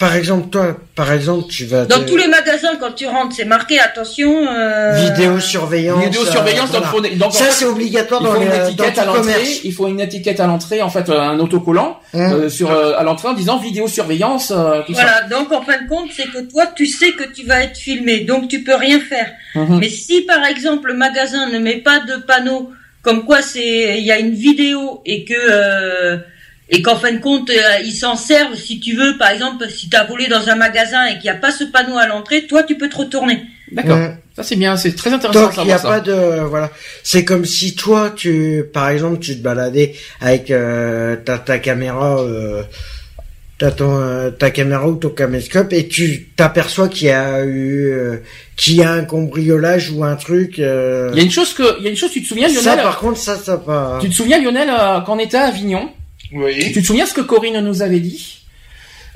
[0.00, 3.44] par exemple, toi, par exemple, tu vas dans tous les magasins quand tu rentres, c'est
[3.44, 4.48] marqué attention.
[4.48, 4.92] Euh...
[4.94, 6.02] Vidéosurveillance.
[6.02, 6.70] Vidéosurveillance.
[6.74, 9.60] Euh, donc, ça c'est obligatoire dans, une étiquette à l'entrée.
[9.62, 12.20] Il faut une étiquette à l'entrée, en fait, euh, un autocollant hum.
[12.20, 14.50] euh, sur euh, à l'entrée en disant vidéosurveillance.
[14.50, 15.20] voilà.
[15.28, 18.20] Donc en fin de compte, c'est que toi, tu sais que tu vas être filmé,
[18.20, 19.30] donc tu peux rien faire.
[19.54, 19.78] Hum.
[19.78, 22.70] Mais si par exemple le magasin ne met pas de panneau
[23.02, 26.18] comme quoi c'est il y a une vidéo et que euh,
[26.70, 29.88] et qu'en fin de compte euh, ils s'en servent si tu veux par exemple si
[29.90, 32.46] tu as volé dans un magasin et qu'il n'y a pas ce panneau à l'entrée
[32.46, 33.42] toi tu peux te retourner.
[33.72, 33.98] D'accord.
[34.36, 36.70] Ça c'est bien c'est très intéressant donc il n'y a pas de voilà.
[37.02, 42.20] C'est comme si toi tu par exemple tu te baladais avec euh, ta, ta caméra
[42.20, 42.62] euh,
[43.60, 47.90] t'as ton euh, ta caméra ou ton caméscope et tu t'aperçois qu'il y a eu
[47.90, 48.16] euh,
[48.56, 50.58] qu'il y a un cambriolage ou un truc.
[50.58, 51.10] Euh...
[51.12, 52.62] Il y a une chose que il y a une chose tu te souviens Lionel?
[52.62, 53.98] Ça par contre ça ça pas.
[54.00, 55.90] Tu te souviens Lionel euh, quand on était à Avignon?
[56.32, 56.72] Oui.
[56.72, 58.40] Tu te souviens ce que Corinne nous avait dit?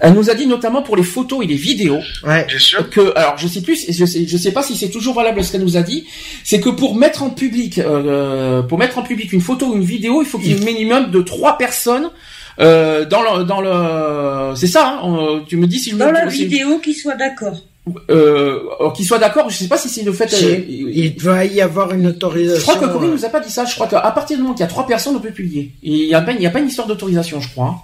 [0.01, 2.45] Elle nous a dit notamment pour les photos et les vidéos ouais.
[2.47, 2.91] Bien sûr.
[2.91, 5.53] que alors je sais plus je sais je sais pas si c'est toujours valable ce
[5.53, 6.05] qu'elle nous a dit
[6.43, 9.85] c'est que pour mettre en public euh, pour mettre en public une photo ou une
[9.85, 12.11] vidéo il faut qu'il y ait un minimum de trois personnes
[12.59, 16.27] euh, dans le dans le c'est ça hein, tu me dis si je dans la
[16.27, 17.63] vidéo qui soit d'accord
[18.11, 20.33] euh, qu'il soit d'accord, je sais pas si c'est le fait.
[20.43, 22.59] Euh, il doit y avoir une autorisation.
[22.59, 23.67] Je crois que Corinne nous a pas dit ça.
[23.67, 25.73] Je crois qu'à partir du moment qu'il y a trois personnes, on peut publier.
[25.83, 27.67] il y a pas, il y a pas une histoire d'autorisation, je crois.
[27.67, 27.77] Hein.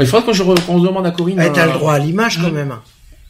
[0.00, 1.38] Il faudrait que je qu'on demande à Corinne.
[1.38, 2.76] Elle a le droit à l'image quand même.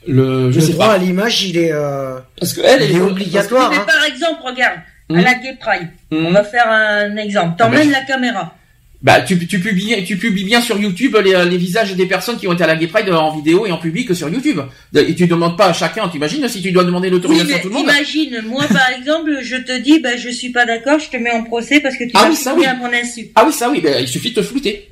[0.06, 1.72] Le, je le droit à l'image, il est.
[1.72, 3.70] Euh, parce que elle, il est, obligatoire.
[3.70, 3.86] Mais hein.
[3.86, 4.78] par exemple, regarde,
[5.10, 7.56] à la Gay Pride, on va faire un exemple.
[7.58, 8.54] T'emmènes la caméra.
[9.00, 12.48] Bah, tu, tu, publies, tu publies bien sur YouTube les, les, visages des personnes qui
[12.48, 14.60] ont été à la Gay Pride en vidéo et en public sur YouTube.
[14.92, 17.74] Et tu demandes pas à chacun, t'imagines si tu dois demander l'autorisation à tout le
[17.74, 21.16] monde Imagine, moi par exemple, je te dis, bah je suis pas d'accord, je te
[21.16, 22.66] mets en procès parce que tu ah oui, ça, oui.
[22.66, 23.28] à mon insu.
[23.36, 24.88] Ah oui, ça oui, bah, il suffit de te flouter.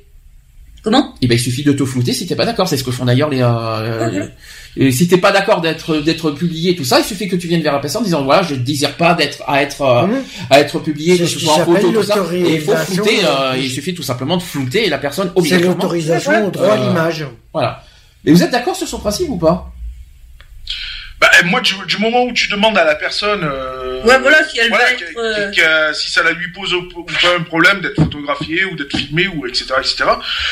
[0.83, 1.13] Comment?
[1.21, 2.69] Eh ben, il suffit de te flouter si t'es pas d'accord.
[2.69, 3.41] C'est ce que font d'ailleurs les.
[3.41, 4.25] Euh,
[4.79, 7.61] et si t'es pas d'accord d'être d'être publié tout ça, il suffit que tu viennes
[7.61, 10.23] vers la personne en disant voilà, je ne désire pas d'être à être euh, mmh.
[10.51, 12.15] à être publié, que ce soit en photo tout ça.
[12.33, 13.19] Et il faut flouter.
[13.23, 15.75] Euh, il suffit tout simplement de flouter la personne obligatoirement.
[15.75, 17.25] C'est l'autorisation au droit à l'image.
[17.53, 17.83] Voilà.
[18.23, 19.71] Mais vous êtes d'accord sur son principe ou pas?
[21.19, 24.59] Bah, moi, du, du, moment où tu demandes à la personne, euh, ouais, voilà, si
[24.59, 25.93] elle voilà, être, euh...
[25.93, 29.47] si ça la lui pose ou pas un problème d'être photographié ou d'être filmé ou
[29.47, 30.05] etc etc,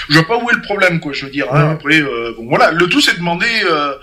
[0.09, 1.13] je vois pas où est le problème quoi.
[1.13, 1.53] Je veux dire.
[1.53, 3.45] Hein, après, euh, bon voilà, le tout c'est de demander.
[3.66, 3.93] Euh,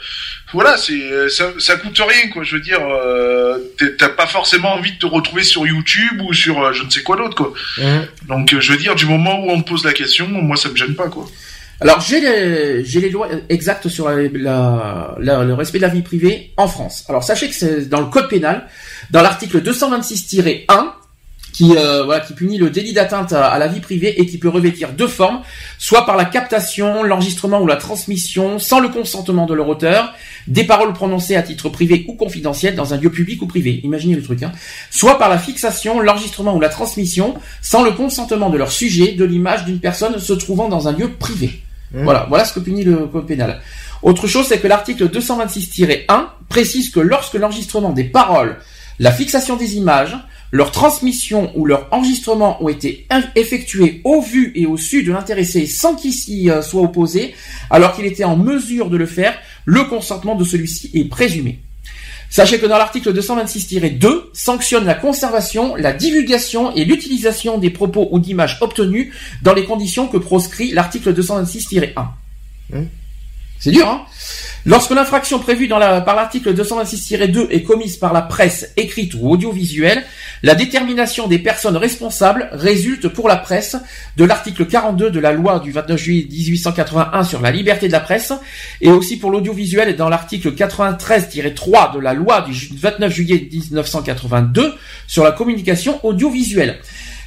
[0.52, 2.44] voilà, c'est ça, ça coûte rien quoi.
[2.44, 3.58] Je veux dire, euh,
[3.98, 7.02] t'as pas forcément envie de te retrouver sur YouTube ou sur euh, je ne sais
[7.02, 7.52] quoi d'autre quoi.
[8.28, 10.76] Donc je veux dire, du moment où on te pose la question, moi ça me
[10.76, 11.26] gêne pas quoi.
[11.82, 17.04] Alors j'ai les, lois exactes sur le respect de la vie privée en France.
[17.08, 18.68] Alors sachez que c'est dans le code pénal,
[19.10, 20.66] dans l'article 226-1,
[21.52, 24.48] qui euh, voilà qui punit le délit d'atteinte à, la vie privée et qui peut
[24.48, 25.40] revêtir deux formes,
[25.78, 30.14] soit par la captation, l'enregistrement ou la transmission sans le consentement de leur auteur
[30.46, 33.80] des paroles prononcées à titre privé ou confidentiel dans un lieu public ou privé.
[33.82, 34.52] Imaginez le truc hein.
[34.90, 39.24] Soit par la fixation, l'enregistrement ou la transmission sans le consentement de leur sujet de
[39.24, 41.60] l'image d'une personne se trouvant dans un lieu privé.
[41.92, 42.04] Mmh.
[42.04, 43.60] Voilà, voilà ce que punit le code pénal.
[44.02, 48.56] Autre chose, c'est que l'article 226-1 précise que lorsque l'enregistrement des paroles,
[48.98, 50.16] la fixation des images,
[50.50, 55.66] leur transmission ou leur enregistrement ont été effectués au vu et au su de l'intéressé
[55.66, 57.34] sans qu'il s'y euh, soit opposé,
[57.70, 59.34] alors qu'il était en mesure de le faire,
[59.64, 61.60] le consentement de celui-ci est présumé.
[62.32, 68.18] Sachez que dans l'article 226-2 sanctionne la conservation, la divulgation et l'utilisation des propos ou
[68.20, 69.12] d'images obtenus
[69.42, 71.92] dans les conditions que proscrit l'article 226-1.
[72.70, 72.84] Mmh.
[73.62, 74.04] C'est dur, hein
[74.66, 80.02] Lorsque l'infraction prévue par l'article 226-2 est commise par la presse écrite ou audiovisuelle,
[80.42, 83.76] la détermination des personnes responsables résulte pour la presse
[84.16, 88.00] de l'article 42 de la loi du 29 juillet 1881 sur la liberté de la
[88.00, 88.32] presse
[88.80, 94.74] et aussi pour l'audiovisuel dans l'article 93-3 de la loi du 29 juillet 1982
[95.06, 96.80] sur la communication audiovisuelle.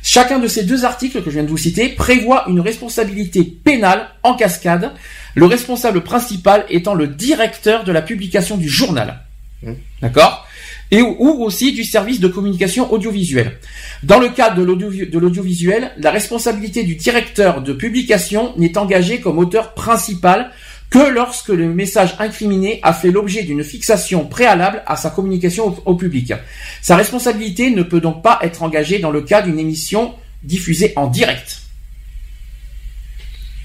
[0.07, 4.09] Chacun de ces deux articles que je viens de vous citer prévoit une responsabilité pénale
[4.21, 4.91] en cascade
[5.35, 9.21] le responsable principal étant le directeur de la publication du journal.
[9.61, 9.73] Mmh.
[10.01, 10.47] D'accord?
[10.91, 13.57] Et ou aussi du service de communication audiovisuelle.
[14.03, 19.73] Dans le cadre de l'audiovisuel, la responsabilité du directeur de publication n'est engagée comme auteur
[19.73, 20.51] principal
[20.89, 25.95] que lorsque le message incriminé a fait l'objet d'une fixation préalable à sa communication au,
[25.95, 26.33] public.
[26.81, 30.13] Sa responsabilité ne peut donc pas être engagée dans le cas d'une émission
[30.43, 31.63] diffusée en direct.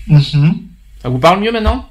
[0.07, 0.70] Mhm.
[1.03, 1.89] Ça vous parle mieux maintenant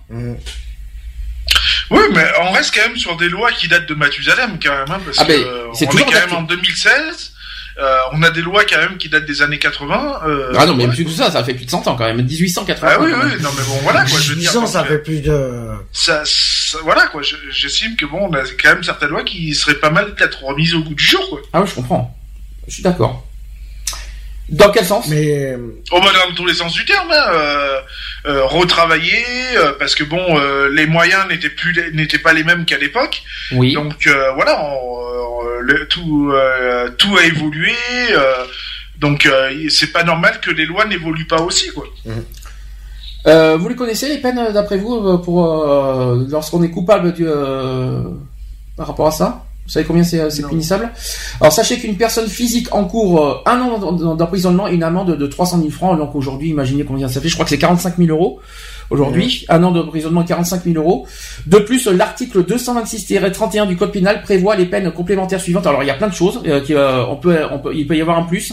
[1.92, 4.86] Oui, mais on reste quand même sur des lois qui datent de Mathusalem quand même,
[4.90, 7.34] hein, parce Ah ben, que c'est on est quand même en 2016.
[7.80, 10.22] euh, on a des lois quand même qui datent des années 80.
[10.28, 10.94] euh, Ah non, mais ouais.
[10.94, 12.88] plus que ça, ça fait plus de 100 ans quand même, 1880.
[12.92, 14.52] Ah oui, oui, non mais bon voilà quoi, je veux dire.
[14.52, 15.70] 10 ans, ça euh, fait plus de...
[15.92, 19.56] ça, ça- voilà quoi, je- j'estime que bon, on a quand même certaines lois qui
[19.56, 21.40] seraient pas mal peut-être remises au goût du jour quoi.
[21.54, 22.16] Ah oui, je comprends.
[22.68, 23.26] Je suis d'accord.
[24.52, 25.08] Dans quel sens?
[25.10, 25.56] Mais
[25.92, 27.80] Oh bah dans tous les sens du terme, hein, euh,
[28.28, 29.24] euh, retravailler
[29.58, 33.22] euh, parce que bon, euh, les moyens n'étaient plus n'étaient pas les mêmes qu'à l'époque.
[33.54, 33.74] Oui.
[33.74, 35.00] Donc euh, voilà, on-
[35.62, 37.74] le- tout euh, tout a évolué.
[38.12, 38.46] euh,
[39.00, 41.86] donc euh, c'est pas normal que les lois n'évoluent pas aussi quoi.
[43.28, 48.04] Euh, vous les connaissez les peines d'après vous pour euh, lorsqu'on est coupable du, euh,
[48.78, 49.44] par rapport à ça?
[49.70, 50.90] Vous savez combien c'est c'est punissable?
[51.40, 55.60] Alors sachez qu'une personne physique encourt euh, un an d'emprisonnement et une amende de 300
[55.60, 55.96] 000 francs.
[55.96, 57.30] Donc aujourd'hui, imaginez combien ça fait.
[57.30, 58.40] Je crois que c'est 45 000 euros
[58.90, 59.46] aujourd'hui.
[59.48, 61.06] Un an d'emprisonnement, 45 000 euros.
[61.46, 65.68] De plus, l'article 226-31 du code pénal prévoit les peines complémentaires suivantes.
[65.68, 66.42] Alors il y a plein de choses.
[66.48, 68.52] euh, qui, euh, on peut, on peut, il peut y avoir un plus.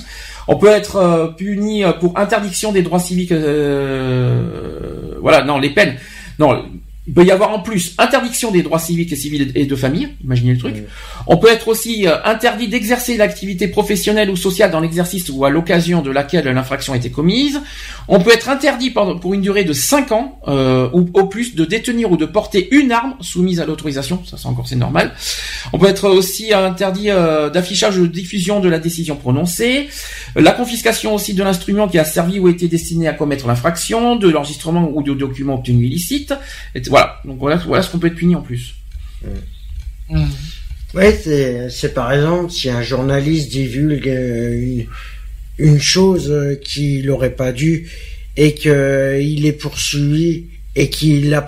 [0.49, 3.33] On peut être euh, puni euh, pour interdiction des droits civiques.
[3.33, 5.95] euh, voilà, non, les peines.
[6.39, 6.63] Non,
[7.07, 10.09] il peut y avoir en plus interdiction des droits civiques et civils et de famille.
[10.25, 10.75] Imaginez le truc.
[11.29, 15.51] On peut être aussi euh, interdit d'exercer l'activité professionnelle ou sociale dans l'exercice ou à
[15.51, 17.61] l'occasion de laquelle l'infraction a été commise.
[18.09, 21.65] On peut être interdit pour une durée de 5 ans euh, ou au plus de
[21.65, 24.23] détenir ou de porter une arme soumise à l'autorisation.
[24.25, 25.15] Ça, c'est encore c'est normal.
[25.73, 29.89] On peut être aussi interdit euh, d'affichage ou de diffusion de la décision prononcée.
[30.35, 34.29] La confiscation aussi de l'instrument qui a servi ou été destiné à commettre l'infraction, de
[34.29, 36.35] l'enregistrement ou de documents obtenus illicites.
[36.75, 37.21] Et voilà.
[37.25, 38.75] Donc voilà, voilà ce qu'on peut être puni en plus.
[40.95, 44.87] Ouais, c'est, par exemple si un journaliste divulgue euh, une,
[45.59, 47.91] une chose euh, qu'il n'aurait pas dû
[48.37, 50.45] et qu'il est poursuivi
[50.75, 51.39] et qu'il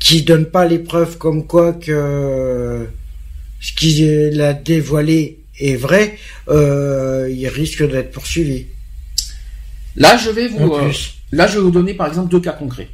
[0.00, 2.86] qu'il donne pas les preuves comme quoi que
[3.60, 8.66] ce qu'il a dévoilé est vrai, euh, il risque d'être poursuivi.
[9.96, 10.92] Là, je vais vous, euh,
[11.32, 12.88] là, je vais vous donner par exemple deux cas concrets.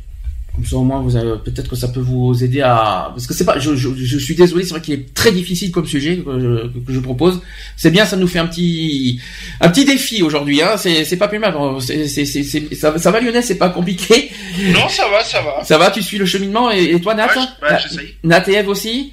[0.54, 3.32] Comme ça, au moins, vous avez, peut-être que ça peut vous aider à, parce que
[3.34, 6.16] c'est pas, je, je, je suis désolé, c'est vrai qu'il est très difficile comme sujet
[6.18, 7.40] que, je- que je propose.
[7.76, 9.20] C'est bien, ça nous fait un petit,
[9.60, 10.76] un petit défi aujourd'hui, hein.
[10.76, 11.54] C'est, c'est pas plus mal.
[11.80, 14.30] C'est, c'est, c'est, c'est- ça, ça va, Lionel, c'est pas compliqué?
[14.72, 15.62] Non, ça va, ça va.
[15.64, 17.28] Ça va, tu suis le cheminement et, et toi, Nat?
[17.28, 18.14] Ouais, je- ouais, j'essaye.
[18.24, 19.12] Nat et Eve aussi?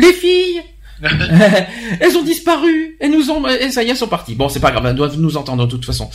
[0.00, 0.60] Les filles!
[2.00, 4.34] elles ont disparu, elles nous ont, et ça y est, elles sont parties.
[4.34, 6.08] Bon, c'est pas grave, elles doivent nous entendre de toute façon.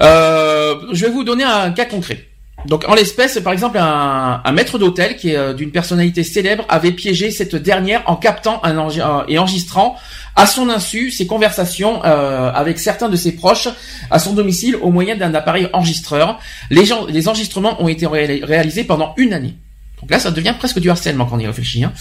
[0.00, 2.28] Euh, je vais vous donner un cas concret.
[2.66, 6.92] Donc, en l'espèce, par exemple, un, maître d'hôtel qui est euh, d'une personnalité célèbre avait
[6.92, 9.96] piégé cette dernière en captant euh, et enregistrant
[10.36, 13.68] à son insu ses conversations euh, avec certains de ses proches
[14.10, 16.38] à son domicile au moyen d'un appareil enregistreur.
[16.70, 16.92] Les,
[17.28, 19.54] enregistrements ont été ré- réalisés pendant une année.
[20.00, 21.84] Donc là, ça devient presque du harcèlement quand on y réfléchit.
[21.84, 21.92] hein.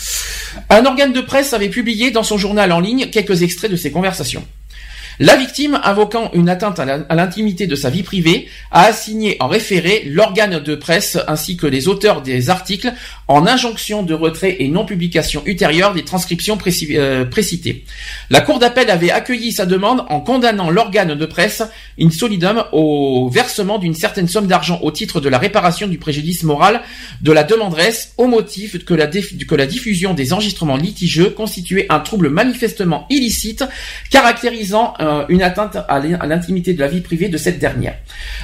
[0.70, 3.92] Un organe de presse avait publié dans son journal en ligne quelques extraits de ces
[3.92, 4.44] conversations.
[5.24, 10.02] La victime, invoquant une atteinte à l'intimité de sa vie privée, a assigné en référé
[10.08, 12.92] l'organe de presse ainsi que les auteurs des articles
[13.28, 16.58] en injonction de retrait et non publication ultérieure des transcriptions
[16.96, 17.86] euh, précitées.
[18.32, 21.62] La Cour d'appel avait accueilli sa demande en condamnant l'organe de presse
[22.00, 26.42] in solidum au versement d'une certaine somme d'argent au titre de la réparation du préjudice
[26.42, 26.82] moral
[27.22, 29.06] de la demanderesse au motif que la,
[29.68, 33.64] diffusion des enregistrements litigieux constituait un trouble manifestement illicite
[34.10, 37.96] caractérisant euh, une atteinte à l'in- à l'intimité de la vie privée de cette dernière.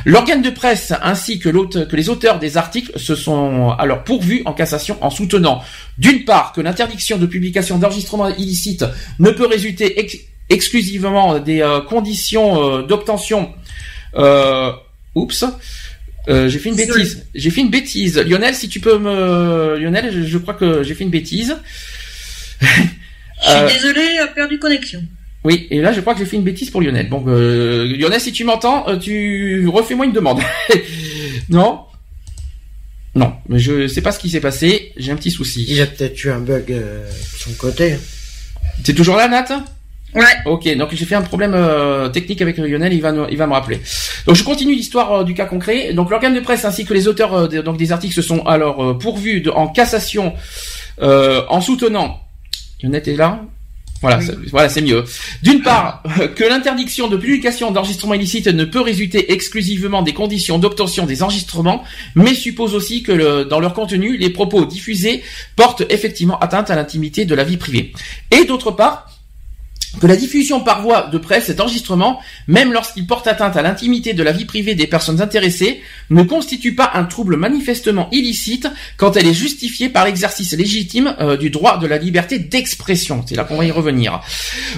[0.05, 1.49] L'organe de presse ainsi que,
[1.95, 5.63] les auteurs des articles se sont alors pourvus en cassation en soutenant
[5.97, 8.85] d'une part que l'interdiction de publication d'enregistrements illicites
[9.19, 10.17] ne peut résulter ex-
[10.49, 12.47] exclusivement des euh, conditions
[12.79, 13.53] euh, d'obtention
[15.15, 15.43] oups
[16.29, 17.25] euh, j'ai fait une bêtise.
[17.35, 18.17] J'ai fait une bêtise.
[18.17, 19.77] Lionel, si tu peux me...
[19.79, 21.55] Lionel, je, je crois que j'ai fait une bêtise.
[22.61, 22.85] Je suis
[23.49, 25.01] Euh, désolé, a perdu connexion.
[25.43, 27.09] Oui, et là, je crois que j'ai fait une bêtise pour Lionel.
[27.09, 30.39] Donc, euh, Lionel, si tu m'entends, euh, tu refais-moi une demande.
[31.49, 31.81] non
[33.15, 34.91] Non, mais je sais pas ce qui s'est passé.
[34.97, 35.65] J'ai un petit souci.
[35.69, 37.95] Il a peut-être eu un bug euh, de son côté.
[38.83, 39.47] T'es toujours là, Nat
[40.15, 40.23] Ouais.
[40.45, 43.45] Ok, donc j'ai fait un problème euh, technique avec Lionel, il va, nous- il va
[43.45, 43.81] me rappeler.
[44.25, 45.93] Donc je continue l'histoire euh, du cas concret.
[45.93, 48.43] Donc l'organe de presse ainsi que les auteurs euh, des- donc des articles se sont
[48.45, 50.33] alors euh, pourvus de, en cassation
[51.01, 52.21] euh, en soutenant.
[52.81, 53.41] Lionel est là
[54.01, 54.19] Voilà,
[54.51, 55.03] voilà, c'est mieux.
[55.41, 56.03] D'une part,
[56.35, 61.83] que l'interdiction de publication d'enregistrement illicite ne peut résulter exclusivement des conditions d'obtention des enregistrements,
[62.15, 65.23] mais suppose aussi que le, dans leur contenu, les propos diffusés
[65.55, 67.93] portent effectivement atteinte à l'intimité de la vie privée.
[68.31, 69.09] Et d'autre part,
[69.99, 74.23] que la diffusion par voie de presse d'enregistrement, même lorsqu'il porte atteinte à l'intimité de
[74.23, 78.67] la vie privée des personnes intéressées, ne constitue pas un trouble manifestement illicite
[78.97, 83.23] quand elle est justifiée par l'exercice légitime euh, du droit de la liberté d'expression.
[83.27, 84.21] C'est là qu'on va y revenir.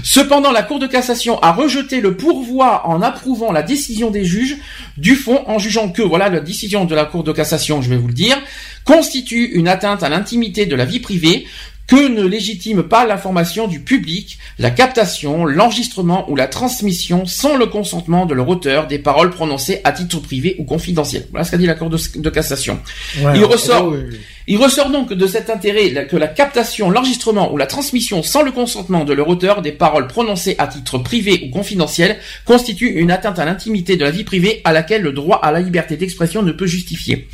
[0.03, 4.57] Cependant, la Cour de cassation a rejeté le pourvoi en approuvant la décision des juges
[4.97, 7.97] du fond en jugeant que, voilà, la décision de la Cour de cassation, je vais
[7.97, 8.38] vous le dire,
[8.84, 11.45] constitue une atteinte à l'intimité de la vie privée,
[11.89, 17.65] que ne légitime pas l'information du public, la captation, l'enregistrement ou la transmission sans le
[17.65, 21.25] consentement de leur auteur des paroles prononcées à titre privé ou confidentiel.
[21.31, 22.79] Voilà ce qu'a dit la Cour de, cassation.
[23.33, 23.95] Il ressort.
[24.51, 28.51] Il ressort donc de cet intérêt que la captation, l'enregistrement ou la transmission sans le
[28.51, 33.37] consentement de leur auteur des paroles prononcées à titre privé ou confidentiel constitue une atteinte
[33.37, 36.51] à l'intimité de la vie privée à laquelle le droit à la liberté d'expression ne
[36.51, 37.27] peut justifier.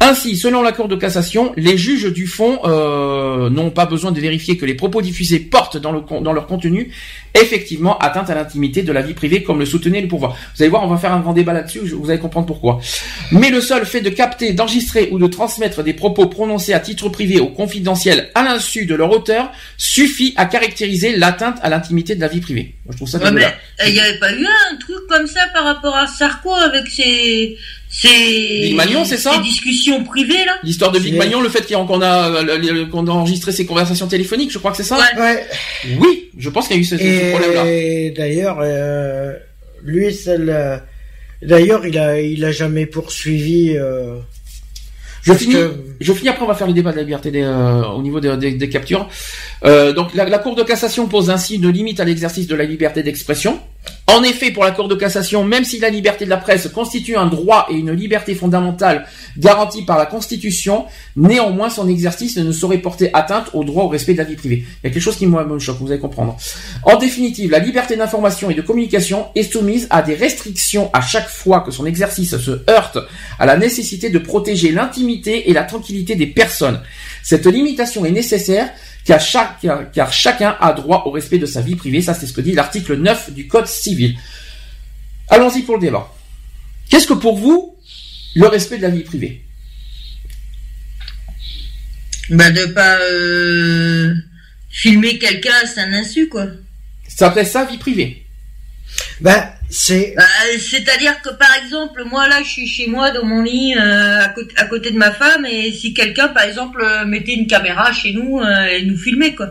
[0.00, 4.18] Ainsi, selon la Cour de cassation, les juges du fond euh, n'ont pas besoin de
[4.18, 6.92] vérifier que les propos diffusés portent dans, le, dans leur contenu
[7.34, 10.36] effectivement atteinte à l'intimité de la vie privée comme le soutenait le pouvoir.
[10.54, 12.80] Vous allez voir, on va faire un grand débat là-dessus, vous allez comprendre pourquoi.
[13.32, 17.08] Mais le seul fait de capter, d'enregistrer ou de transmettre des propos prononcés à titre
[17.08, 22.20] privé ou confidentiel à l'insu de leur auteur suffit à caractériser l'atteinte à l'intimité de
[22.20, 22.74] la vie privée.
[22.84, 23.46] Moi, je trouve ça ouais, mais
[23.86, 27.56] il n'y avait pas eu un truc comme ça par rapport à Sarko avec ses
[27.96, 30.56] c'est Big Magnon, c'est ça discussions privées là.
[30.64, 34.58] L'histoire de Big Magnon, le fait qu'on a qu'on a enregistré ses conversations téléphoniques, je
[34.58, 34.98] crois que c'est ça.
[35.16, 35.46] Ouais.
[36.00, 37.70] Oui, je pense qu'il y a eu ce, problème-là.
[37.70, 39.34] Et d'ailleurs, euh,
[39.84, 40.82] lui, celle,
[41.40, 43.76] d'ailleurs, il a il a jamais poursuivi.
[43.76, 44.16] Euh,
[45.24, 45.56] je finis,
[46.00, 48.20] je finis après on va faire le débat de la liberté des, euh, au niveau
[48.20, 49.08] des, des, captures.
[49.64, 52.64] Euh, donc la, la, Cour de cassation pose ainsi une limite à l'exercice de la
[52.64, 53.60] liberté d'expression.
[54.06, 57.16] En effet, pour la Cour de cassation, même si la liberté de la presse constitue
[57.16, 59.06] un droit et une liberté fondamentale
[59.38, 60.84] garantie par la Constitution,
[61.16, 64.64] néanmoins son exercice ne saurait porter atteinte au droit au respect de la vie privée.
[64.82, 66.36] Il y a quelque chose qui me choque, vous allez comprendre.
[66.82, 71.28] En définitive, la liberté d'information et de communication est soumise à des restrictions à chaque
[71.28, 72.98] fois que son exercice se heurte
[73.38, 76.80] à la nécessité de protéger l'intimité et la tranquillité des personnes.
[77.22, 78.68] Cette limitation est nécessaire
[79.04, 82.02] car, chaque, car chacun a droit au respect de sa vie privée.
[82.02, 84.16] Ça, c'est ce que dit l'article 9 du Code civil.
[85.28, 86.12] Allons-y pour le débat.
[86.88, 87.76] Qu'est-ce que pour vous
[88.34, 89.42] le respect de la vie privée?
[92.30, 94.14] Bah de pas euh,
[94.70, 96.46] filmer quelqu'un à son insu quoi.
[97.06, 98.24] Ça s'appelle ça vie privée?
[99.20, 100.14] Ben c'est.
[100.16, 100.22] Bah,
[100.58, 104.20] c'est-à-dire que par exemple, moi là, je suis chez moi dans mon lit euh,
[104.56, 108.12] à, côté, de ma femme, et si quelqu'un, par exemple, euh, mettait une caméra chez
[108.12, 109.48] nous euh, et nous filmait, quoi.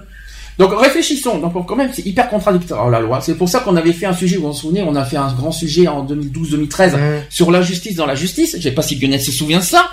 [0.60, 1.40] Donc réfléchissons.
[1.40, 3.22] Donc quand même, c'est hyper contradictoire la loi.
[3.22, 4.38] C'est pour ça qu'on avait fait un sujet.
[4.38, 8.06] Vous vous souvenez, on a fait un grand sujet en 2012-2013 sur la justice dans
[8.06, 8.56] la justice.
[8.58, 9.90] Je sais pas si Guenet se souvient de ça.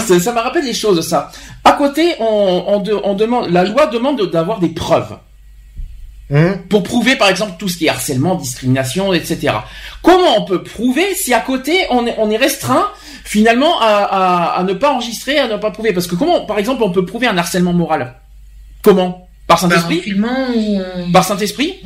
[0.00, 0.32] ça.
[0.32, 1.06] m'a rappelé des choses.
[1.06, 1.30] Ça.
[1.64, 5.18] À côté, on, on demande, la loi demande d'avoir des preuves.
[6.32, 9.52] Hein pour prouver par exemple tout ce qui est harcèlement, discrimination, etc.
[10.02, 12.88] Comment on peut prouver si à côté on est, on est restreint
[13.24, 15.92] finalement à, à, ne pas enregistrer, à ne pas prouver?
[15.92, 18.14] Parce que comment, par exemple, on peut prouver un harcèlement moral?
[18.80, 19.28] Comment?
[19.46, 20.14] Par Saint-Esprit?
[21.12, 21.82] Par Saint-Esprit?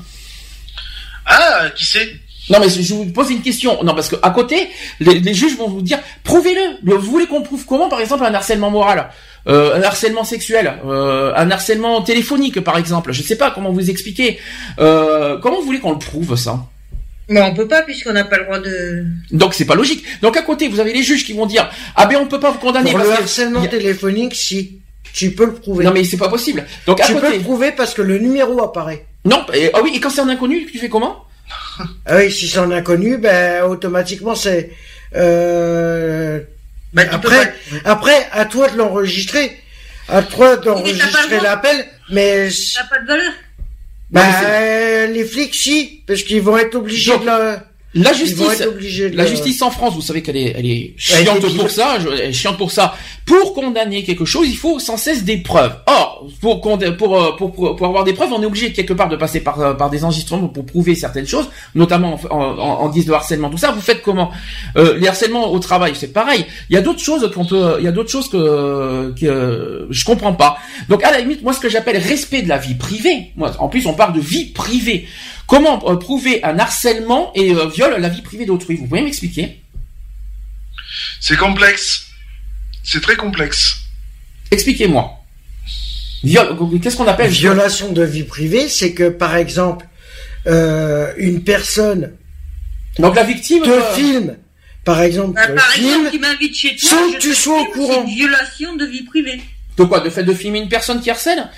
[1.26, 2.08] Ah, qui sait?
[2.48, 3.82] Non mais je vous pose une question.
[3.82, 4.70] Non parce que à côté,
[5.00, 6.96] les, les juges vont vous dire prouvez-le.
[6.96, 9.00] Vous voulez qu'on prouve comment par exemple un harcèlement moral?
[9.00, 13.12] euh, un harcèlement sexuel, euh, un harcèlement téléphonique par exemple.
[13.12, 14.38] Je ne sais pas comment vous expliquer.
[14.78, 16.66] Euh, comment vous voulez qu'on le prouve ça?
[17.30, 19.06] Mais on peut pas puisqu'on n'a pas le droit de.
[19.32, 20.04] Donc c'est pas logique.
[20.22, 22.50] Donc à côté vous avez les juges qui vont dire ah ben on peut pas
[22.50, 22.90] vous condamner.
[22.90, 24.80] Pour le harcèlement téléphonique si
[25.12, 25.84] tu peux le prouver.
[25.84, 26.66] Non mais c'est pas possible.
[26.86, 29.06] Donc à tu peux le prouver parce que le numéro apparaît.
[29.24, 31.24] Non ah oui et quand c'est un inconnu tu fais comment?
[32.06, 34.70] Ah oui si c'est un inconnu ben automatiquement c'est
[35.16, 36.40] euh,
[36.92, 39.58] bah, après, après, à toi de l'enregistrer.
[40.08, 42.50] À toi d'enregistrer l'appel, mais.
[42.50, 43.32] Ça n'a pas de valeur.
[44.10, 47.67] Bah, les flics, si, parce qu'ils vont être obligés de la...
[47.94, 48.62] La justice,
[49.14, 52.32] la justice en France, vous savez qu'elle est, elle est chiante pour ça, elle est
[52.34, 52.94] chiante pour ça.
[53.24, 55.74] Pour condamner quelque chose, il faut sans cesse des preuves.
[55.86, 56.78] Or, pour, pour,
[57.38, 60.04] pour, pour, avoir des preuves, on est obligé quelque part de passer par, par des
[60.04, 63.48] enregistrements pour prouver certaines choses, notamment en, en, en de harcèlement.
[63.48, 64.32] Tout ça, vous faites comment?
[64.76, 66.44] Euh, Les harcèlements au travail, c'est pareil.
[66.68, 70.04] Il y a d'autres choses qu'on peut, il y a d'autres choses que, que je
[70.04, 70.58] comprends pas.
[70.90, 73.32] Donc à la limite, moi, ce que j'appelle respect de la vie privée.
[73.36, 75.06] Moi, en plus, on parle de vie privée.
[75.48, 78.76] Comment euh, prouver un harcèlement et euh, viol la vie privée d'autrui?
[78.76, 79.60] Vous pouvez m'expliquer?
[81.20, 82.06] C'est complexe.
[82.84, 83.80] C'est très complexe.
[84.50, 85.24] Expliquez-moi.
[86.22, 89.86] Qu'est-ce qu'on appelle violation de vie privée C'est que par exemple,
[90.46, 92.12] euh, une personne
[92.98, 94.36] donc la victime te filme,
[94.84, 97.66] par exemple, Bah, par film, exemple, qui m'invite chez toi, sans que tu sois au
[97.66, 98.04] courant.
[98.04, 99.40] C'est une violation de vie privée.
[99.76, 100.00] De quoi?
[100.00, 101.48] De fait de filmer une personne qui harcèle?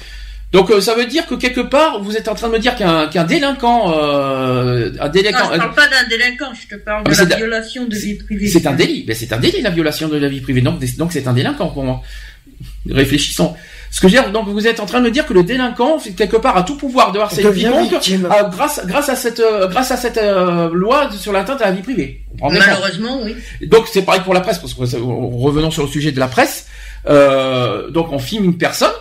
[0.53, 2.74] Donc euh, ça veut dire que quelque part vous êtes en train de me dire
[2.74, 7.05] qu'un qu'un délinquant, euh, un Non, délinquant, je parle pas d'un délinquant, je te parle
[7.05, 8.48] de la violation de vie privée.
[8.48, 9.05] c'est un délit.
[9.07, 10.61] Mais c'est un délit la violation de la vie privée.
[10.61, 12.03] Donc donc c'est un délinquant pour moi.
[12.88, 13.55] Réfléchissons.
[13.90, 15.42] Ce que je veux dire, donc vous êtes en train de me dire que le
[15.42, 19.66] délinquant, quelque part, a tout pouvoir de harceler quiconque, euh, grâce grâce à cette euh,
[19.66, 22.22] grâce à cette euh, loi sur l'atteinte à la vie privée.
[22.40, 23.34] Malheureusement, oui.
[23.66, 26.66] Donc c'est pareil pour la presse, parce que revenons sur le sujet de la presse.
[27.09, 28.92] Euh, donc on filme une personne.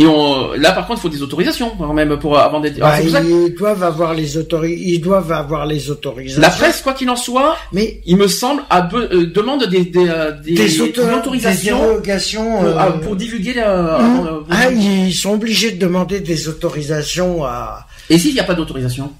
[0.00, 2.78] Et on, là par contre il faut des autorisations quand même pour avant d'être.
[2.78, 3.04] Bah, que
[3.48, 6.40] ils doivent avoir les autori- ils doivent avoir les autorisations.
[6.40, 9.84] la presse quoi qu'il en soit, mais il me semble a be- euh, demande des
[9.86, 13.54] des, euh, des, des, auto- des autorisation dérogations pour, euh, ah, pour divulguer.
[13.54, 17.86] la- euh, Ah, ils sont obligés de demander des autorisations à.
[18.08, 19.12] Et s'il n'y a pas d'autorisation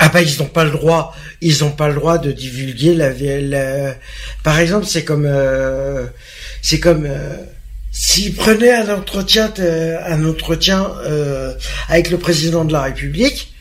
[0.00, 3.10] Ah bah ils n'ont pas le droit, ils n'ont pas le droit de divulguer la,
[3.12, 3.94] la-
[4.42, 6.06] Par exemple, c'est comme, euh,
[6.60, 7.06] c'est comme
[7.98, 11.54] s'ils prenaient un entretien, euh, un entretien euh,
[11.88, 13.54] avec le président de la République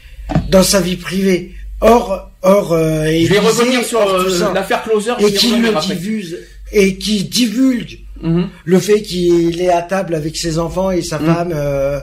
[0.50, 1.54] dans sa vie privée.
[1.80, 5.14] Or, or, euh, Je vais revenir sur hors euh, l'affaire Closer.
[5.20, 6.38] et qui le diffuse
[6.74, 8.48] et qui divulgue Mhm.
[8.64, 11.26] le fait qu'il est à table avec ses enfants et sa Mm.
[11.26, 12.00] femme euh,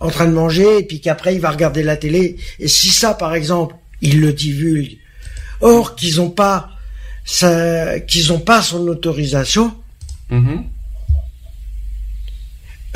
[0.00, 3.14] en train de manger et puis qu'après il va regarder la télé et si ça
[3.14, 4.98] par exemple il le divulgue
[5.62, 6.68] or qu'ils ont pas
[8.06, 9.72] qu'ils ont pas son autorisation
[10.30, 10.64] Mhm.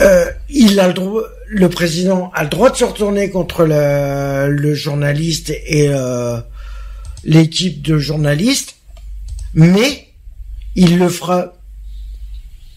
[0.01, 4.49] Euh, il a le droit le président a le droit de se retourner contre le,
[4.51, 6.39] le journaliste et euh,
[7.25, 8.77] l'équipe de journalistes
[9.55, 10.09] mais
[10.75, 11.55] il le fera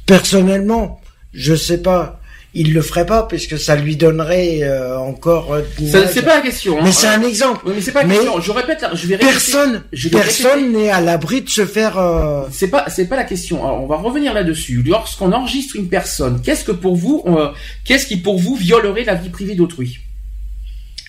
[0.06, 1.02] personnellement.
[1.34, 2.21] Je sais pas
[2.54, 5.62] il le ferait pas puisque ça lui donnerait euh, encore euh,
[6.12, 6.78] C'est pas la question.
[6.78, 6.82] hein.
[6.84, 8.42] mais c'est un exemple Oui, mais c'est pas la Mais question.
[8.42, 9.32] Je répète, je vais répéter.
[9.32, 13.16] personne je vais personne n'est à l'abri de se faire euh, C'est pas, c'est pas
[13.16, 13.64] la question.
[13.66, 14.84] Alors, on va revenir là-dessus.
[14.86, 17.48] Lorsqu'on enregistre une personne, qu'est-ce que pour vous, euh,
[17.86, 20.00] qu'est-ce qui pour vous violerait la vie privée d'autrui?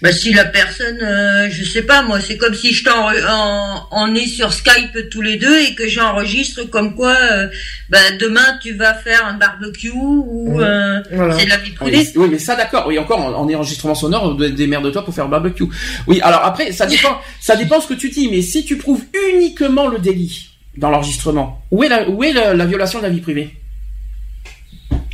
[0.03, 3.87] Bah si la personne, euh, je sais pas moi, c'est comme si je t'en, en-
[3.93, 7.47] on est sur Skype tous les deux et que j'enregistre comme quoi, euh,
[7.89, 11.39] bah demain tu vas faire un barbecue ou euh, voilà.
[11.39, 12.05] c'est de la vie privée.
[12.17, 12.87] oui, mais ça d'accord.
[12.89, 15.67] Oui, encore en, en enregistrement sonore, de- des mères de toi pour faire un barbecue.
[16.09, 18.29] Oui, alors après, ça dépend, ça dépend ce que tu dis.
[18.29, 22.55] Mais si tu prouves uniquement le délit dans l'enregistrement, où est la, où est la,
[22.55, 23.55] la violation de la vie privée?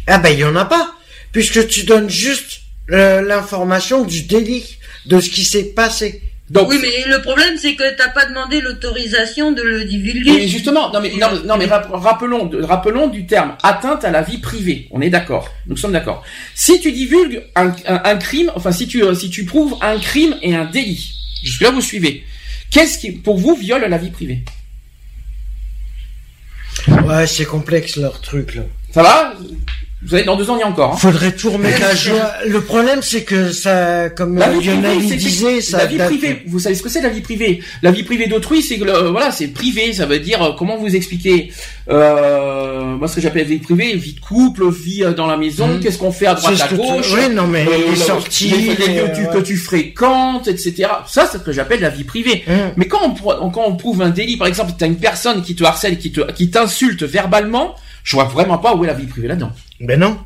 [0.07, 0.95] Ah ben il y en a pas
[1.32, 2.61] puisque tu donnes juste
[2.91, 4.78] euh, l'information du délit
[5.09, 8.61] de ce qui s'est passé Donc, Oui, mais le problème c'est que t'as pas demandé
[8.61, 10.31] l'autorisation de le divulguer.
[10.33, 11.13] Oui, justement, non mais,
[11.45, 14.87] non, mais rappelons, rappelons du terme atteinte à la vie privée.
[14.91, 15.51] On est d'accord.
[15.67, 16.23] Nous sommes d'accord.
[16.55, 19.99] Si tu divulgues un, un- un crime, enfin si tu, euh, si tu prouves un
[19.99, 22.25] crime et un délit, jusque là vous suivez.
[22.71, 24.41] Qu'est-ce qui, pour vous, viole la vie privée?
[27.07, 29.35] Ouais c'est complexe leur truc là Ça va?
[30.01, 30.92] Vous savez, dans deux ans il y a encore.
[30.92, 30.96] hein.
[30.96, 32.14] faudrait tout remettre à jour
[32.46, 36.07] le problème c'est que ça comme La vie Lionel privée, disait ça la vie date-
[36.07, 36.42] privée.
[36.46, 37.61] Vous savez ce que c'est la vie privée?
[37.82, 39.92] La vie privée d'autrui, c'est que le- voilà, c'est privé.
[39.92, 41.51] Ça veut dire euh, comment vous expliquer
[41.90, 45.66] euh, Moi, ce que j'appelle vie privée, vie de couple, vie euh, dans la maison.
[45.66, 45.80] Mhm.
[45.80, 47.12] Qu'est-ce qu'on fait à droite à tu- gauche?
[47.14, 49.32] oui non mais euh, les sorties les, les lieux euh, que tu- ouais.
[49.34, 50.88] que tu fréquentes, etc.
[51.09, 52.44] Ça, c'est ce que j'appelle la vie privée.
[52.49, 52.55] Hum.
[52.76, 55.57] Mais quand on, quand on prouve un délit, par exemple, tu as une personne qui
[55.57, 57.74] te harcèle, qui te, qui t'insulte verbalement,
[58.05, 59.51] je vois vraiment pas où est la vie privée là-dedans.
[59.81, 60.18] Ben non.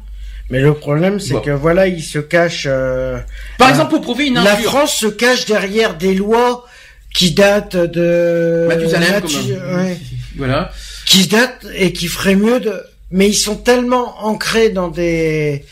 [0.50, 1.40] Mais le problème, c'est Bon.
[1.40, 2.66] que voilà, il se cache.
[2.68, 3.18] euh,
[3.58, 3.70] Par Ah.
[3.70, 4.70] exemple, pour prouver une La injure.
[4.70, 6.66] France se cache derrière des lois
[7.14, 8.66] qui datent de.
[8.68, 9.96] Mathusalem, comme- ouais.
[10.36, 10.70] Voilà.
[11.06, 12.74] Qui datent et qui feraient mieux de.
[13.10, 15.64] Mais ils sont tellement ancrés dans des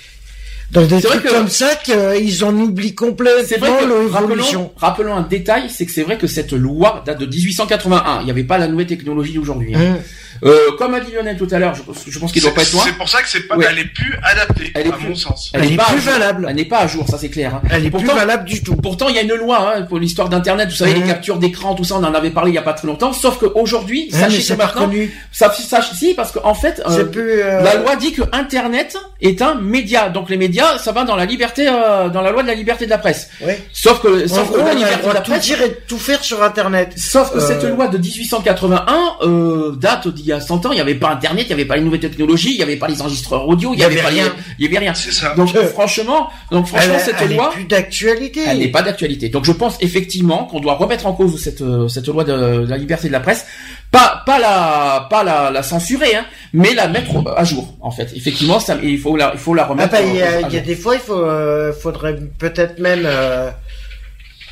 [0.73, 4.21] dans des C'est vrai trucs que- comme ça qu'ils en oublient C'est complètement vrai que,
[4.21, 4.73] l'évolution.
[4.77, 8.21] rappelons, rappelons un détail, c'est que c'est vrai que cette loi date de 1881.
[8.21, 9.75] Il n'y avait pas la nouvelle technologie d'aujourd'hui.
[9.75, 9.81] hein.
[9.97, 10.03] Hum.
[10.43, 12.63] Euh, comme a dit Lionel tout à l'heure, je, pense- je pense qu'il doit pas
[12.63, 12.83] être loin.
[12.87, 13.67] C'est pour ça que c'est pas, Ouais.
[13.69, 15.51] elle est plus adaptée, Elle est à plus- mon sens.
[15.53, 16.47] Elle est pas plus valable.
[16.49, 17.57] Elle n'est pas à jour, ça c'est clair.
[17.57, 17.63] hein.
[17.71, 18.75] Elle est Pourtant- plus valable du tout.
[18.77, 20.71] Pourtant, il y a une loi hein, pour l'histoire d'Internet.
[20.71, 21.01] Vous savez, Mhm.
[21.03, 23.13] les captures d'écran, tout ça, on en avait parlé il y a pas très longtemps.
[23.13, 25.13] Sauf qu'aujourd'hui, Ouais, mais sachez c'est que pas maintenant, reconnu.
[25.31, 27.43] ça, sache, si, parce qu'en fait, euh, plus.
[27.43, 30.09] euh, la loi dit que Internet est un média.
[30.09, 32.85] Donc les médias, ça va dans la liberté, euh, dans la loi de la liberté
[32.85, 33.31] de la presse.
[33.41, 33.63] Ouais.
[33.73, 35.45] Sauf que, En sauf que gros, on la liberté de la tout presse.
[35.45, 36.93] dire et tout faire sur Internet.
[36.97, 40.73] Sauf que Euh, cette loi de 1881 euh, date d'il y a 100 ans.
[40.73, 42.77] Il n'y avait pas Internet, il n'y avait pas les nouvelles technologies, il n'y avait
[42.77, 44.33] pas les enregistreurs audio, il n'y avait, avait pas les- rien.
[44.59, 44.95] il y avait rien.
[44.95, 45.35] C'est ça.
[45.35, 47.51] Donc Euh, franchement, donc Elle, franchement, cette elle est loi.
[47.51, 48.41] plus d'actualité.
[48.47, 49.29] Elle n'est pas d'actualité.
[49.29, 52.33] Donc je pense effectivement qu'on doit remettre en cause cette euh, cette loi de,
[52.65, 53.47] de la liberté de la presse
[53.91, 58.13] pas pas la pas la, la censurer, hein, mais la mettre à jour en fait.
[58.15, 59.91] Effectivement, ça, il faut la il faut la Ah remettre.
[59.91, 60.63] bah, il y, à a, il y a jour.
[60.63, 63.51] des fois, il faut, euh, faudrait peut-être même, euh,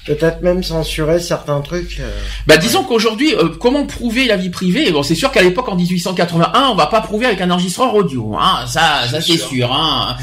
[0.09, 1.99] peut-être même censurer certains trucs.
[2.01, 2.11] euh.
[2.47, 4.91] Bah disons qu'aujourd'hui, euh, comment prouver la vie privée?
[4.91, 8.35] Bon, c'est sûr qu'à l'époque, en 1881, on va pas prouver avec un enregistreur audio,
[8.41, 9.73] hein, ça, ça c'est sûr.
[9.73, 10.17] Hein.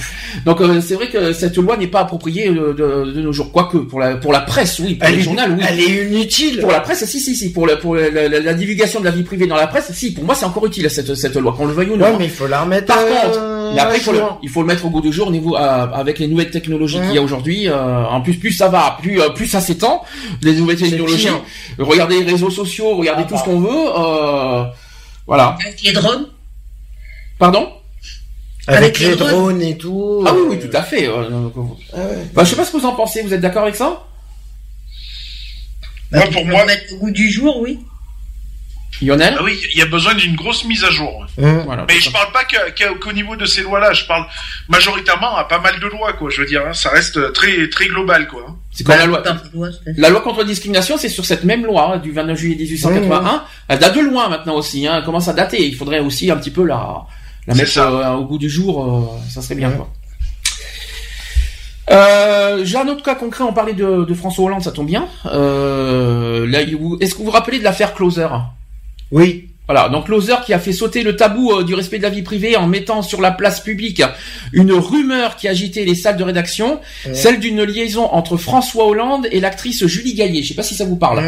[0.46, 3.52] Donc euh, c'est vrai que cette loi n'est pas appropriée euh, de, de nos jours,
[3.52, 5.64] quoique pour la pour la presse, oui, pour Elle les journaux, oui.
[5.68, 6.60] elle est inutile.
[6.60, 7.52] Pour la presse, si, si, si.
[7.54, 10.14] Pour la, pour la, la- la divulgation de la vie privée dans la presse, si.
[10.14, 12.06] Pour moi, c'est encore utile cette cette loi, qu'on le veuille ou non.
[12.06, 12.88] Ouais, mais il faut la remettre.
[12.88, 13.40] Par euh, contre,
[13.76, 14.40] mais après, il faut, le, jour.
[14.44, 15.60] il faut le mettre au goût du jour au niveau, euh,
[15.94, 17.68] avec les nouvelles technologies qu'il y a aujourd'hui.
[17.68, 20.04] euh, en plus, plus ça va, plus, euh, plus ça s'étend.
[20.42, 21.18] Les nouvelles technologies.
[21.28, 21.42] pire.
[21.80, 23.70] Regardez les réseaux sociaux, regardez Ah, tout ce qu'on veut.
[23.98, 24.64] euh,
[25.28, 25.58] voilà.
[25.64, 26.28] Avec les drones.
[27.38, 27.70] Pardon?
[28.68, 29.32] Avec, avec les les drones.
[29.32, 30.24] drones et tout.
[30.26, 31.08] Ah oui, oui, tout à fait.
[31.08, 31.50] euh, euh,
[31.94, 32.26] ah ouais.
[32.34, 33.22] bah, je sais pas ce que vous en pensez.
[33.22, 34.04] Vous êtes d'accord avec ça?
[36.12, 37.80] Bah, pour moi- remettre au goût du jour, oui.
[39.02, 41.26] Lionel Ah oui, il y a besoin d'une grosse mise à jour.
[41.38, 41.86] Voilà.
[41.88, 44.26] Mais je parle pas qu'au niveau de ces lois-là, je parle
[44.70, 46.30] majoritairement à pas mal de lois, quoi.
[46.30, 48.46] Je veux dire, hein, ça reste très très global, quoi.
[48.48, 48.56] hein.
[48.72, 49.24] C'est comme la loi.
[49.54, 52.38] Doigt, c'est- La loi contre la discrimination, c'est sur cette même loi hein, du 29
[52.38, 53.44] juillet 1881.
[53.68, 54.86] Elle date de loin maintenant aussi.
[54.88, 55.66] Hein, elle commence à dater.
[55.66, 57.02] Il faudrait aussi un petit peu la,
[57.48, 57.90] la mettre ça.
[57.90, 58.84] euh, au goût du jour.
[58.84, 59.70] euh, ça serait bien.
[59.72, 59.76] Ouais.
[59.78, 59.90] Quoi.
[61.92, 63.44] Euh, J'ai un autre cas concret.
[63.44, 65.08] On parlait de, de François Hollande, ça tombe bien.
[65.26, 66.52] Euh,
[67.00, 68.28] Est-ce que vous vous rappelez de l'affaire Closer?
[69.12, 69.55] Oui.
[69.68, 72.22] Voilà, donc Closer qui a fait sauter le tabou euh, du respect de la vie
[72.22, 74.04] privée en mettant sur la place publique
[74.54, 76.80] une rumeur qui agitait les salles de rédaction,
[77.14, 80.44] celle d'une liaison entre François Hollande et l'actrice Julie Gaillet.
[80.44, 81.24] Je sais pas si ça vous parle.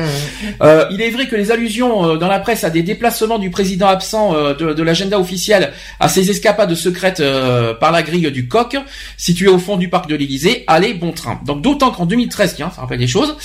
[0.61, 3.49] Euh, il est vrai que les allusions euh, dans la presse à des déplacements du
[3.49, 7.23] président absent de, de l'agenda officiel, à ses escapades secrètes
[7.79, 8.77] par la grille du coq,
[9.17, 11.39] située au fond du parc de l'Élysée, allaient bon train.
[11.45, 13.35] Donc d'autant qu'en 2013, tiens, ça rappelle des choses,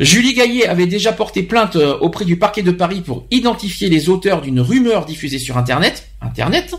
[0.00, 4.33] Julie Gaillet avait déjà porté plainte auprès du parquet de Paris pour identifier les auteurs
[4.40, 6.74] d'une rumeur diffusée sur Internet, Internet,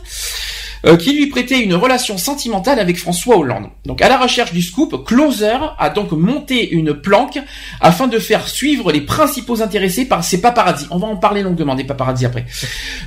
[0.85, 3.69] euh, qui lui prêtait une relation sentimentale avec François Hollande.
[3.85, 7.39] Donc à la recherche du scoop, Closer a donc monté une planque
[7.81, 10.85] afin de faire suivre les principaux intéressés par ces paparazzi.
[10.91, 12.45] On va en parler longuement des paparazzi après.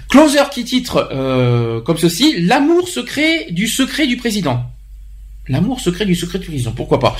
[0.09, 4.65] Closer qui titre euh, comme ceci L'amour secret du secret du président.
[5.49, 7.17] L'amour secret du secret président, pourquoi pas.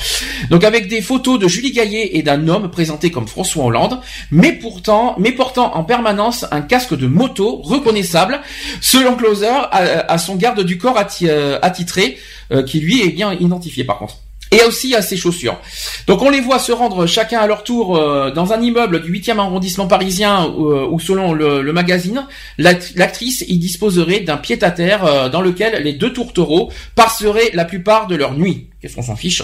[0.49, 3.99] Donc avec des photos de Julie Gaillet et d'un homme présenté comme François Hollande,
[4.31, 8.39] mais pourtant, mais portant en permanence un casque de moto reconnaissable,
[8.81, 12.17] selon Closer, à, son garde du corps euh, attitré,
[12.51, 14.17] euh, qui lui est bien identifié par contre.
[14.51, 15.59] Et aussi à ses chaussures.
[16.07, 19.11] Donc on les voit se rendre chacun à leur tour euh, dans un immeuble du
[19.13, 22.25] 8e arrondissement parisien euh, où selon le, magazine,
[22.57, 28.07] l'act- l'actrice y disposerait d'un pied-à-terre euh, dans lequel les deux tourtereaux passeraient la plupart
[28.07, 28.65] de leur nuit.
[28.81, 29.43] Qu'est-ce qu'on s'en fiche?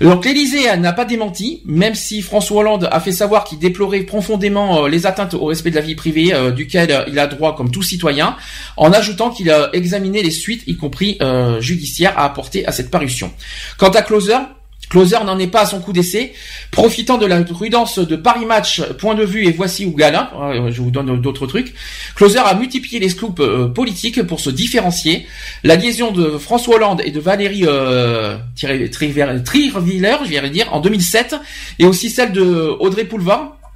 [0.00, 4.00] Donc l'Élysée elle, n'a pas démenti, même si François Hollande a fait savoir qu'il déplorait
[4.00, 7.26] profondément euh, les atteintes au respect de la vie privée euh, duquel euh, il a
[7.26, 8.36] droit comme tout citoyen,
[8.78, 11.18] en ajoutant qu'il a examiné les suites, y compris
[11.60, 13.30] judiciaires, à apporter à cette parution.
[13.76, 14.38] Quant à Closer,
[14.88, 16.32] Closer n'en est pas à son coup d'essai,
[16.70, 20.70] profitant de la prudence de Paris Match, point de vue et voici où Gala, euh,
[20.70, 21.74] je vous donne d'autres trucs.
[22.14, 25.26] Closer a multiplié les scoops euh, politiques pour se différencier.
[25.62, 31.36] La liaison de François Hollande et de Valérie euh, je vais dire, en 2007,
[31.78, 33.04] et aussi celle de Audrey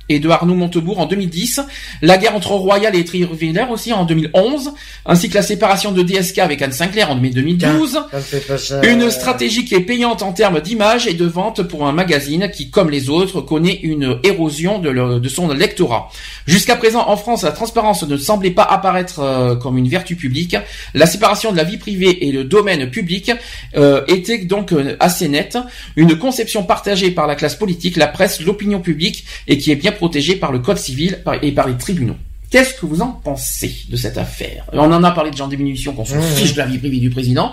[0.09, 1.61] et de Arnaud Montebourg en 2010,
[2.03, 4.73] la guerre entre Royal et Trierwiller aussi en 2011,
[5.07, 7.93] ainsi que la séparation de DSK avec Anne Sinclair en mai 2012.
[7.93, 8.81] Ça me fait pas ça.
[8.87, 12.71] Une stratégie qui est payante en termes d'image et de vente pour un magazine qui,
[12.71, 16.11] comme les autres, connaît une érosion de, le- de son lectorat.
[16.47, 20.57] Jusqu'à présent, en France, la transparence ne semblait pas apparaître euh, comme une vertu publique.
[20.95, 23.33] La séparation de la vie privée et le domaine public
[23.77, 25.59] euh, était donc euh, assez nette.
[25.97, 29.93] Une conception partagée par la classe politique, la presse, l'opinion publique et qui est bien
[29.99, 32.17] protégée par le code civil et par les tribunaux.
[32.51, 34.65] Qu'est-ce que vous en pensez de cette affaire?
[34.73, 36.23] On en a parlé déjà en diminution qu'on s'en Mmh.
[36.39, 37.53] fiche de la vie privée du président.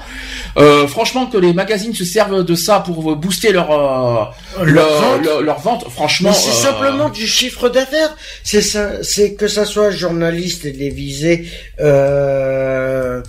[0.58, 4.24] Euh, franchement, que les magazines se servent de ça pour booster leur euh,
[4.64, 5.26] Leur leur, vente.
[5.26, 6.32] leur- leur vente, franchement.
[6.32, 8.16] C'est euh, simplement du chiffre d'affaires.
[8.46, 11.50] C'est ça, c'est que ça soit journaliste télévisé,
[11.82, 13.22] euh,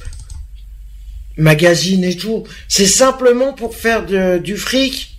[1.37, 2.45] magazine et tout.
[2.69, 5.19] C'est simplement pour faire de- du fric.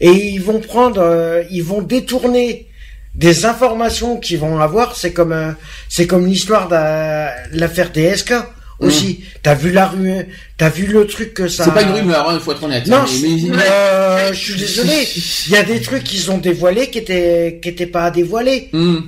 [0.00, 2.68] Et ils vont prendre, euh, ils vont détourner
[3.14, 4.96] des informations qu'ils vont avoir.
[4.96, 5.52] C'est comme, euh,
[5.88, 8.34] c'est comme l'histoire de l'affaire DSK
[8.80, 9.24] aussi.
[9.42, 10.26] T'as vu la rue,
[10.58, 11.64] t'as vu le truc que ça.
[11.64, 12.86] C'est pas une rumeur, il faut être honnête.
[12.86, 15.08] Non, hein, mais- euh, je suis désolé.
[15.46, 18.68] Il y a des trucs qu'ils ont dévoilés qui étaient, qui étaient pas à dévoiler.
[18.72, 18.98] Hmm.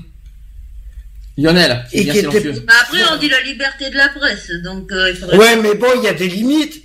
[1.39, 2.41] Lionel, c'est Et bien qui était-.
[2.45, 5.37] Mais après, on dit la liberté de la presse, donc euh, il faudrait.
[5.37, 6.83] Ouais, mais bon, il y a des limites.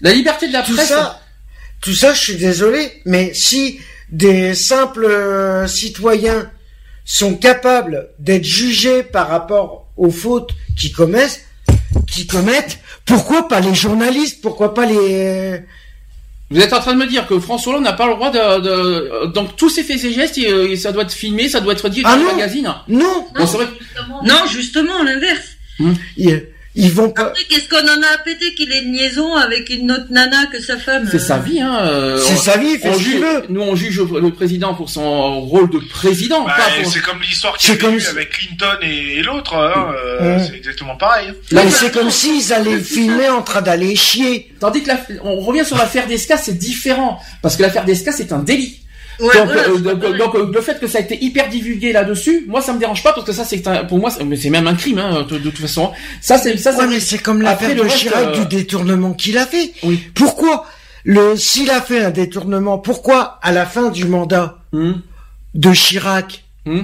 [0.00, 0.88] La liberté de la Tout presse.
[0.88, 1.20] ça,
[1.80, 3.80] tout ça, je suis désolé, mais si
[4.10, 6.50] des simples euh, citoyens
[7.10, 11.44] sont capables d'être jugés par rapport aux fautes qu'ils commettent,
[12.06, 15.60] qu'ils commettent, pourquoi pas les journalistes Pourquoi pas les
[16.52, 18.60] vous êtes en train de me dire que François Hollande n'a pas le droit de,
[18.60, 21.88] de, donc tous ces faits et gestes, euh, ça doit être filmé, ça doit être
[21.88, 22.74] dit ah dans le magazine.
[22.88, 25.46] Non, non, justement, non, justement l'inverse.
[25.78, 25.92] Hmm.
[26.80, 27.26] Ils vont pas.
[27.26, 30.46] Après, qu'est-ce qu'on en a à péter qu'il ait une liaison avec une autre nana
[30.46, 31.78] que sa femme C'est sa vie, hein.
[31.82, 33.44] Euh, c'est sa vie, ce qu'il veut.
[33.48, 36.44] Nous, on juge le président pour son rôle de président.
[36.44, 39.54] Bah, C'est comme l'histoire qu'il y a eu avec Clinton et, l'autre.
[39.54, 41.32] Hein, euh, C'est exactement pareil.
[41.50, 44.52] Là, c'est comme s'ils allaient filmer en train d'aller chier.
[44.58, 44.90] Tandis que
[45.22, 48.80] on revient sur l'affaire d'Esca, c'est différent parce que l'affaire d'Esca, c'est un délit
[49.20, 52.72] donc, euh, donc, euh, le fait que ça a été hyper divulgué là-dessus, moi ça
[52.72, 55.38] me dérange pas parce que ça c'est pour moi c'est même un crime hein, de,
[55.38, 55.92] toute façon.
[56.20, 56.76] Ça c'est ça.
[56.76, 59.72] Ouais, mais c'est comme l'affaire de Chirac euh, du détournement qu'il a fait.
[59.82, 60.00] Oui.
[60.14, 60.66] Pourquoi
[61.04, 64.92] le s'il a fait un détournement, pourquoi à la fin du mandat hmm.
[65.54, 66.82] de Chirac, hmm.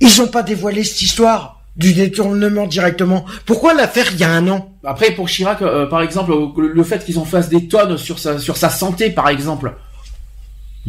[0.00, 3.24] ils ont pas dévoilé cette histoire du détournement directement?
[3.46, 4.74] Pourquoi l'affaire il y a un an?
[4.84, 8.56] Après pour Chirac, par exemple, le fait qu'ils en fassent des tonnes sur sa sur
[8.58, 9.72] sa santé, par exemple.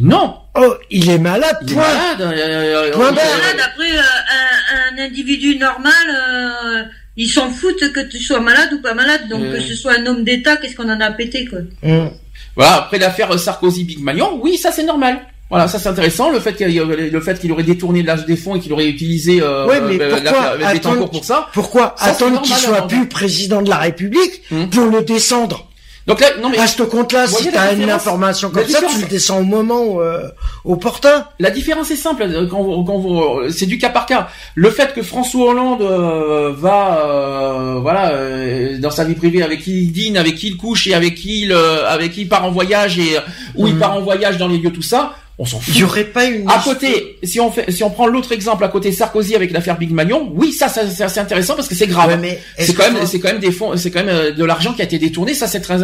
[0.00, 0.34] Non.
[0.56, 1.58] Oh, il est malade.
[1.62, 1.84] Il point.
[1.84, 2.38] est malade.
[2.38, 3.60] Euh, point malade.
[3.64, 6.82] Après, euh, un, individu normal, euh,
[7.16, 9.28] ils s'en foutent que tu sois malade ou pas malade.
[9.28, 11.60] Donc que ce soit un homme d'État, qu'est-ce qu'on en a pété quoi.
[11.82, 12.08] Mm.
[12.56, 12.76] Voilà.
[12.76, 15.20] Après l'affaire Sarkozy Big Magnon, oui, ça c'est normal.
[15.50, 16.30] Voilà, ça c'est intéressant.
[16.30, 19.42] Le fait qu'il le fait qu'il aurait détourné l'âge des fonds et qu'il aurait utilisé
[19.42, 21.48] euh, ouais, mais pourquoi la, pour ça.
[21.52, 24.66] Pourquoi attendre qu'il soit plus président de la République mm.
[24.66, 25.69] pour le descendre?
[26.06, 29.06] Donc là, non mais à ce compte-là, si t'as une information comme ça, tu le
[29.06, 30.28] descends au moment euh,
[30.64, 31.26] opportun.
[31.38, 32.22] La différence est simple.
[32.22, 34.28] Euh, quand vous, quand vous, euh, c'est du cas par cas.
[34.54, 35.82] Le fait que François Hollande
[36.56, 38.12] va, voilà,
[38.78, 41.42] dans sa vie privée, avec qui il dîne, avec qui il couche et avec qui
[41.42, 43.18] il, avec qui il part en voyage et
[43.54, 43.80] où il mhm.
[43.80, 45.74] part en voyage dans les lieux, tout ça on s'en fout.
[45.74, 46.48] Il y aurait pas une.
[46.48, 49.78] À côté, si on fait, si on prend l'autre exemple à côté Sarkozy avec l'affaire
[49.78, 52.20] Big Magnon, oui, ça, ça c'est intéressant parce que c'est grave.
[52.58, 54.82] c'est quand même, c'est quand même des fonds, c'est quand même euh, de l'argent qui
[54.82, 55.32] a été détourné.
[55.32, 55.78] Ça, c'est très,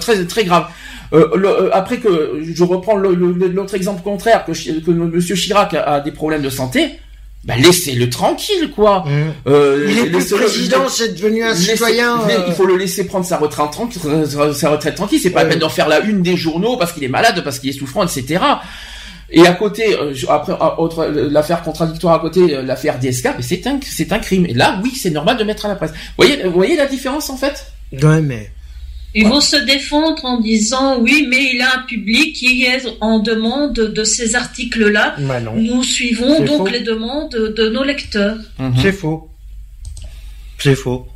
[0.00, 0.66] très, très grave.
[1.12, 6.10] Euh, euh, après que je reprends l'autre exemple contraire que, que Monsieur Chirac a, des
[6.10, 6.98] problèmes de santé.
[7.44, 9.04] Bah laissez-le tranquille, quoi.
[9.06, 9.32] Mmh.
[9.46, 12.18] Euh, il est plus président, c'est devenu un citoyen.
[12.48, 14.02] Il faut le laisser prendre sa retraite tranquille.
[14.52, 15.20] Sa retraite tranquille.
[15.22, 17.60] C'est pas la peine d'en faire la une des journaux parce qu'il est malade, parce
[17.60, 18.40] qu'il est souffrant, etc.
[19.30, 23.42] Et à côté, euh, après euh, autre euh, l'affaire contradictoire à côté, l'affaire DSK, mais
[23.42, 24.46] c'est un c'est un crime.
[24.46, 25.90] Et là, oui, c'est normal de mettre à la presse.
[25.90, 27.72] Vous voyez, vous voyez la différence en fait?
[28.02, 28.50] Ouais, mais
[29.14, 33.18] ils vont se défendre en disant oui, mais il a un public qui est en
[33.18, 35.16] demande de ces articles-là.
[35.18, 38.38] Bah Nous suivons donc les demandes de nos lecteurs.
[38.80, 39.30] C'est faux.
[40.58, 41.06] C'est faux.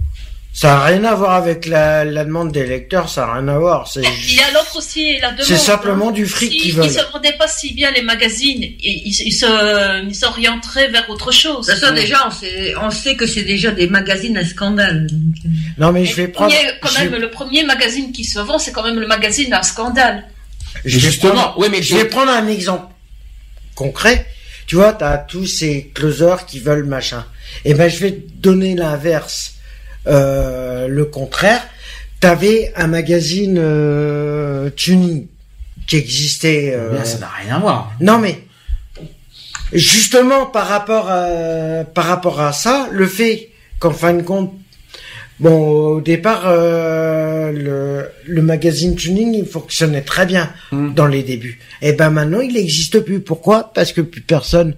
[0.52, 3.59] Ça n'a rien à voir avec la, la, demande des lecteurs, ça n'a rien à
[3.59, 3.86] voir.
[3.86, 5.44] C'est il y a l'autre aussi, la demande.
[5.44, 6.12] C'est simplement hein.
[6.12, 6.86] du fric qui veulent.
[6.86, 11.31] Ils se vendaient pas si bien les magazines, ils, ils, se, ils s'orienteraient vers autre
[11.31, 11.72] chose.
[11.72, 15.06] Ça, déjà, on sait, on sait que c'est déjà des magazines à scandale.
[15.78, 16.52] Non, mais je vais prendre.
[16.82, 20.27] quand même, le premier magazine qui se vend, c'est quand même le magazine à scandale.
[20.85, 22.93] Justement, oui, mais je vais prendre un exemple
[23.77, 24.27] concret.
[24.66, 27.24] Tu vois, tu as tous ces closers qui veulent machin.
[27.64, 29.55] Et eh ben, je vais te donner l'inverse
[30.06, 31.62] euh, le contraire.
[32.20, 35.27] T'avais un magazine euh, tuning
[35.86, 36.74] qui existait.
[36.74, 37.93] Euh, ça n'a rien à voir.
[38.01, 38.44] Non mais
[39.72, 44.52] justement par rapport à, par rapport à ça, le fait qu'en fin de compte
[45.41, 50.93] Bon, au départ, euh, le, le, magazine tuning, il fonctionnait très bien hmm.
[50.93, 51.59] dans les débuts.
[51.81, 53.21] Et eh ben maintenant, il n'existe plus.
[53.21, 53.73] Pourquoi?
[53.73, 54.75] Parce que plus personne,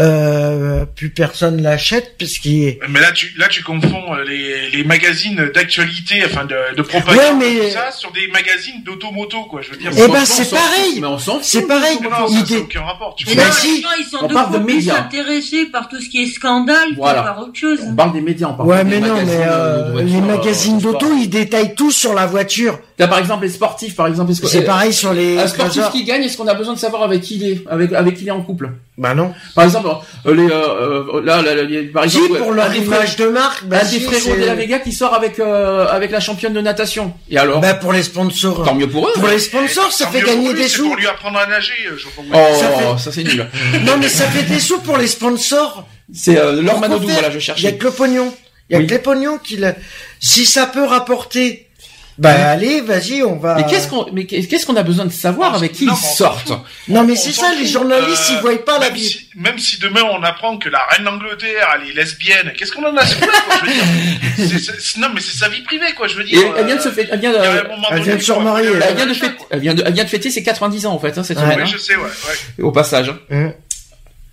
[0.00, 2.80] euh, plus personne l'achète, puisqu'il est.
[2.88, 7.40] Mais là, tu là, tu confonds euh, les, les magazines d'actualité, enfin de, de propagande,
[7.40, 7.68] ouais, mais...
[7.68, 9.62] tout ça, sur des magazines d'automoto, quoi.
[9.62, 9.92] Je veux dire.
[9.96, 11.00] Eh ben, c'est pareil.
[11.00, 11.98] Mais on C'est pareil.
[12.02, 13.14] Non, ça aucun rapport.
[13.16, 13.84] Tu mais non, si.
[14.00, 15.04] ils sont on parle de médias.
[15.04, 17.22] intéressés par tout ce qui est scandale, voilà.
[17.22, 17.78] par autre chose.
[17.86, 21.28] On parle des médias, on parle ouais, mais non, mais euh, les magazines d'auto, ils
[21.28, 22.78] détaillent tout sur la voiture.
[22.98, 24.32] Là, par exemple, les sportifs, par exemple.
[24.34, 25.38] C'est pareil sur les.
[25.38, 27.92] Un sportif qui gagne, est-ce qu'on a besoin de savoir avec qui il est, avec
[27.92, 28.70] avec qui il est en couple?
[28.98, 29.32] Bah non.
[29.54, 29.88] Par exemple,
[30.26, 31.54] euh, les, euh, euh là, là,
[31.94, 34.92] par exemple, pour leur image de marque, bah un des frérots de la Vega qui
[34.92, 37.14] sort avec euh, avec la championne de natation.
[37.30, 37.60] Et alors?
[37.60, 38.62] Bah pour les sponsors.
[38.62, 39.12] Tant mieux pour eux.
[39.14, 40.88] Pour les sponsors, ça fait gagner des sous.
[40.88, 41.72] Pour lui apprendre à nager.
[41.96, 43.46] Je oh, ça, c'est nul.
[43.86, 45.86] non, mais ça fait des sous pour les sponsors.
[46.12, 47.60] C'est euh, leur Manodou, voilà, je cherche.
[47.60, 48.32] Il y a que le pognon.
[48.70, 49.74] Il y a que les pognons qui le...
[50.20, 51.68] Si ça peut rapporter,
[52.20, 53.54] bah allez, vas-y, on va.
[53.54, 56.52] Mais qu'est-ce qu'on, mais qu'est-ce qu'on a besoin de savoir avec qui ils sortent
[56.86, 59.26] Non, mais c'est ça, les journalistes, ils voient pas la vie.
[59.36, 62.94] même si demain on apprend que la reine d'Angleterre, elle est lesbienne, qu'est-ce qu'on en
[62.94, 63.26] a quoi,
[64.36, 66.40] je veux dire Non, mais c'est sa vie privée, quoi, je veux dire.
[66.58, 67.38] elle vient de se fêter, elle vient de,
[67.90, 68.68] elle vient de se remarier.
[68.86, 70.98] Elle vient de fêter, elle vient de, elle vient de fêter ses 90 ans, en
[70.98, 71.60] fait, hein, cette semaine.
[71.62, 72.62] Oui, je sais, ouais, ouais.
[72.62, 73.14] Au passage.
[73.30, 73.48] Mmh.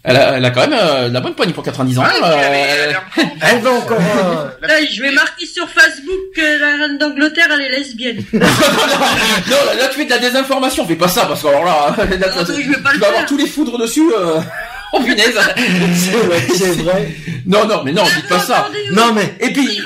[0.10, 2.04] Elle a, elle a quand même euh, la bonne poigne pour 90 ans.
[2.04, 3.98] Ouais, euh, elle, elle encore- Elle va encore.
[4.02, 8.24] euh, La- Là, je vais marquer sur Facebook que la reine d'Angleterre, elle est lesbienne.
[8.34, 11.96] non, là, là, tu fais de la désinformation, fais pas ça, parce que alors là,
[11.98, 12.18] là, Non, mais
[12.64, 14.10] je vais pas tu le vas avoir tous les foudres dessus.
[14.94, 14.94] Euh...
[14.94, 15.38] Oh punaise
[16.56, 17.10] C'est vrai.
[17.46, 18.70] Non, non, mais non, dites pas ça.
[18.94, 19.36] Non mais.
[19.42, 19.82] Et puis,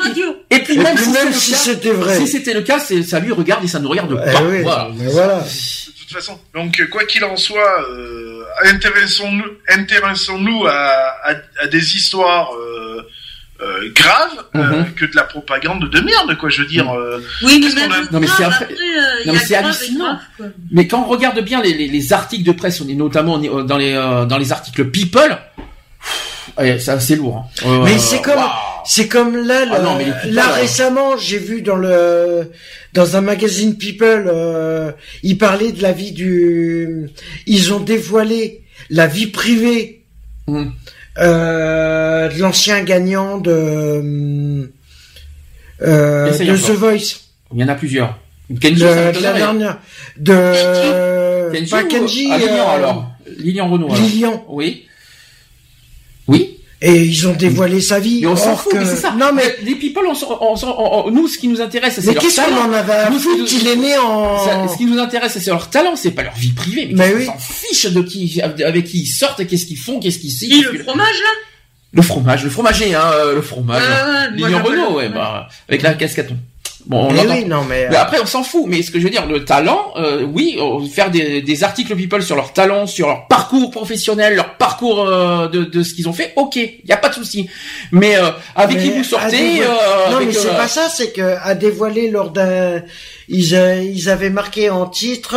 [0.51, 2.17] et puis Et même, puis si, c'était vrai.
[2.19, 4.41] si c'était le cas, c'est ça lui regarde et ça nous regarde Eh pas.
[4.43, 4.89] oui, Voilà.
[4.95, 5.37] mais voilà.
[5.39, 6.39] de toute façon.
[6.53, 10.71] Donc, euh, quoi qu'il en soit, euh, intéressons-nous, intéressons-nous à,
[11.23, 11.33] à,
[11.63, 12.51] à des histoires
[13.61, 14.93] euh, euh, graves euh, Mhm.
[14.93, 16.49] que de la propagande de merde, quoi.
[16.49, 16.89] Je veux dire.
[16.91, 18.77] euh, Oui, mais Qu'est-ce qu'on même a le Non, mais c'est grave, après- euh,
[19.25, 20.19] mais grave hallucinant.
[20.39, 23.41] grave, quand on regarde bien les, les, les articles de presse, on est notamment on
[23.43, 25.37] est, dans les euh, dans les articles People,
[26.01, 27.45] pff, ouais, c'est assez lourd.
[27.63, 27.67] hein.
[27.67, 28.39] Euh, Mais c'est comme-.
[28.83, 32.51] C'est comme là, Ah là, non, mais les people, là récemment, j'ai vu dans le
[32.93, 37.07] dans un magazine People, euh, ils parlaient de la vie du,
[37.45, 39.99] ils ont dévoilé la vie privée
[40.47, 40.71] Mhm.
[41.21, 43.51] Euh, de l'ancien gagnant de
[45.81, 46.57] euh, de.
[46.57, 47.21] The Voice,
[47.53, 48.17] Il y en a plusieurs.
[48.59, 49.77] Kenji, de, la dernière,
[50.17, 53.11] de Kenji pas ou- Kenji, ah, Lilian euh, alors?
[53.37, 53.93] Lilian Renault.
[53.95, 54.45] Lilian.
[54.49, 54.87] Oui.
[56.27, 56.59] Oui?
[56.83, 58.21] Et ils ont dévoilé sa vie.
[58.21, 59.11] Mais on s'en fout, que- mais c'est ça.
[59.11, 61.95] Non mais les people, on s'en- on s'en- on- on- nous, ce qui nous intéresse,
[61.99, 62.69] c'est mais leur qu'est-ce qu'on talent.
[62.69, 65.69] en avait à foutre qu'il est né en Ça, ce qui nous intéresse, c'est leur
[65.69, 66.87] talent, c'est pas leur vie privée.
[66.91, 67.25] Mais, Mais oui.
[67.27, 70.47] qu'on s'en fiche de qui, avec qui ils sortent, qu'est-ce qu'ils font, qu'est-ce qu'ils Si,
[70.49, 70.65] signent.
[70.73, 71.29] le fromage, là?
[71.93, 73.83] Le fromage, le fromager, hein, euh, le fromage.
[74.33, 76.29] Lilian j'appelle Renault, ouais, bah, avec la casquette.
[76.87, 78.65] Bon, on Mais oui, non mais, Mais après, on s'en fout.
[78.67, 81.95] Mais ce que je veux dire, le talent, euh, oui, euh, faire des, des articles
[81.95, 86.09] people sur leur talent, sur leur parcours professionnel, leur parcours euh, de, de ce qu'ils
[86.09, 87.49] ont fait, ok, il y a pas de souci.
[87.91, 89.65] Mais euh, avec Mais qui vous sortez euh,
[90.09, 92.81] non avec, mais c'est euh, pas ça, c'est que à dévoiler lors d'un,
[93.29, 95.35] ils, euh, ils avaient marqué en titre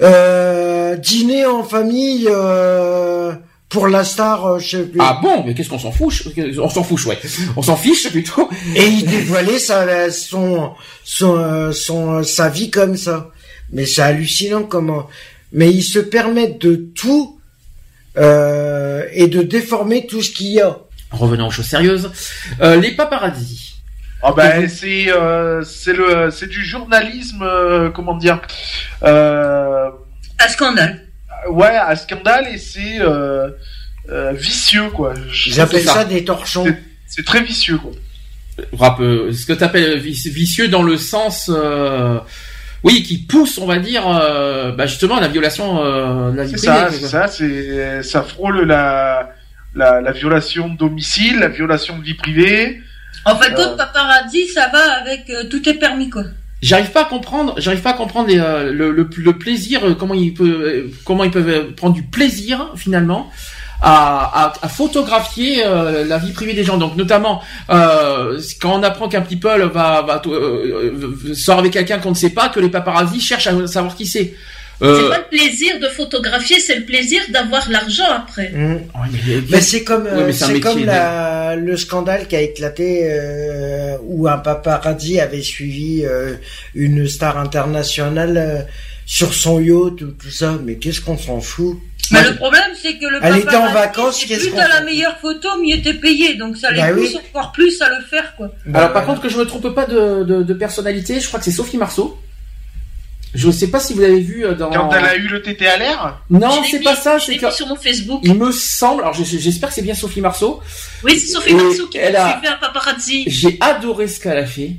[0.00, 3.32] euh, dîner en famille euh,
[3.72, 5.00] pour la star, euh, je sais plus.
[5.00, 6.12] Ah bon, mais qu'est-ce qu'on s'en fout
[6.58, 7.18] On s'en fout, ouais.
[7.56, 8.48] On s'en fiche plutôt.
[8.76, 10.72] Et ils dévoilaient sa, son,
[11.02, 13.30] son, euh, son, sa vie comme ça.
[13.72, 15.08] Mais c'est hallucinant comment.
[15.52, 17.40] Mais ils se permettent de tout
[18.18, 20.78] euh, et de déformer tout ce qu'il y a.
[21.10, 22.10] Revenons aux choses sérieuses.
[22.60, 23.72] Euh, les paparazzis.
[24.24, 28.40] Ah ben c'est euh, c'est le c'est du journalisme euh, comment dire
[29.02, 29.90] euh,
[30.38, 31.08] Un scandale.
[31.50, 33.48] Ouais à scandale et c'est euh,
[34.10, 35.14] euh, vicieux quoi.
[35.60, 36.66] Appellent ça- ça des torchons.
[37.06, 37.92] C'est très vicieux quoi.
[38.72, 42.18] Rap, euh, ce que tu appelles vicieux dans le sens, euh,
[42.84, 46.52] oui, qui pousse, on va dire, euh, bah justement, la violation euh, de la vie
[46.54, 46.66] privée.
[46.66, 49.30] ça, ça, c'est ça frôle la,
[49.74, 52.80] la la violation de domicile, la violation de vie privée.
[53.24, 53.56] En fin de Euh.
[53.68, 56.24] compte, paparazzi, ça va avec euh, tout est permis, quoi.
[56.62, 60.32] J'arrive pas à comprendre, j'arrive pas à comprendre euh, le, le, plaisir, euh, comment ils
[60.32, 63.30] peuvent, euh, comment ils peuvent prendre du plaisir finalement
[63.84, 66.78] à, photographier la vie privée des gens.
[66.78, 70.22] Donc notamment quand on apprend qu'un people va, va
[71.34, 74.34] sort avec quelqu'un qu'on ne sait pas, que les paparazzis cherchent à savoir qui c'est.
[74.82, 78.50] C'est Euh, pas le plaisir de photographier, c'est le plaisir d'avoir l'argent après.
[78.50, 78.80] Mmh.
[79.12, 82.40] mais- Mais c'est comme, Ouais, euh, mais c'est c'est comme la, le scandale qui a
[82.40, 86.34] éclaté euh, où un paparazzi avait suivi euh,
[86.74, 88.62] une star internationale euh,
[89.06, 90.58] sur son yacht ou tout ça.
[90.64, 91.78] Mais qu'est-ce qu'on s'en fout?
[92.10, 94.68] Mais le problème, c'est que le Elle était en vacances, c'est qu'est-ce plus qu'on t'as
[94.68, 96.34] la meilleure photo, mieux t'es payé.
[96.34, 97.20] Donc ça les Bah pousse oui.
[97.32, 98.50] encore plus à le faire, quoi.
[98.74, 101.44] Alors par contre que je me trompe pas de, de, de personnalité, je crois que
[101.44, 102.18] c'est Sophie Marceau.
[103.34, 104.68] Je sais pas si vous l'avez vu euh, dans.
[104.70, 107.18] Quand elle a eu le tété à l'air, Non, c'est pas ça.
[107.18, 108.20] C'est que sur mon Facebook.
[108.24, 109.02] il me semble.
[109.02, 110.60] Alors je- j'espère que c'est bien Sophie Marceau.
[111.02, 113.24] Oui, c'est Sophie Marceau qui elle a- suivi un paparazzi.
[113.26, 114.72] J'ai adoré ce qu'elle a fait.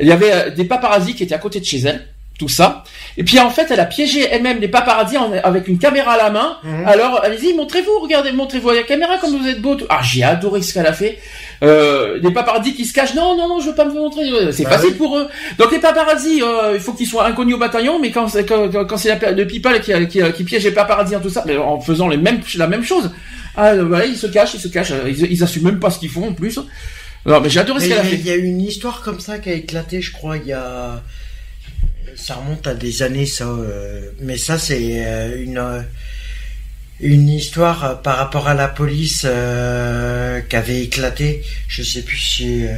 [0.00, 2.06] Il y avait euh, des paparazzis qui étaient à côté de chez elle,
[2.38, 2.84] tout ça.
[3.16, 6.16] Et puis en fait, elle a piégé elle-même les paparazzis en- avec une caméra à
[6.16, 6.56] la main.
[6.62, 6.86] Mhm.
[6.86, 9.74] Alors, allez-y, montrez-vous, regardez, montrez-vous à la caméra comme vous êtes beau.
[9.74, 9.86] tout.
[9.88, 11.18] Ah, j'ai adoré ce qu'elle a fait.
[11.64, 13.14] Euh, des paparazzis qui se cachent.
[13.14, 14.28] Non, non, non, je veux pas me montrer.
[14.30, 14.96] Euh, C'est Bah facile oui.
[14.96, 15.26] pour eux.
[15.58, 17.98] Donc les paparazzis, euh, il faut qu'ils soient inconnus au bataillon.
[17.98, 21.16] Mais quand c'est quand, quand- c'est la- le people qui, qui, qui piège les paparazzis
[21.16, 23.10] en tout ça, mais en faisant les mêmes, la même chose.
[23.56, 24.92] Ah, euh, ils se cachent, ils se cachent.
[24.92, 26.60] euh, Ils, ils assument même pas ce qu'ils font en plus.
[27.26, 28.14] Non, mais j'ai adoré Mais ce qu'elle a a- fait.
[28.14, 30.52] il y a eu une histoire comme ça qui a éclaté, je crois, il y
[30.52, 31.02] a.
[32.20, 33.44] Ça remonte à des années, ça.
[33.46, 35.80] euh, Mais ça, c'est euh, une euh,
[37.00, 41.42] une histoire par rapport à la police euh, qui avait éclaté.
[41.68, 42.64] Je sais plus si.
[42.66, 42.74] euh,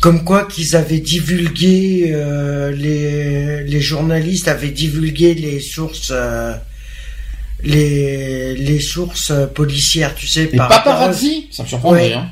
[0.00, 6.12] Comme quoi qu'ils avaient divulgué, euh, les, les journalistes avaient divulgué les sources,
[7.62, 12.08] les, les sources policières, tu sais, Les par à- paparazzi, ça me surprendrait.
[12.08, 12.12] Ouais.
[12.14, 12.30] Hein.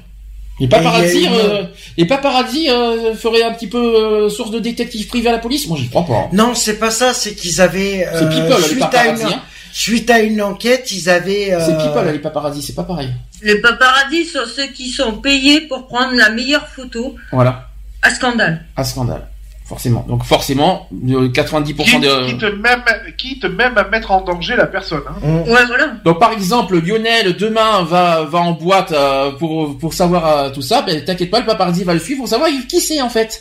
[0.61, 1.62] Les paparazzi, Et euh,
[1.97, 5.66] les paparazzi euh, feraient un petit peu euh, source de détective privé à la police?
[5.69, 6.28] Moi, j'y crois pas.
[6.32, 9.23] Non, c'est pas ça, c'est qu'ils avaient C'est euh, people, suite à paparazzi.
[9.23, 9.43] une hein.
[9.73, 11.47] suite à une enquête, ils avaient.
[11.59, 13.09] C'est euh, people les paparazzi, c'est pas pareil.
[13.43, 17.69] Les paparazzis sont ceux qui sont payés pour prendre la meilleure photo Voilà,
[18.03, 18.66] à scandale.
[18.77, 19.27] un scandale.
[19.70, 20.05] Forcément.
[20.09, 22.26] Donc forcément, euh, 90% Quitte, de...
[22.26, 22.82] quitte même,
[23.16, 25.02] quitte même à mettre en danger la personne.
[25.09, 25.14] Hein.
[25.22, 25.36] mm.
[25.48, 25.92] Ouais, voilà.
[26.05, 30.60] Donc par exemple, Lionel demain va va en boîte euh, pour pour savoir euh, tout
[30.60, 30.82] ça.
[30.82, 33.40] Ben t'inquiète pas, le paparazzi va le suivre pour savoir qui c'est en fait.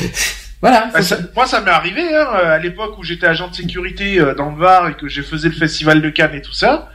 [0.60, 0.90] voilà.
[0.94, 4.32] Bah, ça- moi, ça m'est arrivé hein, à l'époque où j'étais agent de sécurité euh,
[4.36, 6.88] dans le Var et que j'ai faisais le festival de Cannes et tout ça.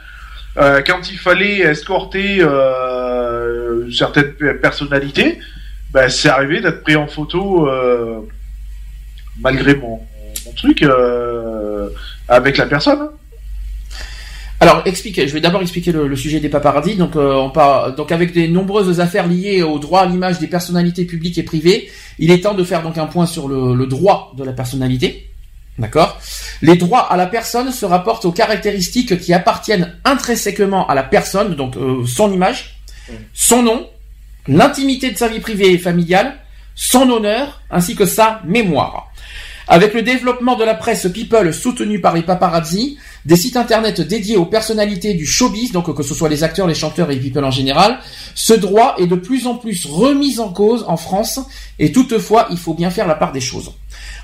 [0.56, 5.38] Euh, quand il fallait escorter euh, certaines pe- personnalités,
[5.92, 8.20] bah, c'est arrivé d'être pris en photo euh,
[9.40, 10.00] malgré mon,
[10.56, 11.88] truc euh,
[12.28, 13.08] avec la personne.
[14.58, 15.26] Alors, expliquez.
[15.26, 16.96] Je vais d'abord expliquer le, sujet des paparazzis.
[16.96, 20.48] Donc, euh, on part, donc avec des nombreuses affaires liées au droit à l'image des
[20.48, 21.88] personnalités publiques et privées,
[22.18, 25.30] il est temps de faire donc un point sur le, le droit de la personnalité.
[25.78, 26.20] D'accord?
[26.60, 31.54] Les droits à la personne se rapportent aux caractéristiques qui appartiennent intrinsèquement à la personne,
[31.54, 32.82] donc euh, son image,
[33.32, 33.88] son nom,
[34.46, 36.36] l'intimité de sa vie privée et familiale,
[36.74, 39.09] son honneur, ainsi que sa mémoire.
[39.72, 44.36] Avec le développement de la presse people soutenue par les paparazzi, des sites internet dédiés
[44.36, 47.44] aux personnalités du showbiz, donc que ce soit les acteurs, les chanteurs et les people
[47.44, 48.00] en général,
[48.34, 51.38] ce droit est de plus en plus remis en cause en France,
[51.78, 53.72] et toutefois, il faut bien faire la part des choses.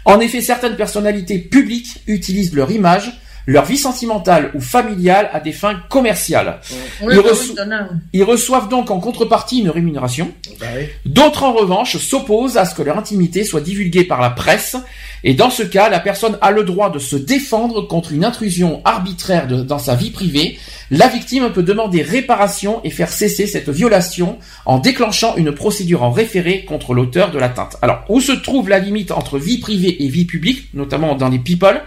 [0.04, 3.16] En effet, certaines personnalités publiques utilisent leur image,
[3.46, 6.60] leur vie sentimentale ou familiale à des fins commerciales.
[7.02, 10.32] Oui, Ils reço- reçoivent donc en contrepartie une rémunération.
[10.60, 10.86] Bah oui.
[11.04, 14.76] D'autres, en revanche, s'opposent à ce que leur intimité soit divulguée par la presse,
[15.24, 18.82] et dans ce cas, la personne a le droit de se défendre contre une intrusion
[18.84, 20.58] arbitraire de- dans sa vie privée.
[20.90, 26.10] La victime peut demander réparation et faire cesser cette violation en déclenchant une procédure en
[26.12, 27.76] référé contre l'auteur de l'atteinte.
[27.82, 31.38] Alors, où se trouve la limite entre vie privée et vie publique, notamment dans les
[31.40, 31.80] people?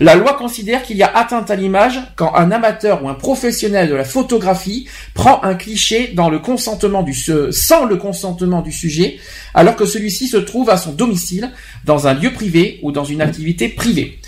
[0.00, 3.88] La loi considère qu'il y a atteinte à l'image quand un amateur ou un professionnel
[3.88, 7.14] de la photographie prend un cliché dans le consentement du
[7.50, 9.18] sans le consentement du sujet,
[9.54, 11.50] alors que celui-ci se trouve à son domicile,
[11.84, 14.18] dans un lieu privé ou dans une activité privée.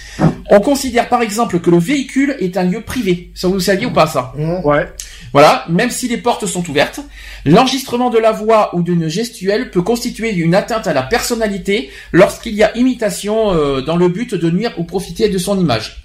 [0.50, 3.30] On considère par exemple que le véhicule est un lieu privé.
[3.34, 4.32] Ça vous le saviez ou pas ça?
[4.64, 4.92] Ouais.
[5.32, 7.00] voilà, même si les portes sont ouvertes,
[7.44, 12.54] l'enregistrement de la voix ou d'une gestuelle peut constituer une atteinte à la personnalité lorsqu'il
[12.54, 16.04] y a imitation euh, dans le but de nuire ou profiter de son image.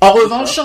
[0.00, 0.60] En revanche,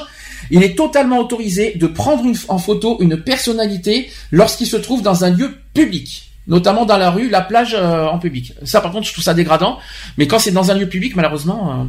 [0.52, 5.23] il est totalement autorisé de prendre une- en photo une personnalité lorsqu'il se trouve dans
[5.26, 8.53] un lieu public, notamment dans la rue, la plage euh, en public.
[8.64, 9.80] Ça, par contre, je trouve ça dégradant,
[10.18, 11.84] mais quand c'est dans un lieu public, malheureusement, euh,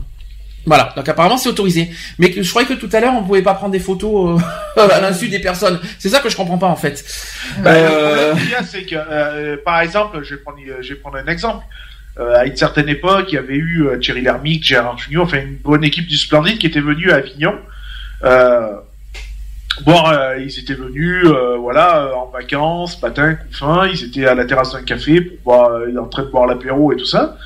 [0.66, 0.92] voilà.
[0.96, 1.90] Donc apparemment, c'est autorisé.
[2.18, 4.40] Mais je croyais que tout à l'heure, on pouvait pas prendre des photos
[4.76, 5.80] euh, à l'insu des personnes.
[5.98, 7.04] C'est ça que je comprends pas en fait.
[7.58, 10.88] Bah, Euh, Le problème y a, c'est que, euh, par exemple, je vais prendre, je
[10.88, 11.64] vais prendre un exemple.
[12.20, 15.38] Euh, à une certaine époque, il y avait eu euh, Thierry Lhermitte, Gérard Jugnot, enfin
[15.38, 17.54] une bonne équipe du Splendide qui était venue à Avignon.
[18.22, 18.74] Euh,
[19.86, 24.26] bon, euh, ils étaient venus, euh, voilà, euh, en vacances, matin, coup fin, ils étaient
[24.26, 27.06] à la terrasse d'un café pour boire, euh, en train de boire l'apéro et tout
[27.06, 27.36] ça.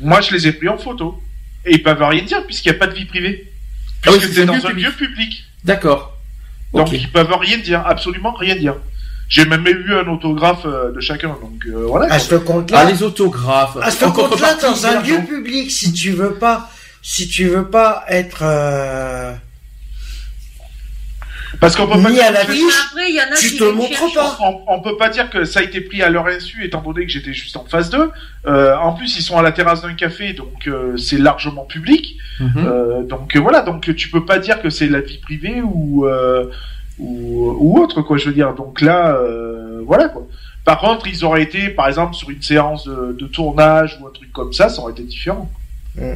[0.00, 1.20] Moi, je les ai pris en photo.
[1.66, 3.50] Et ils peuvent rien dire puisqu'il n'y a pas de vie privée.
[4.06, 4.86] Ah oui, Puisque c'est dans un public.
[4.86, 5.44] lieu public.
[5.64, 6.16] D'accord.
[6.72, 6.92] Donc Ok.
[6.94, 8.74] ils peuvent rien dire, absolument rien dire.
[9.28, 12.12] J'ai même eu un autographe euh, de chacun, donc euh, voilà.
[12.12, 13.76] À ce compte-là, Ah, les autographes.
[13.82, 16.70] à ce En compte-là, dans un lieu public, si tu veux pas,
[17.02, 19.34] si tu veux pas être euh,
[21.60, 23.48] Parce qu'on peut pas dire à la que- fiche, Après, il y en a tu
[23.50, 24.36] qui te montres pas.
[24.40, 27.06] on, on peut pas dire que ça a été pris à leur insu, étant donné
[27.06, 28.10] que j'étais juste en phase 2.
[28.46, 32.16] Euh, en plus, ils sont à la terrasse d'un café, donc euh, c'est largement public.
[32.40, 32.50] Mhm.
[32.58, 36.06] Euh, donc euh, voilà, donc tu peux pas dire que c'est la vie privée ou,
[36.06, 36.46] euh,
[36.98, 38.16] ou ou autre quoi.
[38.18, 38.54] Je veux dire.
[38.54, 40.26] Donc là, euh, voilà quoi.
[40.64, 44.10] Par contre, ils auraient été, par exemple, sur une séance de, de tournage ou un
[44.10, 45.48] truc comme ça, ça aurait été différent.
[45.96, 46.12] Mm.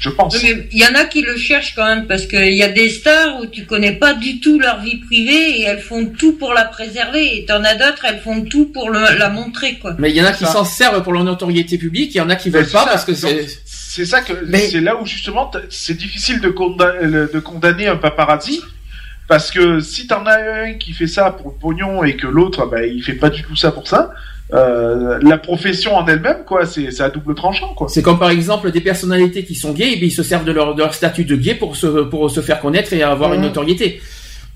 [0.00, 0.34] Je pense.
[0.36, 2.68] Oui, mais Il y en a qui le cherchent quand même parce qu'il y a
[2.68, 6.32] des stars où tu connais pas du tout leur vie privée et elles font tout
[6.38, 9.94] pour la préserver et t'en as d'autres elles font tout pour le- la montrer quoi.
[9.98, 12.30] Mais il y en a qui s'en servent pour leur notoriété publique, il y en
[12.30, 12.86] a qui veulent pas ça.
[12.90, 13.46] parce que c'est.
[13.64, 17.96] C'est ça que Mais- c'est là où justement c'est difficile de condamner, de condamner un
[17.96, 18.60] paparazzi
[19.26, 20.36] parce que si t'en as
[20.66, 23.42] un qui fait ça pour le pognon et que l'autre bah, il fait pas du
[23.42, 24.10] tout ça pour ça,
[24.54, 27.88] euh, la profession en elle-même quoi, c'est c'est à double tranchant quoi.
[27.88, 30.52] C'est comme par exemple des personnalités qui sont gays et bien ils se servent de
[30.52, 33.42] leur, de leur statut de gay pour se, pour se faire connaître et avoir une
[33.42, 34.00] notoriété.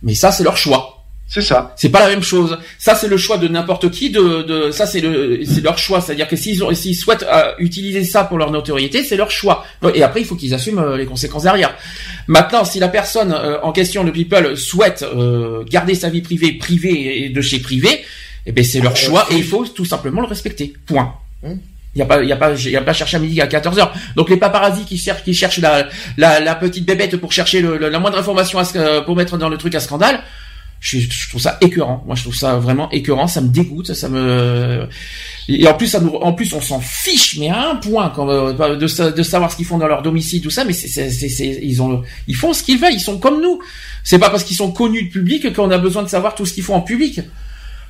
[0.02, 0.98] Mais ça, c'est leur choix.
[1.28, 1.72] C'est ça.
[1.76, 2.58] C'est pas la même chose.
[2.78, 4.10] Ça, c'est le choix de n'importe qui.
[4.10, 6.02] De, de ça, c'est le, c'est leur choix.
[6.02, 9.64] C'est-à-dire que s'ils ont, s'ils souhaitent euh, utiliser ça pour leur notoriété, c'est leur choix.
[9.94, 11.74] Et après, il faut qu'ils assument euh, les conséquences derrière.
[12.26, 16.52] Maintenant, si la personne euh, en question, le people, souhaite euh, garder sa vie privée
[16.52, 18.04] privée et de chez privé,
[18.46, 20.72] eh ben c'est leur choix et il faut tout simplement le respecter.
[20.86, 21.14] Point.
[21.94, 23.40] Il y a pas, il y a pas, il y a pas cherché à midi
[23.40, 27.16] à 14 h Donc les paparazzis qui cherchent, qui cherchent la, la, la petite bébête
[27.18, 30.20] pour chercher le, la moindre information à, ce- pour mettre dans le truc à scandale.
[30.80, 32.02] Je, je trouve ça écœurant.
[32.06, 33.28] Moi, je trouve ça vraiment écœurant.
[33.28, 33.92] Ça me dégoûte.
[33.94, 34.88] Ça me
[35.48, 38.28] et en plus, ça nous, en plus, on s'en fiche, mais à un point quand,
[38.28, 40.64] euh, de, de savoir ce qu'ils font dans leur domicile, tout ça.
[40.64, 42.94] Mais c'est, c'est, c'est, c'est- ils ont, ils font ce qu'ils veulent.
[42.94, 43.60] Ils sont comme nous.
[44.02, 46.54] C'est pas parce qu'ils sont connus du public qu'on a besoin de savoir tout ce
[46.54, 47.20] qu'ils font en public.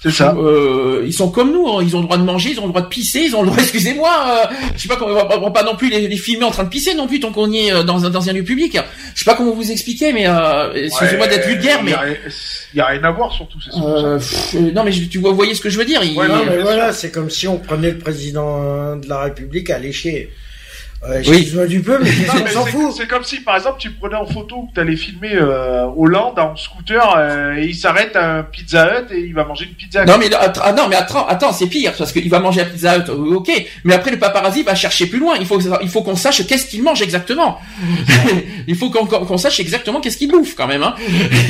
[0.02, 0.34] C'est ça.
[0.36, 1.82] Euh, ils sont comme nous, hein.
[1.86, 3.48] ils ont le droit de manger, ils ont le droit de pisser, ils ont le
[3.48, 4.10] droit, excusez-moi,
[4.50, 6.64] euh, je sais pas comment, on va pas- non plus les, les filmer en train
[6.64, 8.76] de pisser non plus tant qu'on y est euh, dans un, dans un lieu public.
[9.14, 12.04] Je sais pas comment vous expliquer, mais euh, excusez-moi d'être vulgaire, mais y a,
[12.74, 13.58] il y a rien à voir surtout.
[13.84, 16.02] Euh, pff, euh, non mais je- tu vois, vous voyez ce que je veux dire.
[16.02, 19.20] il- Ouais, Non, mais voilà, c'est comme si on prenait le président euh, de la
[19.22, 20.30] République à lécher.
[21.04, 21.38] Euh, Oui.
[21.38, 22.12] Excuse-moi du peu, mais
[22.52, 24.94] s'en c'est- fout C'est comme si, par exemple, tu prenais en photo que tu allais
[24.94, 29.34] filmer euh, Hollande en scooter euh, et il s'arrête à un Pizza Hut et il
[29.34, 30.04] va manger une pizza.
[30.04, 32.96] Non mais ah, non mais attends, attends c'est pire parce qu'il va manger à Pizza
[32.98, 33.50] Hut, euh, ok,
[33.82, 35.34] mais après le paparazzi va chercher plus loin.
[35.40, 37.58] Il faut il faut qu'on sache qu'est-ce qu'il mange exactement.
[38.68, 40.84] il faut qu'on sache exactement qu'est-ce qu'il bouffe quand même.
[40.84, 40.94] Hein.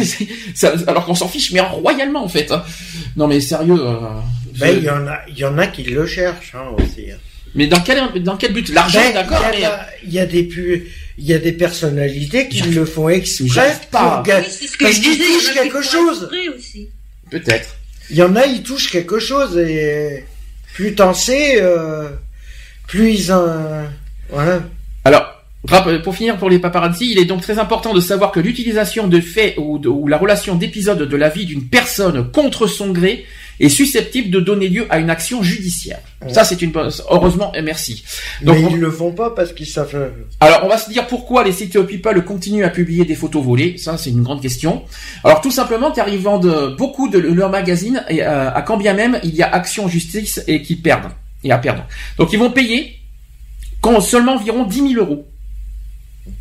[0.54, 2.50] Ça- alors qu'on s'en fiche mais royalement en fait.
[2.52, 2.62] hein.
[3.16, 3.76] Non mais sérieux.
[3.78, 3.96] euh,
[4.58, 7.08] Ben, je- il y en a, il y en a qui le cherchent, hein, aussi.
[7.52, 7.54] Hein.
[7.54, 8.68] Mais dans quel dans quel but?
[8.70, 10.88] L'argent Ben, d'accord il y mais a- Il y a des pu-
[11.18, 14.22] il y a des personnalités qui le font exprès pas.
[14.24, 16.28] pour Oui, ce que parce qu'ils touchent quelque chose.
[17.30, 17.76] peut-être.
[18.10, 20.24] Il y en a, ils touchent quelque chose et
[20.74, 22.08] plus t'en sais, euh,
[22.88, 23.84] plus ils en,
[24.30, 24.62] voilà.
[25.04, 25.26] Alors,
[25.68, 29.06] rap- pour finir pour les paparazzi, il est donc très important de savoir que l'utilisation
[29.08, 32.90] de faits ou, de- ou la relation d'épisodes de la vie d'une personne contre son
[32.90, 33.24] gré
[33.64, 36.00] est susceptible de donner lieu à une action judiciaire.
[36.28, 36.90] Ça, c'est une bonne...
[37.10, 38.04] Heureusement, et merci.
[38.42, 39.90] Donc, mais on- ils le font pas parce qu'ils savent.
[39.94, 40.08] euh,
[40.40, 43.76] alors, on va se dire pourquoi les sites People continuent à publier des photos volées.
[43.78, 44.82] Ça, c'est une grande question.
[45.24, 48.94] Alors, tout simplement car ils vendent beaucoup de leurs magazines et euh, à quand bien
[48.94, 51.10] même il y a action justice et qu'ils perdent
[51.44, 51.84] et à perdre.
[52.18, 52.98] Donc, ils vont payer
[53.80, 55.26] quand seulement environ 10 000 euros.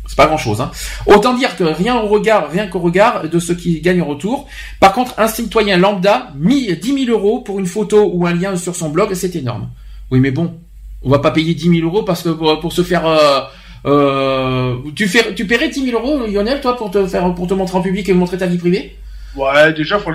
[0.06, 0.70] C'est pas grand chose, hein.
[1.06, 4.46] Autant dire que rien au regard, rien qu'au regard de ce qu'ils gagnent en retour.
[4.80, 8.56] Par contre, un citoyen lambda, mis 10 000 euros pour une photo ou un lien
[8.56, 9.68] sur son blog, c'est énorme.
[10.10, 10.54] Oui, mais bon,
[11.02, 13.40] on va pas payer 10 000 euros parce que pour, pour se faire, euh,
[13.86, 17.54] euh, tu fais, tu paierais 10 000 euros, Lionel, toi, pour te faire, pour te
[17.54, 18.96] montrer en public et montrer ta vie privée?
[19.34, 20.10] Ouais, déjà, faut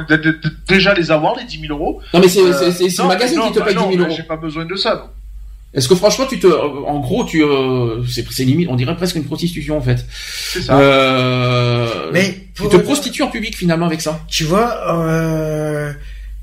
[0.68, 2.02] déjà les avoir, les 10 000 euros.
[2.14, 3.88] Non, mais c'est, Euh, c'est, c'est, c'est le magazine non, qui te bah paye non,
[3.88, 4.16] 10 000 bah, euros.
[4.16, 4.96] J'ai pas besoin de ça.
[4.96, 5.10] non.
[5.78, 9.16] Est-ce que franchement, tu te, en gros, tu, euh, c'est, c'est limite, on dirait presque
[9.16, 10.04] une prostitution, en fait.
[10.52, 10.78] C'est ça.
[10.80, 14.20] Euh, Mais tu pour- te prostitues en public, finalement, avec ça.
[14.28, 15.92] Tu vois, euh,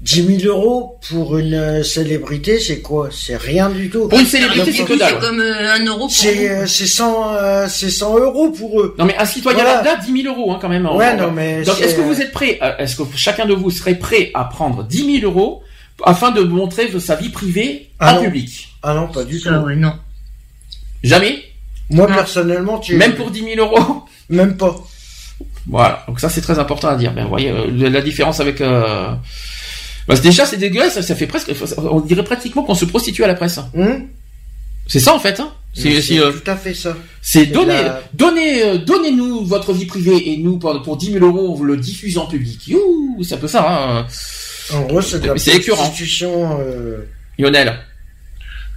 [0.02, 3.08] 10 000 euros pour une euh, célébrité, c'est quoi?
[3.10, 4.06] C'est rien du tout.
[4.06, 5.14] Pour une célébrité, Donc, c'est Du que dalle.
[5.20, 6.42] c'est comme euh, un euro pour C'est nous.
[6.62, 8.94] euh, c'est 100, euh, c'est 100 euros pour eux.
[8.98, 9.76] Non, mais un citoyen Voilà.
[9.82, 10.86] lambda, 10 000 euros, hein, quand même.
[10.86, 13.02] Ouais, En- non, mais Donc, c'est, est-ce que euh, vous êtes prêt, euh, est-ce que
[13.16, 15.62] chacun de vous serait prêt à prendre 10 000 euros
[16.04, 18.24] afin de montrer sa vie privée Ah en non.
[18.24, 19.48] public Ah non, pas du tout.
[19.48, 19.92] Ouais, non.
[21.02, 21.42] Jamais
[21.90, 22.14] Moi, Non.
[22.14, 22.96] personnellement, tu...
[22.96, 24.74] Même pour 10 000 euros Même pas.
[25.66, 27.12] Voilà, donc ça c'est très important à dire.
[27.12, 28.60] Ben, vous voyez euh, la différence avec...
[28.60, 29.12] Euh...
[30.08, 31.52] Bah, déjà c'est dégueulasse, ça, fait presque...
[31.78, 33.58] On dirait pratiquement qu'on se prostitue à la presse.
[33.74, 34.06] Hum
[34.86, 35.40] C'est ça en fait.
[35.40, 36.94] Hein c'est, Mais euh, tout à fait ça.
[37.20, 41.24] c'est donner, la- donnez, euh, donnez-nous votre vie privée et nous pour, pour 10 000
[41.24, 42.68] euros on vous le diffuse en public.
[42.68, 43.66] Youhou, c'est un peu ça.
[43.68, 44.06] Hein.
[44.72, 46.58] En gros, c'est de la prostitution.
[46.60, 47.06] Euh...
[47.38, 47.78] Lionel.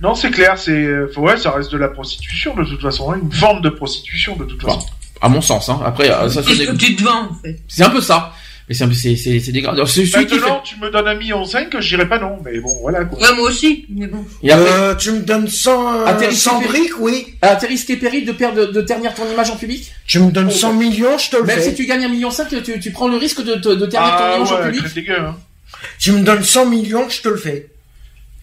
[0.01, 3.19] Non, c'est clair, c'est, euh, ouais, ça reste de la prostitution de toute façon, hein,
[3.22, 4.85] une forme de prostitution de toute façon.
[5.22, 5.69] À mon sens.
[5.69, 5.80] Hein.
[5.84, 7.59] Après, euh, ça, C'est ce c'est, que tu te vends, en fait.
[7.68, 8.31] c'est un peu ça.
[8.69, 9.81] Mais c'est, un peu- c'est, dégradant.
[9.85, 13.18] Maintenant, tu me donnes un million cinq, je dirais pas non, mais bon, voilà quoi.
[13.18, 14.23] Ouais, moi aussi, mais bon.
[14.43, 17.34] Et après, Euh, tu me donnes 100, euh, Atterrissez 100 fait- briques, oui.
[17.41, 20.31] à tes risques et périls de perdre, de, ternir ton image en public Tu me
[20.31, 21.69] donnes 100 millions, je te le Même fais.
[21.69, 24.11] si tu gagnes un million cinq, tu, tu prends le risque de, de, de ternir
[24.18, 25.35] ton Ah image en public dégueu, hein.
[25.99, 27.70] Tu me donnes 100 millions, je te le fais.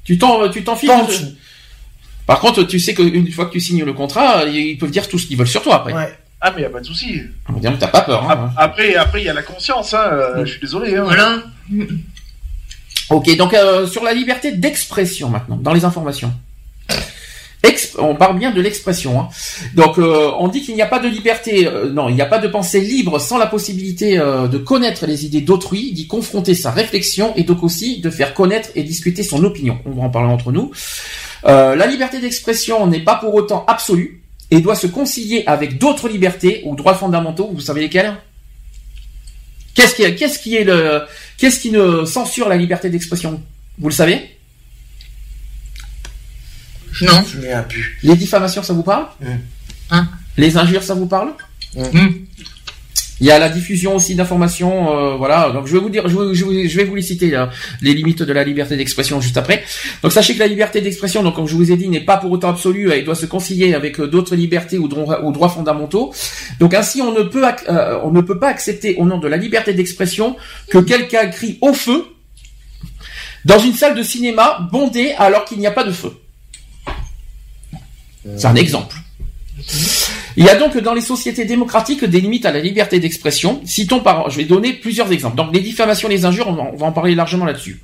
[0.04, 1.34] Tu t'en, tu t'en fiches dessous.
[2.26, 5.18] Par contre, tu sais qu'une fois que tu signes le contrat, ils peuvent dire tout
[5.18, 5.92] ce qu'ils veulent sur toi après.
[5.92, 6.14] Ouais.
[6.40, 7.22] Ah, mais y a pas de souci.
[7.48, 8.22] On va dire que t'as pas peur.
[8.30, 8.30] Hein.
[8.30, 11.04] Ap- Après, après, il y a la conscience, hein, euh, je suis désolé, hein.
[11.04, 11.42] Voilà.
[13.10, 16.32] Ok, donc euh, sur la liberté d'expression maintenant, dans les informations.
[17.98, 19.20] On parle bien de l'expression.
[19.20, 19.28] Hein.
[19.74, 22.26] Donc euh, on dit qu'il n'y a pas de liberté, euh, non, il n'y a
[22.26, 26.54] pas de pensée libre sans la possibilité euh, de connaître les idées d'autrui, d'y confronter
[26.54, 29.78] sa réflexion et donc aussi de faire connaître et discuter son opinion.
[29.86, 30.70] On va en parler entre nous.
[31.44, 36.62] La liberté d'expression n'est pas pour autant absolue et doit se concilier avec d'autres libertés
[36.64, 37.50] ou droits fondamentaux.
[37.52, 38.14] Vous savez lesquels?
[39.74, 41.02] Qu'est-ce qui, est- qu'est-ce qui est le,
[41.36, 43.42] qu'est-ce qui ne censure la liberté d'expression?
[43.78, 44.33] Vous le savez?
[47.02, 47.24] Non.
[47.32, 47.98] Je m'y plus.
[48.02, 49.26] Les diffamations, ça vous parle Mm.
[49.90, 51.32] Hein Les injures, ça vous parle
[51.76, 51.82] Mm.
[51.98, 52.14] Mm.
[53.20, 55.50] Il y a la diffusion aussi d'informations, euh, voilà.
[55.50, 57.48] Donc je vais vous dire, je vais, je vais, je vais vous les citer là,
[57.80, 59.62] les limites de la liberté d'expression juste après.
[60.02, 62.32] Donc sachez que la liberté d'expression, donc comme je vous ai dit, n'est pas pour
[62.32, 66.12] autant absolue et doit se concilier avec euh, d'autres libertés ou droits, ou droits fondamentaux.
[66.58, 69.36] Donc ainsi, on ne peut, euh, on ne peut pas accepter au nom de la
[69.36, 70.36] liberté d'expression
[70.68, 72.04] que quelqu'un crie au feu
[73.44, 76.12] dans une salle de cinéma bondée alors qu'il n'y a pas de feu.
[78.36, 78.96] C'est un exemple.
[80.36, 83.60] Il y a donc dans les sociétés démocratiques des limites à la liberté d'expression.
[83.64, 85.36] Citons par, je vais donner plusieurs exemples.
[85.36, 87.80] Donc les diffamations, les injures, on va, on va en parler largement là-dessus.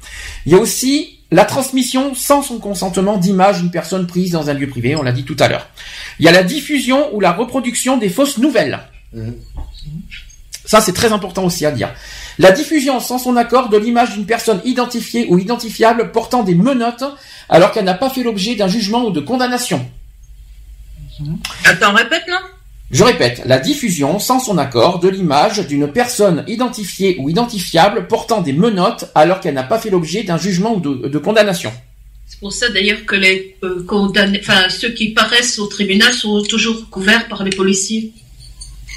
[0.47, 4.55] Il y a aussi la transmission sans son consentement d'images d'une personne prise dans un
[4.55, 5.69] lieu privé, on l'a dit tout à l'heure.
[6.19, 8.81] Il y a la diffusion ou la reproduction des fausses nouvelles.
[10.65, 11.93] Ça, c'est très important aussi à dire.
[12.39, 17.05] La diffusion sans son accord de l'image d'une personne identifiée ou identifiable portant des menottes
[17.49, 19.89] alors qu'elle n'a pas fait l'objet d'un jugement ou de condamnation.
[21.65, 22.41] Attends, répète là.
[22.91, 28.41] Je répète, la diffusion sans son accord de l'image d'une personne identifiée ou identifiable portant
[28.41, 31.73] des menottes alors qu'elle n'a pas fait l'objet d'un jugement ou de, de condamnation.
[32.27, 36.43] C'est pour ça d'ailleurs que les euh, condamnés, enfin ceux qui paraissent au tribunal sont
[36.43, 38.13] toujours couverts par les policiers.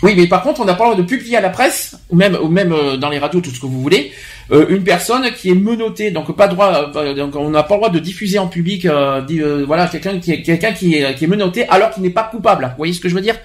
[0.04, 2.16] Oui, mais par contre, on n'a pas le droit de publier à la presse, ou
[2.16, 4.12] même, ou même euh, dans les radios, tout ce que vous voulez,
[4.52, 7.80] euh, une personne qui est menottée, donc pas droit, euh, donc on n'a pas le
[7.80, 11.24] droit de diffuser en public, euh, euh, voilà, quelqu'un qui est quelqu'un qui est, qui
[11.24, 12.66] est menotté alors qu'il n'est pas coupable.
[12.72, 13.36] Vous voyez ce que je veux dire?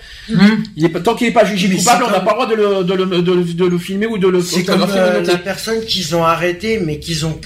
[0.76, 2.46] Il est, pas- Tant qu'il n'est pas jugé Mais coupable, on n'a pas le droit
[2.46, 5.22] de le, de le, de le, de le filmer ou de le C'est comme euh,
[5.22, 7.38] la personne qu'ils ont arrêté, mais qu'ils ont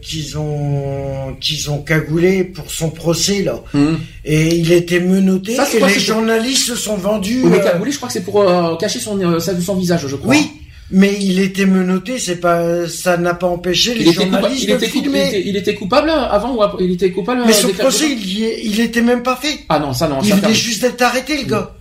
[0.00, 3.60] qu'ils ont qu'ils ont cagoulé pour son procès là.
[3.74, 3.98] Hum.
[4.24, 7.40] Et il était menotté Ça, c'est et les journalistes se sont vendus.
[7.42, 10.06] Oui, mais cagoulé, je crois que c'est pour euh, cacher son, euh, son son visage,
[10.06, 10.30] je crois.
[10.34, 10.50] oui,
[10.90, 14.88] mais il était menotté, c'est pas ça n'a pas empêché les journalistes il, de était
[14.88, 15.28] coup- il, filmer.
[15.28, 18.10] était, il était coupable avant ou après Il était coupable Mais euh, son des- procès,
[18.10, 19.60] il, y est- il était même pas fait.
[19.68, 20.18] Ah non, ça non.
[20.22, 21.74] Il venait juste d'être arrêté, le gars.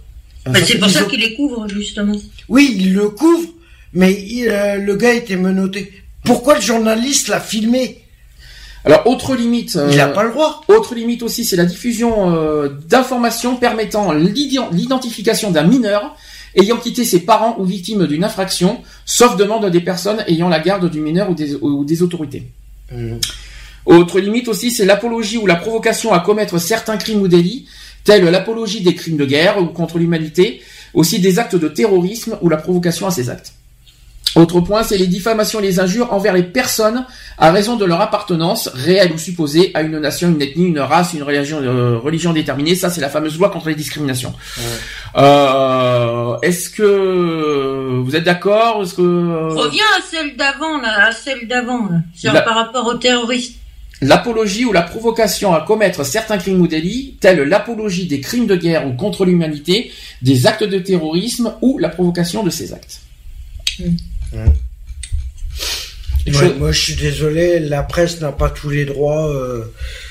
[0.49, 2.15] Mais c'est pour ça ont- qu'il les couvre justement.
[2.49, 3.47] Oui, il le couvre,
[3.93, 5.91] mais il, euh, le gars était menotté.
[6.23, 7.97] Pourquoi le journaliste l'a filmé?
[8.85, 9.77] Alors, autre limite.
[9.91, 10.63] Il euh, a pas le droit.
[10.67, 14.11] Autre limite aussi, c'est la diffusion euh, d'informations permettant
[14.71, 16.15] l'identification d'un mineur
[16.55, 20.89] ayant quitté ses parents ou victime d'une infraction, sauf demande des personnes ayant la garde
[20.89, 22.43] du mineur ou des, ou des autorités.
[23.85, 27.67] Autre limite aussi, c'est l'apologie ou la provocation à commettre certains crimes ou délits,
[28.03, 30.61] tels l'apologie des crimes de guerre ou contre l'humanité,
[30.93, 33.53] aussi des actes de terrorisme ou la provocation à ces actes.
[34.35, 37.05] Autre point, c'est les diffamations et les injures envers les personnes
[37.37, 41.13] à raison de leur appartenance, réelle ou supposée, à une nation, une ethnie, une race,
[41.13, 42.75] une religion, euh, religion déterminée.
[42.75, 44.33] Ça, c'est la fameuse loi contre les discriminations.
[45.17, 48.81] Euh, Est-ce que vous êtes d'accord?
[48.83, 51.89] Est-ce que euh, Reviens à celle d'avant là, à celle d'avant
[52.23, 53.55] La- par rapport aux terroristes.
[54.01, 58.55] l'apologie ou la provocation à commettre certains crimes ou délits, tels l'apologie des crimes de
[58.55, 59.91] guerre ou contre l'humanité,
[60.21, 63.01] des actes de terrorisme ou la provocation de ces actes.
[63.77, 63.91] Quelque
[66.27, 69.27] Ouais, moi, je suis désolé, la presse n'a pas tous les droits.
[69.29, 69.63] euh.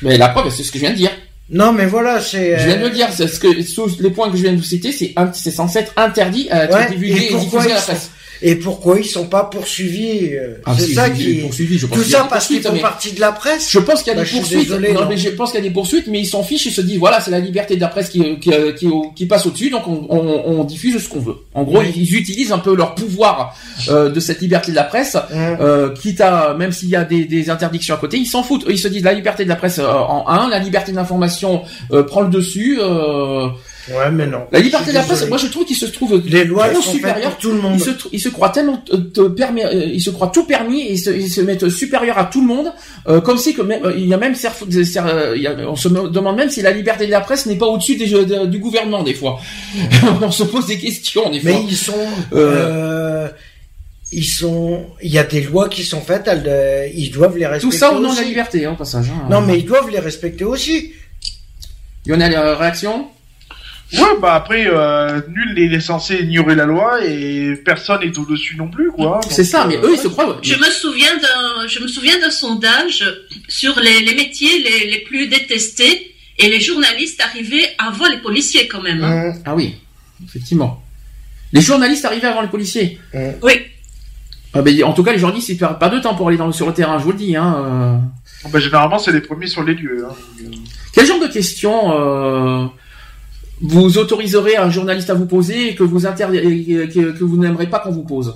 [0.02, 1.10] Mais la preuve, c'est ce que je viens de dire.
[1.50, 2.58] Non, mais voilà, c'est.
[2.58, 4.52] Je viens de euh, le dire, c'est ce que sous les points que je viens
[4.52, 7.72] de vous citer, c'est un- c'est censé être interdit à être Ouais, divulgué et diffusé
[7.72, 8.10] à la presse.
[8.42, 12.04] Et pourquoi ils sont pas poursuivis euh, Ah, C'est si, ça qui je pense Tout
[12.04, 13.68] ça parce qu'ils font mais- partie de la presse.
[13.70, 14.60] Je pense qu'il y a Bah, des suis poursuites.
[14.60, 15.08] désolé, non, non.
[15.08, 16.66] mais je pense qu'il y a des poursuites, mais ils s'en fichent.
[16.66, 19.44] Ils se disent voilà, c'est la liberté de la presse qui, qui, qui, qui passe
[19.46, 21.36] au-dessus, donc on, on, on diffuse ce qu'on veut.
[21.54, 21.92] En gros, Oui.
[21.94, 23.54] ils, ils utilisent un peu leur pouvoir
[23.88, 25.56] euh, de cette liberté de la presse, Hein.
[25.60, 28.64] euh, quitte à même s'il y a des, des interdictions à côté, ils s'en foutent.
[28.68, 31.62] Ils se disent la liberté de la presse euh, en un, la liberté d'information
[31.92, 32.78] euh, prend le dessus.
[32.80, 33.48] euh,
[33.88, 34.46] Ouais, mais non.
[34.52, 36.92] la liberté de la presse, moi je trouve qu'ils se trouvent Les lois sont
[37.28, 37.76] pour tout le monde.
[37.76, 40.92] Ils se, ils se croient tellement euh, permis, euh, ils se croient tout permis et
[40.92, 42.72] ils se, ils se mettent supérieurs à tout le monde,
[43.08, 45.76] euh, comme si que même, euh, il y a même euh, il y a- on
[45.76, 48.58] se demande même si la liberté de la presse n'est pas au-dessus des, de- du
[48.58, 49.40] gouvernement des fois.
[50.22, 51.50] on se pose des questions des fois.
[51.52, 51.94] Mais ils sont.
[52.34, 53.28] Euh...
[54.12, 54.86] Ils sont.
[55.02, 56.26] Il y a des lois qui sont faites.
[56.26, 57.70] Elles, euh, ils doivent les respecter.
[57.76, 59.06] Tout ça au nom de la liberté, hein, au passage.
[59.08, 59.28] hein.
[59.30, 60.92] Non, mais ils doivent les respecter aussi.
[62.06, 63.06] Il y en a des réactions?
[63.92, 68.68] Ouais, bah après, euh, nul n'est censé ignorer la loi et personne n'est au-dessus non
[68.68, 69.20] plus, quoi.
[69.28, 70.38] C'est ça, mais euh, eux ils se croient.
[70.42, 73.04] Je me souviens d'un, je me souviens d'un sondage
[73.48, 78.68] sur les, les métiers les, les plus détestés et les journalistes arrivaient avant les policiers
[78.68, 79.02] quand même.
[79.02, 79.30] hein.
[79.30, 79.74] Hum, Ah oui,
[80.24, 80.82] effectivement.
[81.52, 82.98] Les journalistes arrivaient avant les policiers.
[83.42, 83.52] Oui.
[84.54, 86.50] Ah ben, en tout cas, les journalistes ils perdent pas de temps pour aller dans,
[86.52, 87.34] sur le terrain, je vous le dis.
[87.36, 88.00] Hein.
[88.44, 88.48] euh.
[88.50, 90.04] bah, généralement, c'est les premiers sur les lieux.
[90.08, 90.14] Hein.
[90.92, 92.64] Quel genre de questions euh,
[93.60, 97.66] vous autoriserez un journaliste à vous poser et que vous inter- que, que vous n'aimerez
[97.68, 98.34] pas qu'on vous pose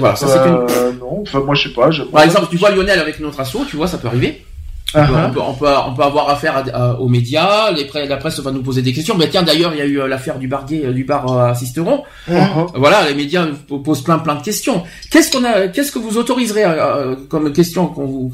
[0.00, 0.54] Voilà, ça une.
[0.70, 1.90] Euh, non, enfin, moi, je sais pas.
[1.90, 2.02] Je...
[2.02, 4.44] Par exemple, tu vois Lionel avec notre assaut, tu vois, ça peut arriver.
[4.92, 7.88] On, peut, on, peut, on, peut, on, peut, avoir affaire à, à, aux médias, les
[8.08, 9.16] la presse va nous poser des questions.
[9.16, 12.02] Mais tiens, d'ailleurs, il y a eu l'affaire du bar gay, du bar euh, assisteront.
[12.28, 12.70] Uh -huh.
[12.74, 13.46] Voilà, les médias
[13.84, 14.82] posent plein plein de questions.
[15.10, 18.28] Qu'est-ce qu'on a, qu'est-ce que vous autoriserez euh, comme question qu'on vous,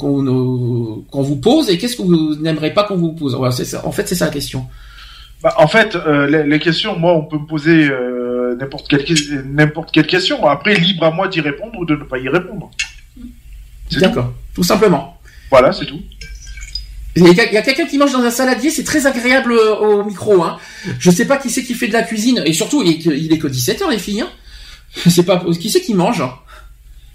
[1.11, 3.35] qu'on vous pose et qu'est-ce que vous n'aimerez pas qu'on vous pose?
[3.35, 4.65] Voilà, ça, En fait, c'est ça la question.
[5.43, 9.05] Bah, en fait, euh, les, les, questions, moi, on peut me poser euh, n'importe quelle
[9.45, 10.47] n'importe quelle question.
[10.47, 12.71] Après, libre à moi d'y répondre ou de ne pas y répondre.
[14.01, 14.63] D'accord, tout.
[14.63, 15.19] tout simplement.
[15.51, 16.01] Voilà, c'est tout.
[17.17, 20.43] Il y a quelqu'un qui mange dans un saladier, c'est très agréable au micro.
[20.43, 20.59] Hein.
[20.99, 23.11] Je sais pas qui c'est qui fait de la cuisine, et surtout, il est que,
[23.11, 24.21] il est que 17 h les filles.
[24.21, 24.31] Hein.
[25.05, 26.23] Je sais pas, qui c'est qui mange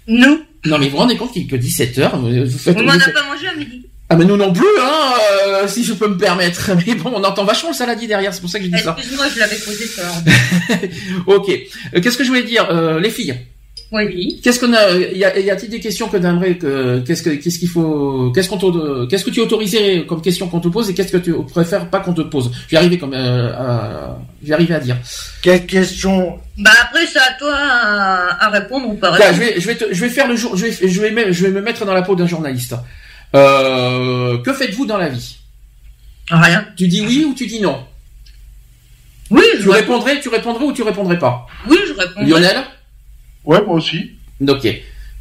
[0.08, 0.42] Nous.
[0.64, 2.92] Non mais vous vous rendez compte qu'il est que 17 h vous faites, On m'en
[2.92, 3.86] a pas mangé à midi.
[4.12, 5.14] Ah mais nous non plus, hein,
[5.46, 6.70] euh, si je peux me permettre.
[6.86, 8.94] Mais bon, on entend vachement le saladier derrière, c'est pour ça que je dis ça.
[8.98, 10.02] Excuse-moi, je l'avais posé ça.
[11.26, 11.48] ok.
[11.48, 13.38] Euh, Qu'est-ce que je voulais dire, euh, les filles?
[13.92, 14.40] Oui.
[14.42, 18.32] Qu'est-ce qu'on a Y a-t-il des questions que d'aimerais que qu'est-ce que qu'est-ce qu'il faut
[18.34, 21.34] Qu'est-ce qu'on qu'est-ce que tu autoriserais comme question qu'on te pose et qu'est-ce que tu
[21.44, 22.50] préfères pas qu'on te pose?
[22.66, 24.96] Je vais arriver comme euh, à, je vais arriver à dire.
[25.42, 26.38] Quelle question?
[26.56, 29.18] Bah après c'est à toi à, à répondre ou pas.
[29.18, 31.32] Là, je vais je vais te, je vais faire le jour je vais je vais
[31.32, 32.74] je vais me mettre dans la peau d'un journaliste.
[33.34, 35.36] Euh, que faites-vous dans la vie?
[36.30, 36.66] Rien.
[36.76, 37.78] Tu dis oui ou tu dis non?
[39.30, 39.44] Oui.
[39.60, 41.46] Tu répondrais tu répondrais ou tu répondrais pas?
[41.68, 42.26] Oui, je répondrais.
[42.26, 42.56] Lionel?
[43.44, 44.12] Ouais, moi aussi.
[44.46, 44.66] Ok.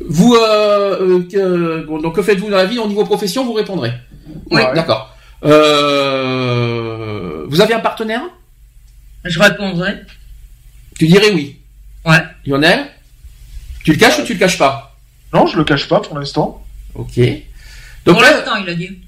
[0.08, 3.92] Vous, euh, euh, donc que faites-vous dans la vie au niveau profession Vous répondrez.
[4.50, 4.62] Oui.
[4.62, 4.74] Ouais.
[4.74, 5.16] D'accord.
[5.44, 8.22] Euh, vous avez un partenaire?
[9.24, 9.98] Je répondrai.
[10.98, 11.60] Tu dirais oui.
[12.06, 12.20] Ouais.
[12.46, 12.86] Lionel?
[13.84, 14.96] Tu le caches ou tu le caches pas?
[15.34, 16.64] Non, je le cache pas pour l'instant.
[16.96, 17.20] Ok.
[18.06, 19.00] Donc pour l'instant, il a dit.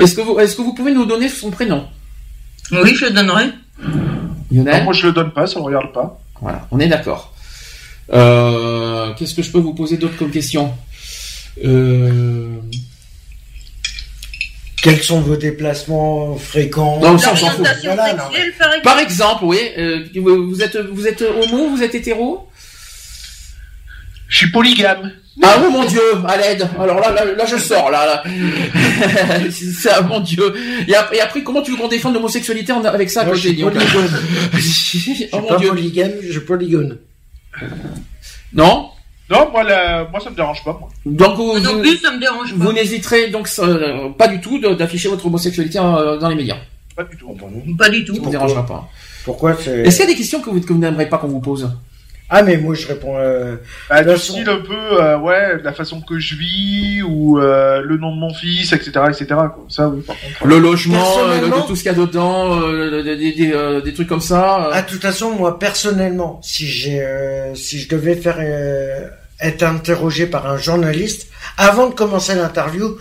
[0.00, 1.86] Est-ce que vous, est-ce que vous pouvez nous donner son prénom?
[2.70, 3.50] Oui, je le donnerai.
[4.50, 4.78] Lionel?
[4.78, 6.20] Non, moi je le donne pas, ça ne regarde pas.
[6.40, 7.33] Voilà, on est d'accord.
[8.12, 10.74] Euh, Qu'est-ce que je peux vous poser d'autre comme question
[11.64, 12.58] euh...
[14.82, 17.66] Quels sont vos déplacements fréquents Non, ça, on s'en fout.
[17.84, 18.82] Voilà, non, mais...
[18.82, 19.44] par, exemple.
[19.44, 19.58] oui.
[19.78, 22.46] Euh, vous êtes, vous êtes homo, vous êtes hétéro
[24.28, 25.10] Je suis polygame.
[25.42, 26.68] Ah oh mon dieu, à l'aide.
[26.78, 28.06] Alors là, là, là, je sors là.
[28.06, 28.22] là.
[29.82, 30.54] ça, mon dieu.
[30.86, 33.54] Et après, et après, comment tu veux qu'on défende l'homosexualité avec ça Moi, je suis
[33.54, 33.78] polygone.
[34.54, 35.68] oh je mon pas dieu.
[35.70, 36.98] polygame, je polygone.
[38.52, 38.90] Non?
[39.30, 40.04] Non, moi, la...
[40.10, 40.72] moi ça me dérange pas.
[40.78, 40.88] Moi.
[41.06, 42.64] Donc vous, non vous, plus, ça me dérange pas.
[42.64, 46.56] vous n'hésiterez donc euh, pas du tout de- d'afficher votre homosexualité euh, dans les médias.
[46.94, 47.34] Pas du tout.
[47.78, 48.14] Pas du tout.
[48.16, 48.88] Ça vous dérangera pas.
[49.24, 49.80] Pourquoi c'est...
[49.80, 51.70] Est-ce qu'il y a des questions que vous, que vous n'aimeriez pas qu'on vous pose?
[52.30, 53.16] Ah, mais moi, je réponds...
[53.18, 53.56] Euh...
[53.90, 57.82] Bah, du façon- style un peu, euh, ouais, la façon que je vis ou euh,
[57.82, 59.26] le nom de mon fils, etc., etc.
[59.28, 59.66] Quoi.
[59.68, 60.46] Ça, oui, par contre.
[60.46, 63.52] Le logement, Personnellement- euh, de tout ce qu'il y a dedans, euh, des, des, des,
[63.52, 64.66] euh, des trucs comme ça.
[64.66, 64.70] euh.
[64.72, 69.06] Ah, de toute façon, moi, personnellement, si j'ai, euh, si je devais faire euh,
[69.40, 71.28] être interrogé par un journaliste,
[71.58, 72.96] avant de commencer l'interview,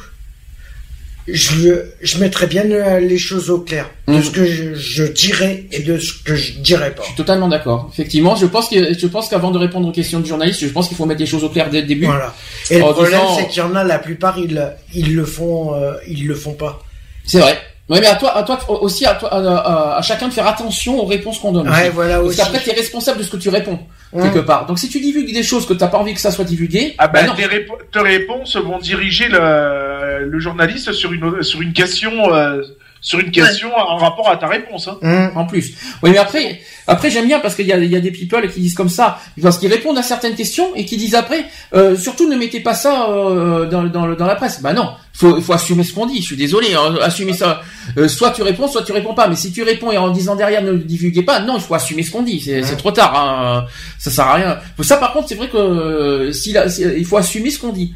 [1.27, 4.23] je, je mettrais bien euh, les choses au clair de Mhm.
[4.23, 7.01] ce que je, je dirais et de ce que je dirais pas.
[7.03, 7.89] Je suis totalement d'accord.
[7.93, 10.87] Effectivement, je pense que je pense qu'avant de répondre aux questions du journaliste, je pense
[10.89, 12.05] qu'il faut mettre les choses au clair dès le début.
[12.05, 12.33] Voilà.
[12.69, 15.25] Et le En problème, disant- c'est qu'il y en a, la plupart, ils, ils le
[15.25, 16.81] font, euh, ils le font pas.
[17.25, 17.57] C'est vrai.
[17.93, 20.47] Oui, mais à toi, à toi aussi, à, toi, à, à- à chacun de faire
[20.47, 21.69] attention aux réponses qu'on donne.
[21.69, 21.89] Ouais, aussi.
[21.89, 22.37] voilà Parce aussi.
[22.37, 23.79] qu'après, tu es responsable de ce que tu réponds,
[24.13, 24.65] quelque part.
[24.65, 27.07] Donc, si tu divulgues des choses que t'as pas envie que ça soit divulgué, Ah
[27.07, 31.73] bah, bah tes, répo- tes réponses vont diriger le, le journaliste sur une sur une
[31.73, 32.61] question euh,
[33.03, 34.87] sur une question en rapport à ta réponse.
[34.87, 34.97] Hein.
[35.03, 35.31] Hum.
[35.35, 35.73] en plus.
[36.01, 38.49] Oui, mais après, après j'aime bien parce qu'il y a, il y a des people
[38.49, 41.95] qui disent comme ça, parce qu'ils répondent à certaines questions et qui disent après, euh,
[41.97, 44.61] surtout ne mettez pas ça euh, dans, dans, le- dans la presse.
[44.61, 46.21] Bah non, faut, il faut assumer ce qu'on dit.
[46.21, 47.61] Je suis désolé, hein, assumer ça.
[47.97, 49.27] Euh, soit tu réponds, soit tu réponds pas.
[49.27, 51.75] Mais si tu réponds et en disant derrière ne le divulguez pas, non, il faut
[51.75, 52.39] assumer ce qu'on dit.
[52.39, 53.13] C'est c'est trop tard.
[53.15, 53.65] Hein.
[53.99, 54.57] Ça sert à rien.
[54.81, 57.73] Ça, par contre, c'est vrai que euh, si, la- si- il faut assumer ce qu'on
[57.73, 57.93] dit.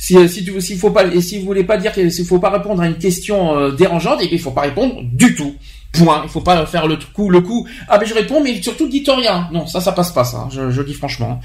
[0.00, 2.80] Si, si tu, faut pas, et si vous voulez pas dire qu'il faut pas répondre
[2.80, 5.56] à une question euh, dérangeante, et il faut pas répondre du tout.
[5.92, 6.22] Point.
[6.24, 7.66] Il faut pas faire le coup, le coup.
[7.88, 9.48] Ah ben je réponds, mais surtout dites rien.
[9.52, 10.48] Non, ça, ça passe pas, ça.
[10.50, 11.40] Je, dis franchement.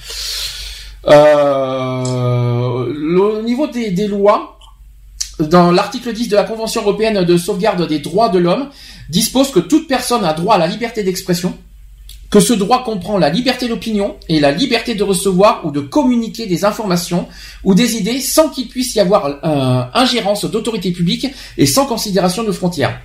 [1.08, 2.68] Euh,
[3.18, 4.60] au niveau des, des lois,
[5.40, 8.70] dans l'article 10 de la Convention européenne de sauvegarde des droits de l'homme,
[9.10, 11.58] dispose que toute personne a droit à la liberté d'expression,
[12.34, 16.48] que ce droit comprend la liberté d'opinion et la liberté de recevoir ou de communiquer
[16.48, 17.28] des informations
[17.64, 21.28] ou des idées sans qu'il puisse y avoir euh, ingérence d'autorité publique
[21.60, 23.00] et sans considération de frontières.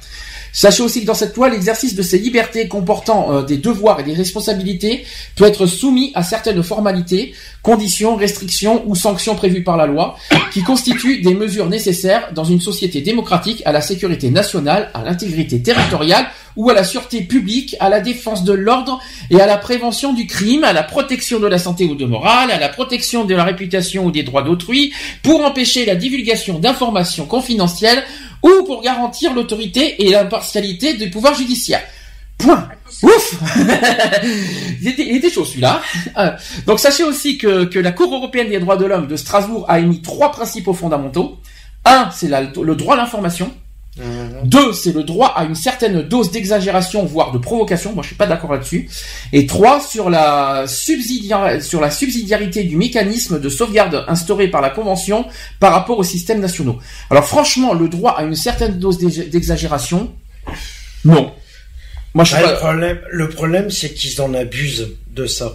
[0.53, 4.03] Sachez aussi que dans cette loi, l'exercice de ces libertés comportant euh, des devoirs et
[4.03, 5.05] des responsabilités
[5.37, 10.17] peut être soumis à certaines formalités, conditions, restrictions ou sanctions prévues par la loi,
[10.53, 15.63] qui constituent des mesures nécessaires dans une société démocratique à la sécurité nationale, à l'intégrité
[15.63, 16.27] territoriale
[16.57, 19.01] ou à la sûreté publique, à la défense de l'ordre
[19.31, 22.51] et à la prévention du crime, à la protection de la santé ou de morale,
[22.51, 24.93] à la protection de la réputation ou des droits d'autrui,
[25.23, 28.03] pour empêcher la divulgation d'informations confidentielles
[28.43, 31.83] ou pour garantir l'autorité et l'impartialité du pouvoir judiciaire.
[32.39, 32.69] Point.
[33.03, 33.35] Ouf
[34.83, 35.83] il, était, chaud celui-là.
[36.17, 36.31] Euh,
[36.67, 39.81] donc sachez aussi que, que la Cour européenne des droits de l'homme de Strasbourg a
[39.81, 41.39] émis trois principaux fondamentaux.
[41.85, 43.53] Un, c'est le droit à l'information.
[44.45, 47.93] Deux, c'est le droit à une certaine dose d'exagération, voire de provocation.
[47.93, 48.89] Moi, je suis pas d'accord là-dessus.
[49.33, 54.71] Et trois, sur la, subsidia- sur la subsidiarité du mécanisme de sauvegarde instauré par la
[54.71, 55.27] Convention
[55.61, 56.79] par rapport aux systèmes nationaux.
[57.11, 60.13] Alors, franchement, le droit à une certaine dose d'ex- d'exagération,
[61.05, 61.33] non.
[62.15, 65.53] Moi, je Bah, pas- le problème, le problème, c'est qu'ils en abusent de ça.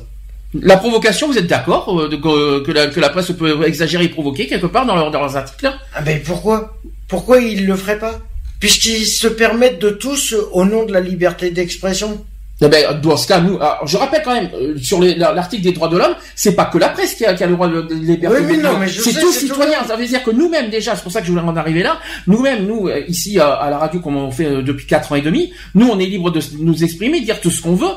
[0.61, 4.09] La provocation, vous êtes d'accord euh, que, que la, que la presse peut exagérer et
[4.09, 5.71] provoquer quelque part dans, leur- dans leurs articles?
[5.95, 6.77] Ah ben pourquoi?
[7.07, 8.19] Pourquoi ils le feraient pas?
[8.63, 12.25] Puisqu'ils se permettent de tous au nom de la liberté d'expression.
[12.65, 15.73] Eh ben, dans ce cas, nous, alors, je rappelle quand même, euh, sur l'article des
[15.73, 17.81] droits de l'homme, c'est pas que la presse qui a, qui a le droit de,
[17.81, 19.83] de les Oui, mais je c'est tous tout citoyens.
[19.85, 21.97] Ça veut dire que nous-mêmes déjà, c'est pour ça que je voulais en arriver là.
[22.25, 25.15] Nous-mêmes, nous euh, ici à, à la radio, comme on fait euh, depuis quatre ans
[25.15, 27.87] et demi, nous on est libre de nous exprimer, dire tout ce qu'on veut.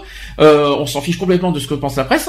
[0.41, 2.29] Euh, on s'en fiche complètement de ce que pense la presse.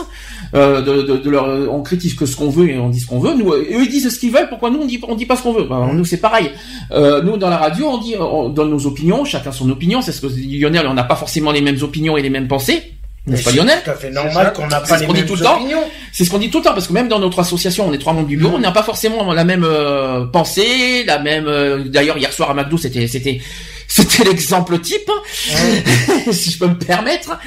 [0.53, 3.07] Euh, de, de, de leur, on critique que ce qu'on veut et on dit ce
[3.07, 3.33] qu'on veut.
[3.33, 4.49] Nous, eux ils disent ce qu'ils veulent.
[4.49, 5.63] Pourquoi nous on dit on dit pas ce qu'on veut?
[5.63, 6.51] Ben, Nous c'est pareil.
[6.91, 10.01] Euh, nous dans la radio, on dit, on donne nos opinions, chacun son opinion.
[10.01, 10.85] C'est ce que dit Lionel.
[10.87, 12.93] On n'a pas forcément les mêmes opinions et les mêmes pensées.
[13.27, 15.83] N'est-ce pas c'est Lionel tout à fait normal qu'on n'a pas les mêmes opinions.
[16.13, 17.97] C'est ce qu'on dit tout le temps, parce que même dans notre association, on est
[17.97, 21.45] trois membres du bureau, on n'a pas forcément la même euh, pensée, la même.
[21.47, 23.41] euh, D'ailleurs, hier soir à McDo, c'était c'était
[23.89, 25.11] c'était l'exemple type,
[26.31, 27.37] si je peux me permettre.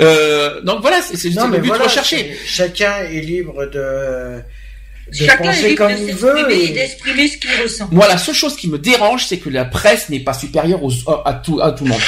[0.00, 1.16] Euh, donc voilà, c'est
[1.48, 2.36] mais le but voilà, recherché.
[2.44, 4.40] Chacun est libre de,
[5.10, 6.50] de Chacun est penser libre comme de il veut.
[6.52, 7.88] et et- d'exprimer ce qu'il ressent.
[7.90, 10.90] Moi, la seule chose qui me dérange, c'est que la presse n'est pas supérieure aux,
[11.24, 12.00] à tout à tout le monde.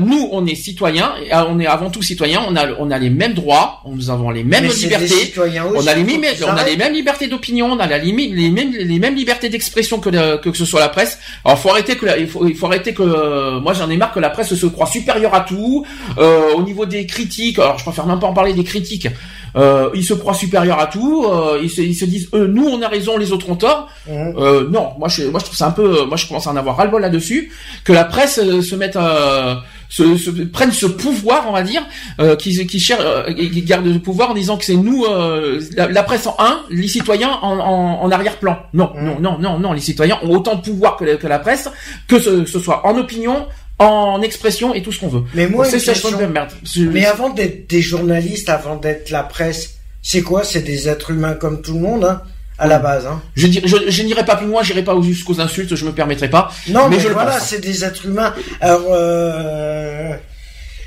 [0.00, 2.42] Nous, on est citoyens, et, ah, on est avant tout citoyens.
[2.48, 5.32] On a on a les mêmes droits, nous avons les mêmes Mais c'est des libertés.
[5.38, 8.32] aussi, On a les mêmes, on a les mêmes libertés d'opinion, on a la limite,
[8.34, 11.18] les mêmes, les mêmes libertés d'expression que, que ce soit la presse.
[11.44, 13.96] Alors, faut arrêter que, la- il faut, il faut arrêter que, euh, moi, j'en ai
[13.96, 15.84] marre que la presse se croit supérieure à tout.
[16.18, 19.08] Euh, au niveau des critiques, alors je préfère même pas en parler des critiques.
[19.56, 21.26] Euh, ils se croient supérieurs à tout.
[21.28, 23.88] Euh, ils, se, ils se disent, euh, nous, on a raison, les autres ont tort.
[24.08, 24.34] Mhm.
[24.38, 26.56] Euh, non, moi, je, moi, je trouve ça un peu, moi, je commence à en
[26.56, 27.52] avoir ras-le-bol là-dessus,
[27.84, 29.54] que la presse euh, se mette, euh,
[29.88, 31.82] se, se prenne ce pouvoir, on va dire,
[32.20, 35.04] euh, qui, qui cherche, euh, et qui garde le pouvoir en disant que c'est nous,
[35.04, 38.58] euh, la, la presse en un, les citoyens en, en, en arrière-plan.
[38.72, 41.38] Non, non, non, non, non, les citoyens ont autant de pouvoir que la, que la
[41.38, 41.68] presse,
[42.08, 43.46] que ce, ce soit en opinion,
[43.78, 45.22] en expression et tout ce qu'on veut.
[45.34, 46.10] Mais moi, c'est question.
[46.28, 46.50] merde.
[46.76, 50.44] Mais avant d'être des journalistes, avant d'être la presse, c'est quoi?
[50.44, 52.22] C'est des êtres humains comme tout le monde, hein,
[52.58, 53.06] à la base.
[53.06, 53.22] Hein.
[53.36, 56.52] je, je, je n'irai pas plus loin, j'irai pas jusqu'aux insultes, je me permettrai pas.
[56.68, 57.48] Non, mais, je le voilà, pense.
[57.48, 58.34] c'est des êtres humains.
[58.60, 60.14] Alors, euh,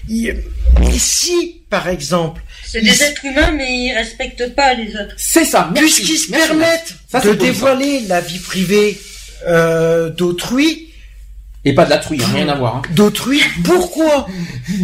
[0.10, 0.36] il-
[0.98, 5.14] si, par exemple, C'est ils- des êtres humains, mais ils respectent pas les autres.
[5.18, 5.70] C'est ça.
[5.74, 6.02] merci.
[6.02, 7.36] puisqu'ils se Merci, permettent Ça, de ça.
[7.36, 9.00] dévoiler la vie privée
[9.48, 10.90] euh, d'autrui,
[11.66, 12.78] Et pas de la truie, hein, rien à voir.
[12.78, 12.82] hein.
[12.92, 14.28] d'autrui, pourquoi?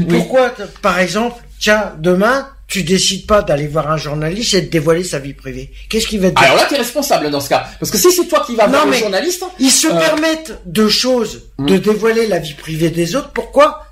[0.10, 5.04] Pourquoi, par exemple, tiens, demain, tu décides pas d'aller voir un journaliste et de dévoiler
[5.04, 7.66] sa vie privée Qu'est-ce qu'il va te dire Alors là, t'es responsable dans ce cas.
[7.80, 10.88] Parce que si c'est toi qui vas voir le journaliste, Ils se Euh, permettent de
[10.88, 11.80] choses, de Hmm.
[11.80, 13.32] dévoiler la vie privée des autres.
[13.34, 13.84] Pourquoi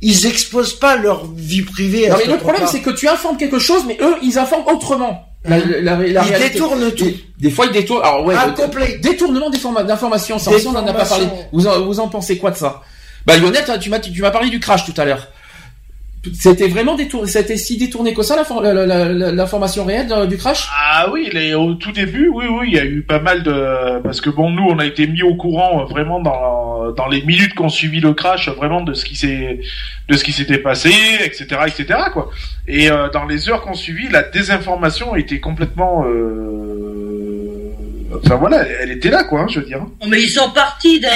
[0.00, 3.36] ils exposent pas leur vie privée à non, mais le problème, c'est que tu informes
[3.36, 5.28] quelque chose, mais eux, ils informent autrement.
[5.44, 6.50] La, la, la- la Ils réalité.
[6.54, 7.12] détournent tout.
[7.38, 8.02] Des fois, ils détournent.
[8.02, 8.98] Alors ouais, Ah, euh, complet.
[9.02, 10.38] détournement d'informa- d'informations.
[10.38, 11.26] Ça, on n'en a pas parlé.
[11.52, 12.80] Vous en, vous en pensez quoi de ça?
[13.26, 15.28] Bah, Lionel, tu m'as, tu m'as parlé du crash tout à l'heure.
[16.32, 20.36] C'était vraiment détourné, c'était si détourné que ça, la- la- la- l'information réelle euh, du
[20.36, 20.68] crash?
[20.72, 24.00] Ah oui, les- au tout début, oui, oui, il y a eu pas mal de
[24.04, 27.22] parce que bon, nous, on a été mis au courant euh, vraiment dans dans les
[27.22, 29.60] minutes qu'on suivi le crash, euh, vraiment de ce qui s'est
[30.08, 30.92] de ce qui s'était passé,
[31.24, 31.98] etc., etc.
[32.12, 32.30] Quoi.
[32.68, 37.70] Et euh, dans les heures qu'on suivi, la désinformation était complètement, euh...
[38.24, 39.80] enfin voilà, elle était là, quoi, hein, je veux dire.
[40.00, 41.08] Oh, Mais ils sont partis d'un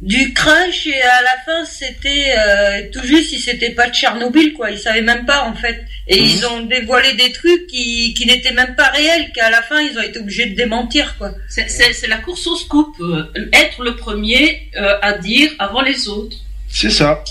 [0.00, 4.52] du crash et à la fin c'était euh, tout juste si c'était pas de Tchernobyl
[4.52, 6.24] quoi ils savaient même pas en fait et Mhm.
[6.26, 9.98] ils ont dévoilé des trucs qui, qui n'étaient même pas réels qu'à la fin ils
[9.98, 12.94] ont été obligés de démentir quoi c'est la course au scoop.
[13.00, 16.36] euh, être le premier euh, à dire avant les autres.
[16.70, 17.24] C'est ça.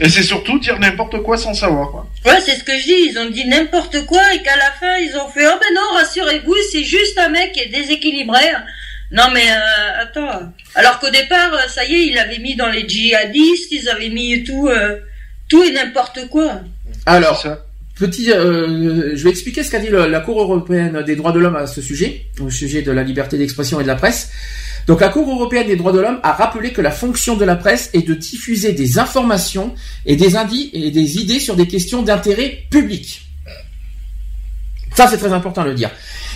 [0.00, 2.08] Et c'est surtout dire n'importe quoi sans savoir, quoi.
[2.26, 4.96] ouais c'est ce que je dis ils ont dit n'importe quoi et qu'à la fin
[4.98, 8.44] ils ont fait oh ben non rassurez-vous c'est juste un mec qui est déséquilibré
[9.14, 12.68] non mais euh, attends alors qu'au départ euh, ça y est ils l'avaient mis dans
[12.68, 14.98] les djihadistes ils avaient mis tout euh,
[15.48, 16.60] tout et n'importe quoi
[17.06, 17.44] Alors.
[17.96, 21.38] Petit, euh, je vais expliquer ce qu'a dit le- la Cour européenne des droits de
[21.38, 24.30] l'homme à ce sujet, au sujet de la liberté d'expression et de la presse.
[24.88, 27.54] Donc la Cour européenne des droits de l'homme a rappelé que la fonction de la
[27.54, 29.76] presse est de diffuser des informations
[30.06, 33.23] et des indices et des idées sur des questions d'intérêt public.
[34.94, 35.90] Ça, c'est très important de le dire.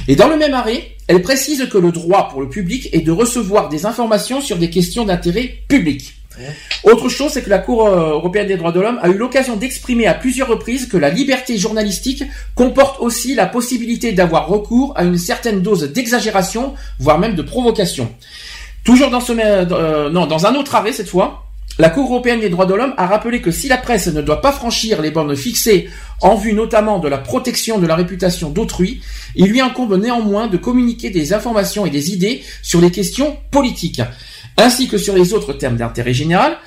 [0.09, 3.13] Et dans le même arrêt, elle précise que le droit pour le public est de
[3.13, 6.15] recevoir des informations sur des questions d'intérêt public.
[6.85, 9.57] Autre chose, c'est que la Cour euh, européenne des droits de l'homme a eu l'occasion
[9.57, 12.23] d'exprimer à plusieurs reprises que la liberté journalistique
[12.55, 18.13] comporte aussi la possibilité d'avoir recours à une certaine dose d'exagération, voire même de provocation.
[18.85, 21.48] Toujours dans ce, euh, non, dans un autre arrêt cette fois,
[21.79, 24.41] la Cour européenne des droits de l'homme a rappelé que si la presse ne doit
[24.41, 25.89] pas franchir les bornes fixées
[26.21, 29.01] en vue notamment de la protection de la réputation d'autrui,
[29.37, 34.03] il lui incombe néanmoins de communiquer des informations et des idées sur les questions politiques,
[34.57, 36.59] ainsi que sur les autres termes d'intérêt général,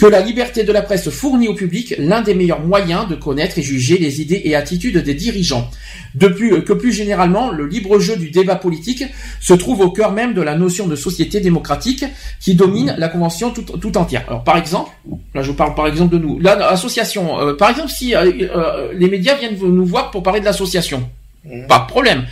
[0.00, 3.58] que la liberté de la presse fournit au public l'un des meilleurs moyens de connaître
[3.58, 5.70] et juger les idées et attitudes des dirigeants.
[6.14, 9.04] De plus, que plus généralement, le libre jeu du débat politique
[9.40, 12.06] se trouve au cœur même de la notion de société démocratique
[12.40, 14.24] qui domine la convention tout, entière.
[14.26, 14.90] Alors, par exemple,
[15.34, 16.40] là, je vous parle par exemple de nous.
[16.40, 20.46] L'association, euh, par exemple, si euh, euh, les médias viennent nous voir pour parler de
[20.46, 21.10] l'association,
[21.44, 21.66] mmh.
[21.66, 22.24] pas de problème.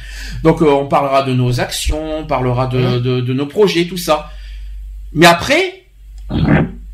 [0.43, 3.03] Donc, on parlera de nos actions, on parlera de, mmh.
[3.03, 4.31] de, de nos projets, tout ça.
[5.13, 5.85] Mais après,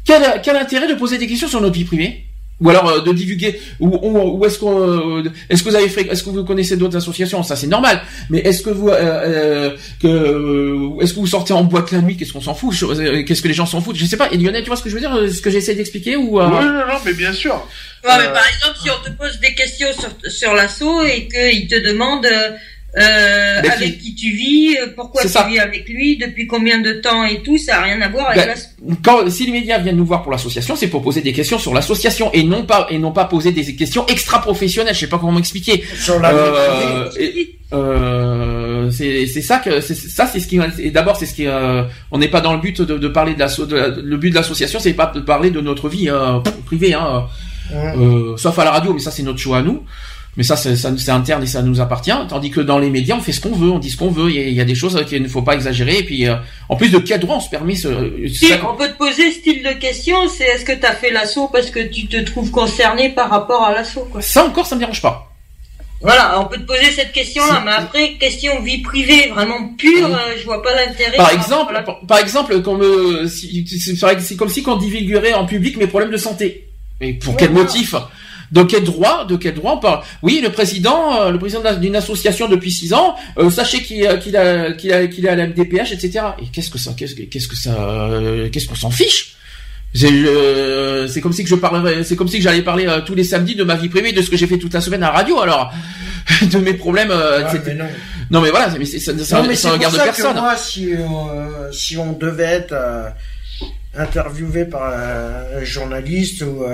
[0.05, 2.25] quel, quel, intérêt de poser des questions sur notre vie privée?
[2.61, 6.03] Ou alors euh, de divulguer ou, ou, est-ce qu'on euh, est-ce que vous avez fait
[6.03, 7.43] est-ce que vous connaissez d'autres associations?
[7.43, 8.01] Ça c'est normal.
[8.31, 12.17] Mais est-ce que vous euh, que est-ce que vous sortez en boîte la nuit?
[12.17, 12.73] Qu'est-ce qu'on s'en fout?
[13.27, 13.97] Qu'est-ce que les gens s'en foutent?
[13.97, 14.31] Je sais pas.
[14.31, 15.19] Et Lionel tu vois ce que je veux dire?
[15.33, 17.55] Ce que j'essaie d'expliquer ou oui, non non mais bien sûr.
[18.05, 21.67] Ouais, mais par exemple si on te pose des questions sur sur l'assaut et qu'il
[21.67, 22.27] te demande
[22.97, 24.15] euh, avec qui...
[24.15, 27.73] tu vis, euh, pourquoi tu vis avec lui, depuis combien de temps et tout, ça
[27.73, 28.95] n'a rien à voir avec ben, la...
[29.03, 31.75] Quand si les médias viennent nous voir pour l'association, c'est pour poser des questions sur
[31.75, 34.95] l'association et non pas et non pas poser des questions extra professionnelles.
[34.95, 35.83] Je sais pas comment m'expliquer.
[35.97, 37.11] Sur la euh,
[37.73, 41.47] euh, c'est c'est ça que c'est ça c'est ce qui et d'abord c'est ce qui
[41.47, 44.31] euh, on n'est pas dans le but de, de parler de la, de le but
[44.31, 47.27] de l'association c'est pas de parler de notre vie euh, privée hein,
[47.73, 49.83] euh, sauf à la radio mais ça c'est notre choix à nous
[50.37, 52.11] mais ça, c'est interne et ça nous appartient.
[52.29, 54.31] Tandis que dans les médias, on fait ce qu'on veut, on dit ce qu'on veut.
[54.31, 55.99] Il y, a, des choses qu'il ne faut pas exagérer.
[55.99, 56.35] Et puis, euh,
[56.69, 57.89] en plus de quel droit on se permet ce.
[58.33, 61.11] Si, on peut te poser ce style de question, c'est est-ce que tu as fait
[61.11, 64.09] l'assaut parce que tu te trouves concerné par rapport à l'assaut.
[64.21, 65.31] Ça encore, ça me dérange pas.
[66.01, 70.35] Voilà, on peut te poser cette question-là, mais après, question vie privée, vraiment pure, euh,
[70.37, 71.17] je vois pas l'intérêt.
[71.17, 72.83] Par exemple, par, exemple, comme
[73.29, 76.69] c'est comme si qu'on divulguerait en public mes problèmes de santé.
[77.01, 77.95] Et pour quel motif?
[78.55, 80.01] De quel droit, de quel droit on parle?
[80.23, 84.17] Oui, le président, euh, le président d'une association depuis six ans, euh, sachez qu'il a,
[84.17, 86.27] qu'il a, qu'il a, qu'il à la MDPH, etc.
[86.41, 89.35] Et qu'est-ce que ça, qu'est-ce que, qu'est-ce que ça, euh, qu'est-ce qu'on s'en fiche?
[89.93, 93.57] C'est comme si que je parlerais, c'est comme si que j'allais parler tous les samedis
[93.57, 95.41] de ma vie privée, de ce que j'ai fait toute la semaine à la radio.
[95.41, 95.73] Alors,
[96.43, 97.13] de mes problèmes.
[98.31, 98.41] non.
[98.41, 100.37] mais voilà, mais ça, ça, non, ça regarde personne.
[100.37, 100.91] moi, si,
[101.73, 102.75] si on devait être
[103.97, 106.65] interviewé par un journaliste ou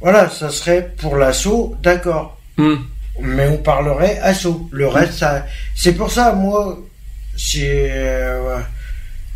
[0.00, 2.38] voilà, ça serait pour l'assaut, d'accord.
[2.56, 2.76] Hmm.
[3.20, 4.68] Mais on parlerait assaut.
[4.70, 5.44] Le reste, ça,
[5.74, 6.78] c'est pour ça, moi,
[7.36, 8.58] c'est euh,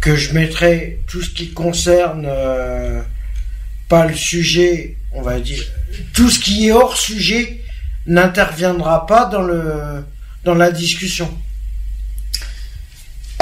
[0.00, 3.02] que je mettrais tout ce qui concerne euh,
[3.88, 5.64] pas le sujet, on va dire,
[6.14, 7.60] tout ce qui est hors sujet
[8.06, 10.04] n'interviendra pas dans le
[10.44, 11.28] dans la discussion.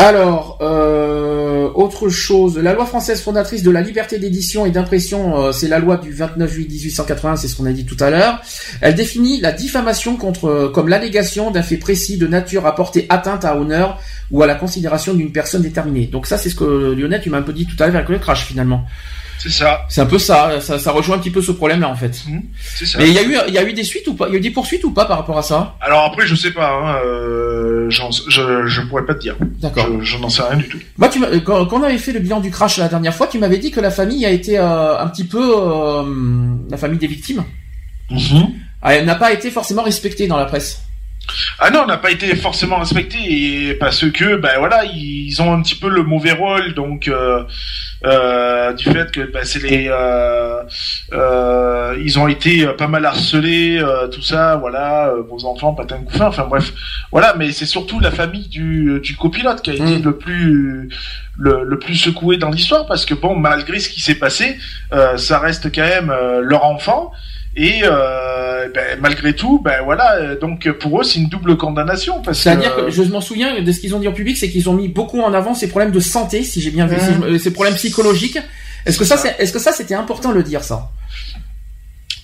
[0.03, 5.53] Alors, euh, autre chose, la loi française fondatrice de la liberté d'édition et d'impression, euh,
[5.53, 8.41] c'est la loi du 29 juillet 1880, c'est ce qu'on a dit tout à l'heure.
[8.81, 13.05] Elle définit la diffamation contre, euh, comme l'allégation d'un fait précis de nature à porter
[13.11, 14.01] atteinte à honneur
[14.31, 16.07] ou à la considération d'une personne déterminée.
[16.07, 18.09] Donc ça, c'est ce que Lionel, tu m'as un peu dit tout à l'heure avec
[18.09, 18.87] le crash finalement.
[19.43, 19.87] C'est ça.
[19.89, 22.23] C'est un peu ça, ça, rejoint un petit peu ce problème-là en fait.
[22.29, 22.41] Mmh,
[22.75, 22.99] c'est ça.
[22.99, 24.29] Mais il y a eu, il y a eu des suites ou pas?
[24.29, 25.77] Il y a eu des poursuites ou pas par rapport à ça?
[25.81, 26.71] Alors après, je sais pas.
[26.71, 29.37] Hein, euh, je, je pourrais pas te dire.
[29.41, 29.87] D'accord.
[30.03, 30.79] Je, n'en sais rien du tout.
[30.99, 33.39] Moi, tu quand, quand, on avait fait le bilan du crash la dernière fois, tu
[33.39, 36.05] m'avais dit que la famille a été euh, un petit peu euh,
[36.71, 37.43] la famille des victimes.
[38.11, 38.43] Mmh.
[38.83, 40.83] Elle n'a pas été forcément respectée dans la presse.
[41.59, 45.62] Ah non, on n'a pas été forcément respecté parce que ben voilà, ils ont un
[45.62, 47.45] petit peu le mauvais rôle donc euh,
[48.05, 48.40] euh,
[48.73, 50.63] du fait que ben, c'est les euh,
[52.03, 53.83] ils ont été pas mal harcelés
[54.13, 56.73] tout ça voilà vos enfants patin couffin enfin bref
[57.11, 60.03] voilà mais c'est surtout la famille du, du copilote qui a été mm.
[60.03, 60.89] le plus
[61.39, 64.59] le, le, plus secoué dans l'histoire parce que bon malgré ce qui s'est passé
[65.17, 67.13] ça reste quand même leur enfant
[67.57, 72.23] et euh, ben, malgré tout, ben voilà, euh, donc pour eux c'est une double condamnation.
[72.33, 74.75] C'est-à-dire que, je m'en souviens de ce qu'ils ont dit en public, c'est qu'ils ont
[74.75, 77.39] mis beaucoup en avant ces problèmes de santé, si j'ai bien vu, mmh.
[77.39, 78.39] ces problèmes psychologiques.
[78.87, 80.91] Est-ce que ça, est-ce que ça c'était important de le dire ça?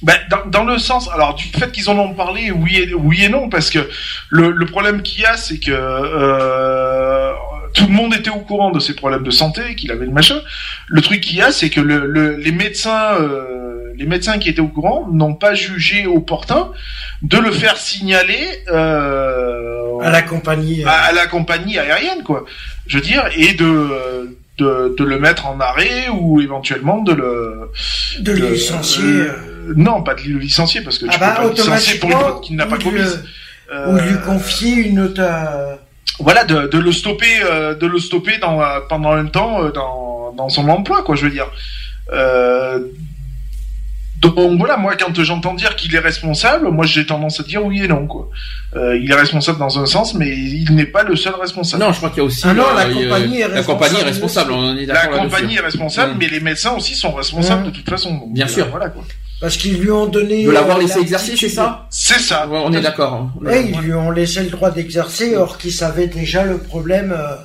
[0.03, 3.25] Ben, dans, dans, le sens, alors du fait qu'ils en ont parlé, oui et, oui
[3.25, 3.89] et non, parce que
[4.29, 7.33] le, le problème qu'il y a, c'est que euh,
[7.73, 10.41] tout le monde était au courant de ses problèmes de santé, qu'il avait le machin.
[10.89, 14.49] Le truc qu'il y a, c'est que le, le- les médecins, euh, les médecins qui
[14.49, 16.71] étaient au courant n'ont pas jugé opportun
[17.23, 20.85] de le faire signaler euh, À la compagnie.
[20.85, 22.45] euh, à, à la compagnie aérienne, quoi.
[22.87, 27.71] Je veux dire, et de, de, de le mettre en arrêt ou éventuellement de le
[28.21, 29.03] De le licencier.
[29.05, 31.99] euh, non, pas de le licencier parce que Ah tu bah, peux pas le licencier
[31.99, 33.25] pour une faute qu'il n'a pas commise.
[33.89, 35.23] ou lui confier une autre.
[36.21, 40.33] voilà de, de le stopper euh, de le stopper dans pendant un temps euh, dans,
[40.37, 41.51] dans son emploi quoi je veux dire
[42.13, 42.79] euh,
[44.29, 47.83] donc voilà moi quand j'entends dire qu'il est responsable moi j'ai tendance à dire oui
[47.85, 48.29] et non quoi
[48.75, 51.93] Euh, il est responsable dans un sens mais il n'est pas le seul responsable Non,
[51.93, 52.43] je crois qu'il y a aussi.
[52.45, 54.53] Ah non, la il y a- compagnie est La compagnie est responsable.
[54.53, 56.17] On est la compagnie est responsable Mm.
[56.19, 57.67] mais les médecins aussi sont responsables Mm.
[57.67, 58.67] de toute façon Donc, Bien euh, sûr.
[58.71, 59.03] voilà quoi
[59.41, 60.45] Parce qu'ils lui ont donné.
[60.45, 61.87] De l'avoir euh, laissé exercer, c'est ça?
[61.91, 63.13] C'est ça Ouais, On est d'accord.
[63.15, 63.33] hein.
[63.41, 67.13] Oui, ils lui ont laissé le droit d'exercer, or qu'ils savaient déjà le problème.
[67.17, 67.37] euh,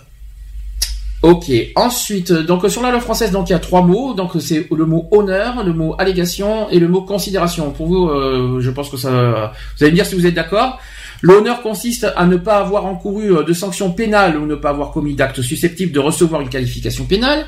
[1.21, 1.51] Ok.
[1.75, 4.13] Ensuite, donc sur la loi française, donc il y a trois mots.
[4.13, 7.71] Donc c'est le mot honneur, le mot allégation et le mot considération.
[7.71, 9.53] Pour vous, euh, je pense que ça.
[9.77, 10.79] Vous allez me dire si vous êtes d'accord.
[11.21, 14.91] L'honneur consiste à ne pas avoir encouru euh, de sanctions pénales ou ne pas avoir
[14.91, 17.45] commis d'actes susceptibles de recevoir une qualification pénale.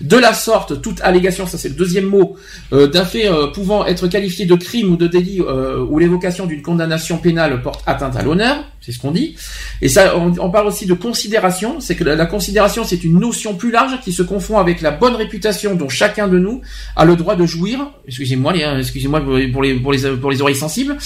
[0.00, 2.36] De la sorte, toute allégation, ça c'est le deuxième mot,
[2.72, 6.46] euh, d'un fait euh, pouvant être qualifié de crime ou de délit euh, où l'évocation
[6.46, 9.36] d'une condamnation pénale porte atteinte à l'honneur, c'est ce qu'on dit.
[9.80, 13.54] Et ça, on, on parle aussi de considération, c'est que la, considération c'est une notion
[13.54, 16.60] plus large qui se confond avec la bonne réputation dont chacun de nous
[16.94, 17.90] a le droit de jouir.
[18.06, 19.74] Excusez-moi, les, excusez-moi pour les pour les
[20.16, 20.96] pour les, oreilles sensibles.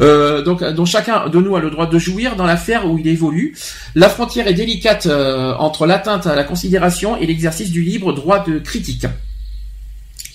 [0.00, 3.56] Euh, donc, dont chacun nous a le droit de jouir dans l'affaire où il évolue.
[3.94, 8.44] La frontière est délicate euh, entre l'atteinte à la considération et l'exercice du libre droit
[8.44, 9.06] de critique.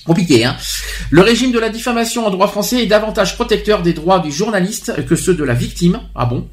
[0.05, 0.55] Compliqué, hein.
[1.09, 5.03] Le régime de la diffamation en droit français est davantage protecteur des droits du journaliste
[5.07, 5.99] que ceux de la victime.
[6.13, 6.47] Ah bon?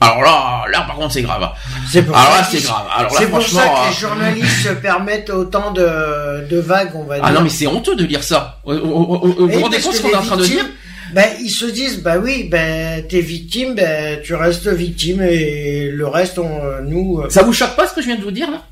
[0.00, 1.48] Alors là, là par contre c'est grave.
[1.90, 2.86] C'est pour Alors ça là c'est grave.
[2.96, 3.60] Alors là C'est pour franchement.
[3.60, 7.24] ça que euh, les journalistes se permettent autant de, de vagues, on va dire.
[7.24, 8.60] Ah non mais c'est honteux de lire ça.
[8.64, 10.64] Vous vous- rendez compte ce qu'on est en train de dire
[11.14, 16.06] ben, ils se disent, bah oui, ben t'es victime, ben tu restes victime et le
[16.06, 17.20] reste, on, nous.
[17.20, 18.64] euh, Ça vous choque pas ce que je viens de vous dire là?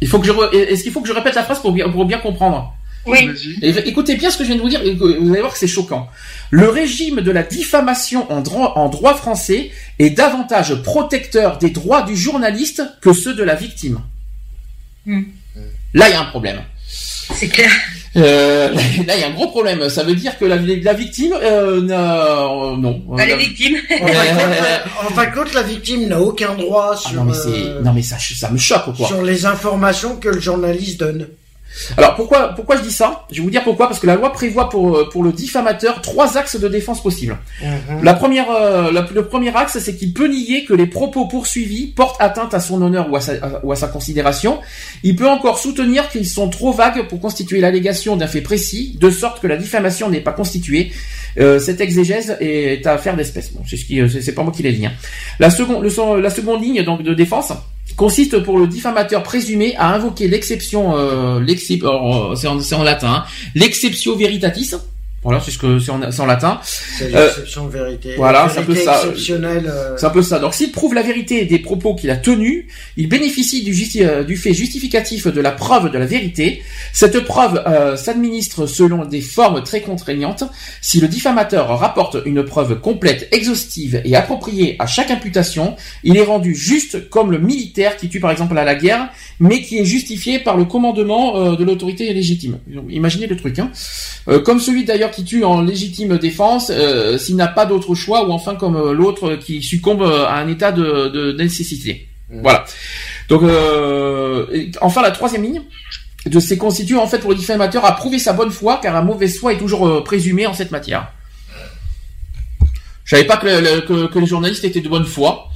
[0.00, 1.88] Il faut que je re- est-ce qu'il faut que je répète la phrase pour bien
[1.90, 2.74] pour bien comprendre?
[3.06, 3.30] Oui.
[3.62, 6.08] Écoutez bien ce que je viens de vous dire, vous allez voir que c'est choquant.
[6.50, 12.02] Le régime de la diffamation en droit, en droit français est davantage protecteur des droits
[12.02, 14.00] du journaliste que ceux de la victime.
[15.06, 15.22] Hmm.
[15.94, 16.60] Là, il y a un problème.
[16.86, 17.70] C'est clair.
[18.16, 18.68] Euh,
[19.06, 19.88] là, il y a un gros problème.
[19.88, 23.00] Ça veut dire que la, la victime, euh, n'a- euh, non.
[23.18, 23.76] Elle La- est victime.
[24.00, 26.96] En fin, de compte, la- en fin de compte, la victime n'a aucun droit Ah
[26.96, 29.46] sur, non mais c'est, euh, non mais ça, ça me choque ou quoi sur les
[29.46, 31.28] informations que le journaliste donne.
[31.96, 33.26] Alors pourquoi pourquoi je dis ça?
[33.30, 36.02] Je vais vous dire pourquoi parce que la loi prévoit pour euh, pour le diffamateur
[36.02, 37.38] trois axes de défense possibles.
[38.02, 41.86] La première euh, la- le premier axe c'est qu'il peut nier que les propos poursuivis
[41.88, 44.58] portent atteinte à son honneur ou à sa à- ou à sa considération.
[45.02, 49.10] Il peut encore soutenir qu'ils sont trop vagues pour constituer l'allégation d'un fait précis de
[49.10, 50.92] sorte que la diffamation n'est pas constituée.
[51.38, 53.52] Euh, cette exégèse est à affaire d'espèce.
[53.52, 54.84] Bon, c'est ce qui euh, c'est pas moi qui l'ai dit.
[54.86, 54.92] hein.
[55.38, 57.52] La seconde le la seconde ligne donc de défense
[57.96, 63.12] consiste pour le diffamateur présumé à invoquer l'exception, euh, euh, c'est en, c'est en latin,
[63.12, 64.74] hein, l'exceptio veritatis.
[65.22, 66.60] Voilà, c'est ce que c'est en, latin.
[66.64, 68.14] C'est Euh, l'exception vérité.
[68.16, 69.02] voilà, c'est un peu ça.
[69.04, 70.38] euh, C'est un peu ça.
[70.38, 72.64] Donc, s'il prouve la vérité des propos qu'il a tenus,
[72.96, 76.62] il bénéficie du, justi- euh, du fait justificatif de la preuve de la vérité.
[76.94, 80.44] Cette preuve euh, s'administre selon des formes très contraignantes.
[80.80, 86.22] Si le diffamateur rapporte une preuve complète, exhaustive et appropriée à chaque imputation, il est
[86.24, 89.84] rendu juste comme le militaire qui tue par exemple à la guerre, mais qui est
[89.84, 92.58] justifié par le commandement euh, de l'autorité légitime.
[92.68, 93.58] Donc, Imaginez le truc.
[93.58, 93.70] Hein.
[94.28, 98.26] Euh, comme celui d'ailleurs qui tue en légitime défense, euh, s'il n'a pas d'autre choix,
[98.26, 102.08] ou enfin comme euh, l'autre qui succombe euh, à un état de, de nécessité.
[102.30, 102.64] Voilà.
[103.28, 105.62] Donc, euh, et enfin la troisième ligne
[106.26, 109.02] de ces constitue en fait pour le diffamateur à prouver sa bonne foi, car un
[109.02, 111.12] mauvais foi est toujours euh, présumé en cette matière.
[113.04, 115.48] Je savais pas que, le- le- que, que les journalistes étaient de bonne foi.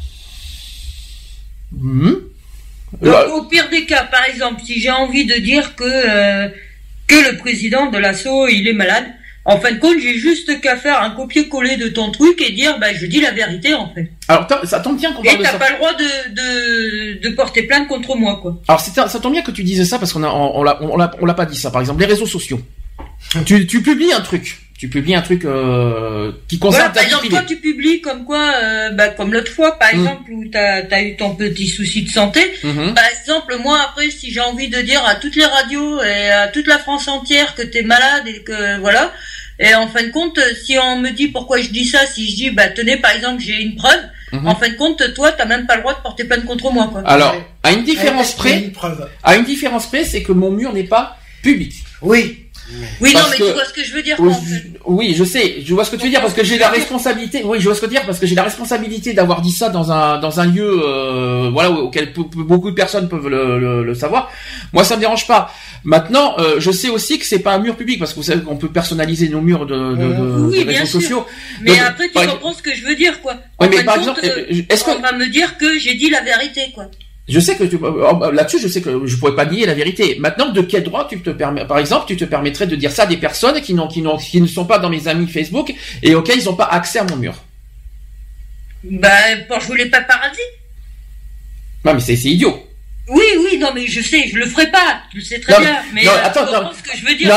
[1.73, 2.23] Donc,
[3.03, 6.49] Euh, au pire des cas, par exemple, si j'ai envie de dire que euh,
[7.09, 9.07] que le président de l'assaut il est malade,
[9.47, 12.79] en fin de compte, j'ai juste qu'à faire un copier-coller de ton truc et dire,
[12.79, 14.11] bah, je dis la vérité en fait.
[14.29, 15.59] alors t'as- ça tombe bien qu'on Et parle de t'as ça.
[15.59, 18.57] pas le droit de, de de porter plainte contre moi, quoi.
[18.69, 20.97] Alors ça tombe bien que tu dises ça parce qu'on a on, on l'a on
[20.97, 21.71] l'a on l'a pas dit ça.
[21.71, 22.61] Par exemple, les réseaux sociaux.
[23.47, 27.03] Tu, tu publies un truc, tu publies un truc euh, qui concerne Voilà, ta par
[27.03, 27.37] vie exemple, privée.
[27.37, 29.99] toi tu publies comme quoi, euh, bah, comme l'autre fois, par Mm.
[30.01, 32.41] exemple, où t'as as eu ton petit souci de santé.
[32.65, 32.93] Mhm.
[32.95, 36.49] Par exemple, moi après, si j'ai envie de dire à toutes les radios et à
[36.49, 39.13] toute la France entière que t'es malade et que voilà,
[39.61, 42.35] et en fin de compte, si on me dit pourquoi je dis ça, si je
[42.37, 44.01] dis, bah tenez, par exemple, j'ai une preuve,
[44.33, 44.49] Mhm.
[44.49, 46.89] En fin de compte, toi, t'as même pas le droit de porter plainte contre moi,
[46.91, 47.03] quoi.
[47.07, 48.73] Alors, à une différence près,
[49.23, 51.73] à une différence près, c'est que mon mur n'est pas public.
[52.03, 52.44] Oui.
[53.01, 54.17] Oui, non, mais tu vois ce que je veux dire.
[54.87, 57.43] Oui, je sais, je vois ce que tu veux dire parce que j'ai la responsabilité.
[57.45, 59.51] Oui, je vois ce que tu veux dire parce que j'ai la responsabilité d'avoir dit
[59.51, 63.95] ça dans un dans un lieu, euh, voilà, auquel beaucoup de personnes peuvent le, le,
[63.95, 64.31] savoir.
[64.73, 65.53] Moi, ça me dérange pas.
[65.85, 68.43] Maintenant, euh, je sais aussi que c'est pas un mur public parce que vous savez
[68.43, 71.27] qu'on peut personnaliser nos murs de, de, de, oui, réseaux sociaux.
[71.61, 73.35] Mais après, tu comprends ce que je veux dire, quoi.
[73.61, 76.73] Oui, mais par exemple, euh, est-ce qu'on va me dire que j'ai dit la vérité,
[76.75, 76.87] quoi
[77.27, 79.75] je sais que tu, oh, bah, là-dessus, je sais que je pourrais pas nier la
[79.75, 80.17] vérité.
[80.21, 83.05] Maintenant, de quel droit tu te permets, par exemple, tu te permettrais de dire ça
[83.05, 85.75] à des personnes qui n'ont, qui n'ont, qui ne sont pas dans mes amis Facebook
[86.03, 87.35] et auxquels ils n'ont pas accès à mon mur?
[88.85, 90.39] Ben, pour jouer les paradis.
[91.85, 92.63] Non, mais c'est, c'est idiot.
[93.07, 95.77] Oui, oui, non, mais je sais, je le ferai pas, je sais très bien.
[95.93, 97.35] Mais non, euh, attends, non, ce que je veux dire.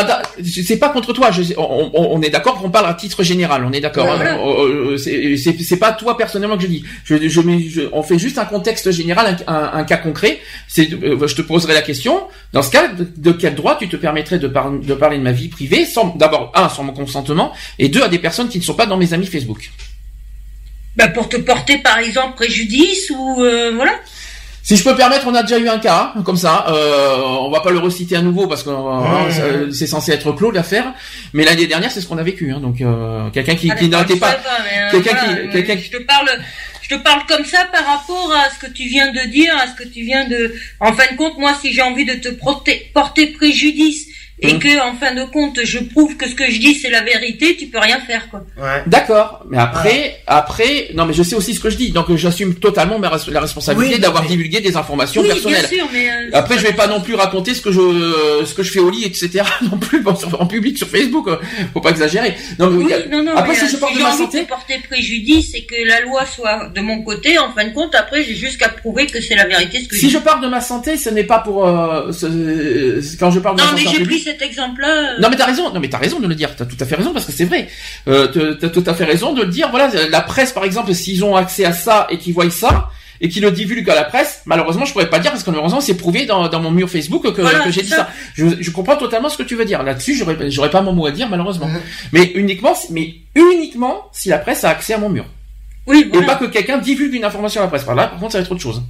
[0.66, 1.30] c'est pas contre toi.
[1.32, 3.66] Je, on, on, est d'accord qu'on parle à titre général.
[3.66, 4.10] On est d'accord.
[4.10, 4.38] Hein.
[4.40, 6.86] Euh, euh, c'est pas toi personnellement que je dis.
[7.04, 10.40] Je, je, on fait juste un contexte général, un, un, cas concret.
[10.70, 12.28] C'est, je te poserai la question.
[12.54, 15.50] Dans ce cas, de, quel droit tu te permettrais de, de parler de ma vie
[15.50, 18.76] privée, sans d'abord un sans mon consentement, et deux à des personnes qui ne sont
[18.76, 19.70] pas dans mes amis Facebook?
[20.96, 24.00] Bah pour te porter par exemple préjudice ou voilà.
[24.68, 26.66] Si je peux permettre, on a déjà eu un cas hein, comme ça.
[26.68, 30.52] Euh, on va pas le reciter à nouveau parce que euh, c'est censé être clos
[30.52, 30.94] l'affaire.
[31.32, 32.52] Mais l'année dernière, c'est ce qu'on a vécu.
[32.52, 34.38] Hein, donc euh, quelqu'un qui, qui n'arrêtait pas,
[34.92, 36.28] quelqu'un qui, quelqu'un Je te parle,
[36.82, 39.68] je te parle comme ça par rapport à ce que tu viens de dire, à
[39.68, 40.54] ce que tu viens de.
[40.82, 44.08] En fin de compte, moi, si j'ai envie de te porter préjudice
[44.40, 44.60] et hum.
[44.60, 47.56] que en fin de compte je prouve que ce que je dis c'est la vérité,
[47.58, 48.44] tu peux rien faire quoi.
[48.58, 48.84] Ouais.
[48.86, 52.56] D'accord, mais après, après, non mais je sais aussi ce que je dis, donc j'assume
[52.56, 55.68] totalement ma, la responsabilité d'avoir divulgué des informations oui, personnelles.
[55.68, 58.54] Bien sûr, mais euh, après, je vais pas non plus raconter ce que je ce
[58.54, 59.44] que je fais au lit, etc.
[59.72, 60.04] non plus
[60.40, 61.28] en public sur Facebook,
[61.74, 62.36] faut pas exagérer.
[62.60, 65.66] Non mais oui, non, non, après si je parle de ma santé, porter préjudice et
[65.66, 68.70] que la loi soit de mon côté, en fin de compte, après j'ai juste qu'à
[68.70, 71.24] prouver que c'est la vérité ce que Si je, parle de ma santé, ce n'est
[71.24, 72.12] pas pour euh,
[73.20, 75.16] quand je parle de ma santé cet exemple-là.
[75.16, 75.20] Euh.
[75.20, 75.74] Non, mais t'as raison.
[75.74, 76.56] Non, mais t'as raison de le dire.
[76.56, 77.68] T'as tout à fait raison parce que c'est vrai.
[78.08, 79.70] Euh, t'as tout à fait raison de le dire.
[79.70, 82.90] Voilà, la presse, par exemple, s'ils ont accès à ça et qu'ils voient ça
[83.20, 85.82] et qu'ils le divulguent à la presse, malheureusement, je pourrais pas dire parce que malheureusement,
[85.82, 88.10] c'est prouvé dans, dans mon mur Facebook que, que j'ai dit ça.
[88.36, 89.82] Je, je, comprends totalement ce que tu veux dire.
[89.82, 91.68] Là-dessus, j'aurais, j'aurais pas mon mot à dire, malheureusement.
[91.68, 91.82] Mhm.
[92.12, 95.26] Mais uniquement, mais uniquement si la presse a accès à mon mur.
[95.88, 96.12] Oui.
[96.14, 97.86] Et pas que quelqu'un divulgue une information à la presse.
[97.86, 98.84] Par là, par contre, ça va être autre chose.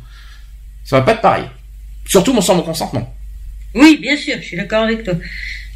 [0.84, 1.46] Ça va pas être pareil.
[2.06, 3.14] Surtout sans mon consentement.
[3.74, 5.14] Oui, bien sûr, je suis d'accord avec toi.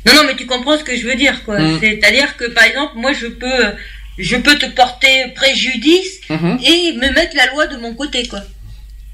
[0.06, 1.60] Non, non, mais tu comprends ce que je veux dire, quoi.
[1.60, 1.80] Mm.
[1.80, 3.74] C'est-à-dire que, par exemple, moi, je peux,
[4.18, 6.64] je peux te porter préjudice mm-hmm.
[6.64, 8.42] et me mettre la loi de mon côté, quoi.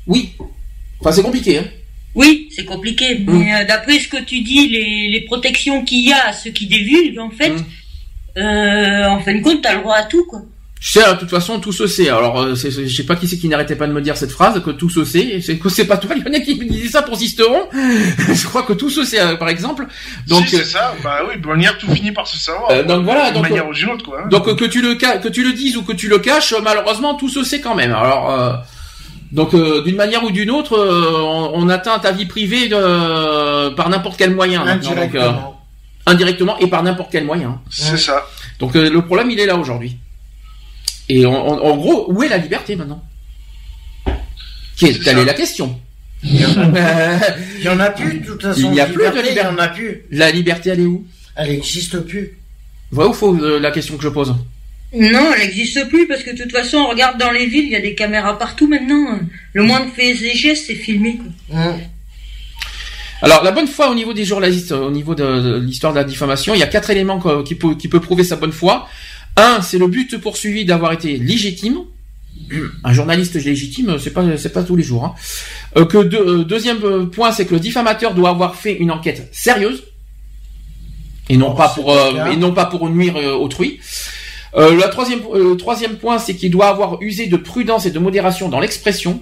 [0.05, 0.31] Oui.
[0.99, 1.65] Enfin, c'est compliqué, hein.
[2.15, 3.19] Oui, c'est compliqué.
[3.19, 3.37] Mm.
[3.37, 6.51] Mais euh, d'après ce que tu dis, les, les protections qu'il y a à ceux
[6.51, 7.65] qui divulguent, en fait, mm.
[8.37, 10.41] euh, en fin de compte, t'as le droit à tout, quoi.
[10.79, 12.09] Je sais, de toute façon, tout se sait.
[12.09, 14.61] Alors, euh, je sais pas qui c'est qui n'arrêtait pas de me dire cette phrase,
[14.63, 15.41] que tout se sait.
[15.41, 17.67] C'est que c'est pas toi, a qui me disait ça pour Sisteron.
[17.73, 19.87] je crois que tout se sait, euh, par exemple.
[20.27, 20.93] Donc, c'est ça.
[21.03, 22.69] Bah oui, de manière, tout finit par se savoir.
[22.71, 23.31] Euh, donc voilà.
[23.31, 24.25] De manière ou d'une autre, quoi.
[24.29, 27.29] Donc que tu le que tu le dises ou que tu le caches, malheureusement, tout
[27.29, 27.93] se sait quand même.
[27.93, 28.63] Alors.
[29.31, 34.65] Donc d'une manière ou d'une autre, on, atteint ta vie privée par n'importe quel moyen.
[34.65, 35.59] Indirectement.
[36.05, 37.59] indirectement et par n'importe quel moyen.
[37.69, 38.25] C'est ça.
[38.59, 39.97] Donc le problème il est là aujourd'hui.
[41.09, 43.03] Et en, gros, où est la liberté maintenant?
[44.75, 45.79] Qui est, est la question
[46.23, 46.45] Il y
[47.69, 48.59] en a, plus, de toute façon.
[48.61, 49.31] Il n'y a plus de liberté.
[49.31, 50.01] Il y en a plus.
[50.11, 51.05] La liberté, elle est où?
[51.35, 52.38] Elle n'existe plus.
[52.91, 54.35] Vrai ou faux euh, la question que je pose?
[54.93, 57.71] Non, elle n'existe plus parce que de toute façon, on regarde dans les villes, il
[57.71, 59.19] y a des caméras partout maintenant.
[59.53, 61.19] Le moindre fait et gestes, c'est filmé.
[61.49, 61.75] Quoi.
[63.21, 66.53] Alors, la bonne foi au niveau des journalistes, au niveau de, l'histoire de la diffamation,
[66.53, 68.88] il y a quatre éléments qui, peut, qui peut prouver sa bonne foi.
[69.38, 71.77] Un, c'est le but poursuivi d'avoir été légitime.
[72.84, 75.05] Un journaliste légitime, c'est pas c'est pas tous les jours.
[75.05, 75.15] Hein.
[75.77, 79.84] Euh, que euh, deuxième point, c'est que le diffamateur doit avoir fait une enquête sérieuse
[81.30, 83.80] et non pas pour euh, et non pas pour nuire autrui.
[84.55, 85.22] la troisième
[85.57, 89.22] troisième point, c'est qu'il doit avoir usé de prudence et de modération dans l'expression.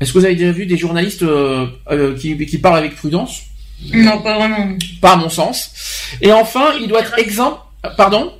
[0.00, 1.24] Est-ce que vous avez déjà vu des journalistes
[2.18, 3.42] qui, qui parlent avec prudence?
[3.92, 4.76] Non, pas vraiment.
[5.00, 5.72] Pas à mon sens.
[6.20, 7.60] Et enfin, il doit être exempt.
[7.96, 8.32] Pardon?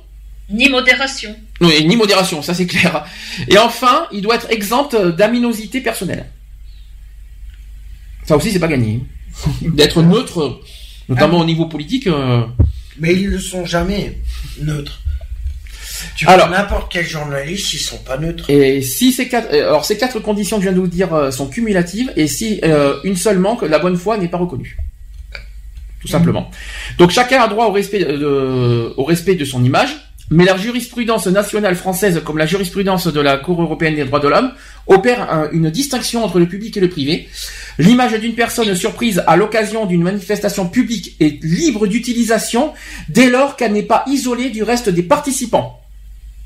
[0.49, 1.35] Ni modération.
[1.61, 3.05] Oui, ni modération, ça c'est clair.
[3.47, 6.27] Et enfin, il doit être exempt d'aminosité personnelle.
[8.25, 9.01] Ça aussi, c'est pas gagné.
[9.61, 10.61] D'être neutre,
[11.07, 12.07] notamment au niveau politique.
[12.07, 12.41] Euh,
[12.99, 14.17] Mais ils ne sont jamais
[14.61, 15.01] neutres.
[16.15, 18.49] Tu alors, n'importe quel journaliste, ils sont pas neutres.
[18.49, 21.13] Et si ces quatre, euh, alors ces quatre conditions que je viens de vous dire
[21.13, 22.61] euh, sont cumulatives, et si
[23.03, 24.77] une seule manque, la bonne foi n'est pas reconnue.
[26.01, 26.51] Tout simplement.
[26.99, 29.95] Donc chacun a droit au respect de, au respect de son image,
[30.31, 34.27] mais la jurisprudence nationale française, comme la jurisprudence de la Cour européenne des droits de
[34.27, 34.51] l'homme,
[34.87, 37.29] opère une distinction entre le public et le privé.
[37.77, 42.73] L'image d'une personne surprise à l'occasion d'une manifestation publique est libre d'utilisation
[43.09, 45.79] dès lors qu'elle n'est pas isolée du reste des participants.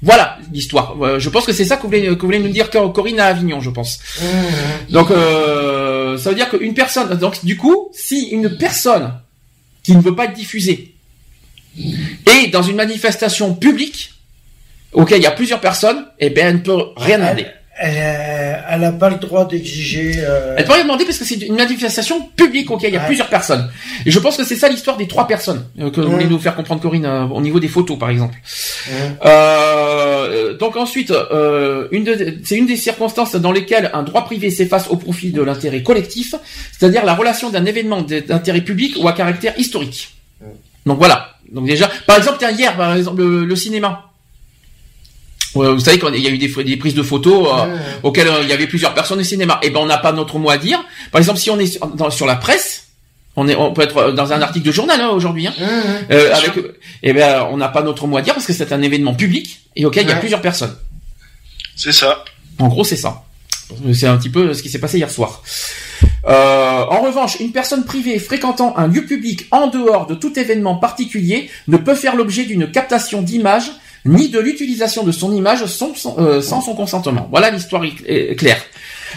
[0.01, 0.95] Voilà l'histoire.
[1.01, 1.89] Euh, je pense que c'est ça que vous,
[2.21, 3.99] voulez, nous dire Corinne à Avignon, je pense.
[4.21, 4.93] Mmh.
[4.93, 9.13] Donc euh, ça veut dire qu'une personne, donc du coup, si une personne
[9.83, 10.95] qui ne veut pas être diffusée
[11.79, 14.13] et dans une manifestation publique,
[14.93, 17.45] auquel il y a plusieurs personnes, eh bien, elle ne peut rien demander.
[17.81, 20.11] Elle n'a pas le droit d'exiger.
[20.17, 20.55] Euh...
[20.57, 23.29] Elle peut rien demander parce que c'est une manifestation publique auquel il y a plusieurs
[23.29, 23.69] personnes.
[24.05, 26.39] Et je pense que c'est ça l'histoire des trois personnes euh, que vous voulez nous
[26.39, 28.35] faire comprendre, Corinne, euh, au niveau des photos, par exemple.
[29.25, 31.13] Euh, donc ensuite,
[32.43, 36.35] c'est une des circonstances dans lesquelles un droit privé s'efface au profit de l'intérêt collectif,
[36.77, 40.15] c'est-à-dire la relation d'un événement d'intérêt public ou à caractère historique.
[40.85, 41.29] Donc voilà.
[41.51, 44.11] Donc déjà, par exemple, tiens, hier, par exemple, le, cinéma.
[45.53, 48.53] vous savez qu'il y a eu des, prises de photos euh, auxquelles euh, il y
[48.53, 49.59] avait plusieurs personnes au cinéma.
[49.63, 50.83] Et eh ben on n'a pas notre mot à dire.
[51.11, 52.89] Par exemple, si on est sur, sur la presse,
[53.35, 55.47] on est, on peut être dans un article de journal hein, aujourd'hui.
[55.47, 55.53] Hein,
[56.11, 56.63] euh, avec, et
[57.03, 59.61] eh ben on n'a pas notre mot à dire parce que c'est un événement public
[59.75, 60.75] et auquel il y a plusieurs personnes.
[61.75, 62.23] C'est ça.
[62.59, 63.23] En gros, c'est ça.
[63.93, 65.43] C'est un petit peu ce qui s'est passé hier soir.
[66.25, 70.75] Euh, en revanche, une personne privée fréquentant un lieu public en dehors de tout événement
[70.75, 73.71] particulier ne peut faire l'objet d'une captation d'image
[74.05, 77.27] ni de l'utilisation de son image sans, euh, son consentement.
[77.31, 77.83] Voilà l'histoire
[78.37, 78.61] claire.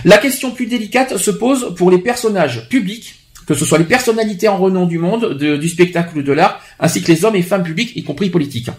[0.05, 3.17] La question plus délicate se pose pour les personnages publics,
[3.47, 7.03] que ce soit les personnalités en renom du monde, du spectacle ou de l'art, ainsi
[7.03, 8.71] que les hommes et femmes publics, y compris politiques.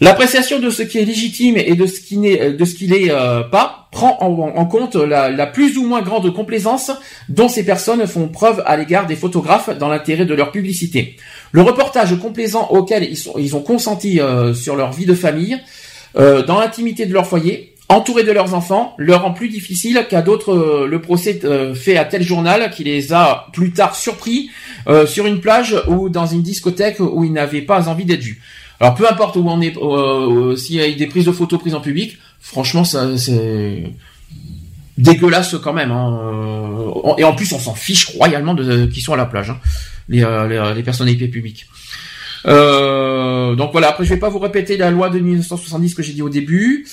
[0.00, 3.42] L'appréciation de ce qui est légitime et de ce qui n'est de ce qui euh,
[3.42, 6.92] pas prend en, compte la, plus ou moins grande complaisance
[7.28, 11.16] dont ces personnes font preuve à l'égard des photographes dans l'intérêt de leur publicité.
[11.50, 15.58] Le reportage complaisant auquel ils, ont consenti euh, sur leur vie de famille,
[16.16, 20.22] euh, dans l'intimité de leur foyer, entourés de leurs enfants, leur rend plus difficile qu'à
[20.22, 21.40] d'autres le procès
[21.74, 24.50] fait à tel journal qui les a plus tard surpris
[25.06, 28.40] sur une plage ou dans une discothèque où ils n'avaient pas envie d'être vus.
[28.80, 31.58] Alors peu importe où on est, euh, euh, s'il y a des prises de photos
[31.58, 32.18] prises en public,
[32.48, 33.92] franchement, ça c'est
[34.96, 35.90] dégueulasse quand même.
[35.90, 36.18] Hein.
[36.22, 39.60] Euh, et en plus, on s'en fiche royalement de qui sont à la plage, hein,
[40.08, 41.66] les, les, les personnalités publiques.
[42.46, 46.12] Euh, donc voilà, après je vais pas vous répéter la loi de 1970 que j'ai
[46.12, 46.86] dit au début.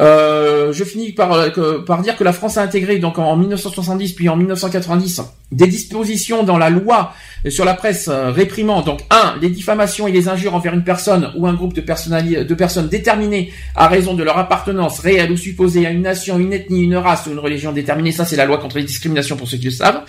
[0.00, 4.12] Euh, je finis par, euh, par dire que la France a intégré donc en 1970
[4.14, 5.22] puis en 1990
[5.52, 7.12] des dispositions dans la loi
[7.48, 11.46] sur la presse réprimant donc un les diffamations et les injures envers une personne ou
[11.46, 15.90] un groupe de, de personnes déterminées à raison de leur appartenance réelle ou supposée à
[15.90, 18.10] une nation, une ethnie, une race ou une religion déterminée.
[18.10, 20.02] Ça c'est la loi contre les discriminations pour ceux qui le savent.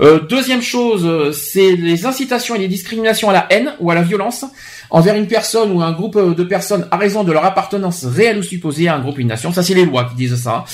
[0.00, 4.02] Euh, deuxième chose, c'est les incitations et les discriminations à la haine ou à la
[4.02, 4.44] violence
[4.88, 8.42] envers une personne ou un groupe de personnes à raison de leur appartenance réelle ou
[8.42, 9.52] supposée à un groupe ou une nation.
[9.52, 10.64] Ça, c'est les lois qui disent ça.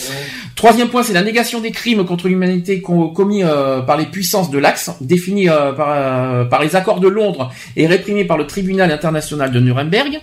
[0.55, 4.59] Troisième point, c'est la négation des crimes contre l'humanité commis euh, par les puissances de
[4.59, 9.51] l'Axe, définis euh, par, par les accords de Londres et réprimés par le tribunal international
[9.51, 10.21] de Nuremberg.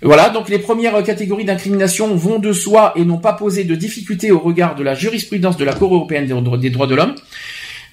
[0.00, 4.30] Voilà, donc les premières catégories d'incrimination vont de soi et n'ont pas posé de difficultés
[4.30, 7.16] au regard de la jurisprudence de la Cour européenne des droits de l'homme.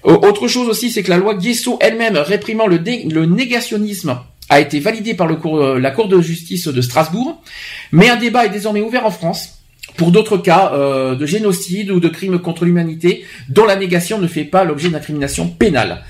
[0.06, 2.78] Autre chose aussi, c'est que la loi Guesso elle-même réprimant le,
[3.26, 4.16] négationnisme
[4.48, 7.42] a été validée par euh, la Cour de justice de Strasbourg,
[7.90, 9.64] mais un débat est désormais ouvert en France
[9.96, 14.28] pour d'autres cas euh, de génocide ou de crimes contre l'humanité dont la négation ne
[14.28, 16.04] fait pas l'objet d'incrimination pénale.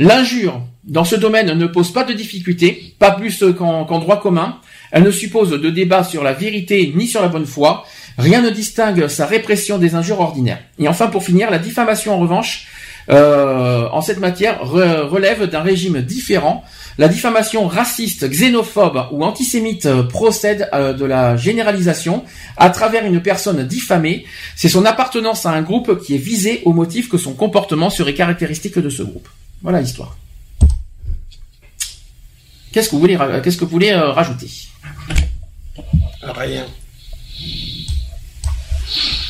[0.00, 4.56] L'injure dans ce domaine ne pose pas de difficulté, pas plus qu'en droit commun.
[4.90, 7.84] Elle ne suppose de débat sur la vérité ni sur la bonne foi.
[8.16, 10.60] Rien ne distingue sa répression des injures ordinaires.
[10.78, 12.66] Et enfin, pour finir, la diffamation en revanche
[13.10, 16.64] euh, en cette matière relève d'un régime différent.
[16.98, 22.24] La diffamation raciste, xénophobe ou antisémite euh, procède euh, de la généralisation
[22.56, 24.26] à travers une personne diffamée.
[24.56, 28.14] C'est son appartenance à un groupe qui est visé au motif que son comportement serait
[28.14, 29.28] caractéristique de ce groupe.
[29.62, 30.16] Voilà l'histoire.
[32.72, 34.48] Qu'est-ce que vous voulez, qu'est-ce que vous voulez rajouter?
[36.22, 36.66] Rien.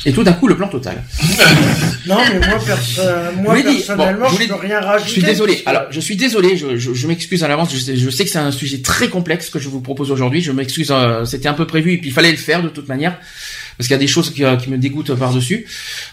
[0.08, 1.04] Et tout d'un coup, le plan total.
[2.06, 5.06] non, mais moi, personnellement, je, ne peux rien rajouter.
[5.06, 5.62] Je suis désolé.
[5.66, 6.56] Alors, je suis désolé.
[6.56, 7.74] Je, m'excuse à l'avance.
[7.74, 10.40] Je, sais que c'est un sujet très complexe que je vous propose aujourd'hui.
[10.40, 10.90] Je m'excuse.
[10.90, 13.18] Euh, c'était un peu prévu et puis il fallait le faire de toute manière
[13.76, 15.66] parce qu'il y a des choses qui, euh, me dégoûtent par dessus.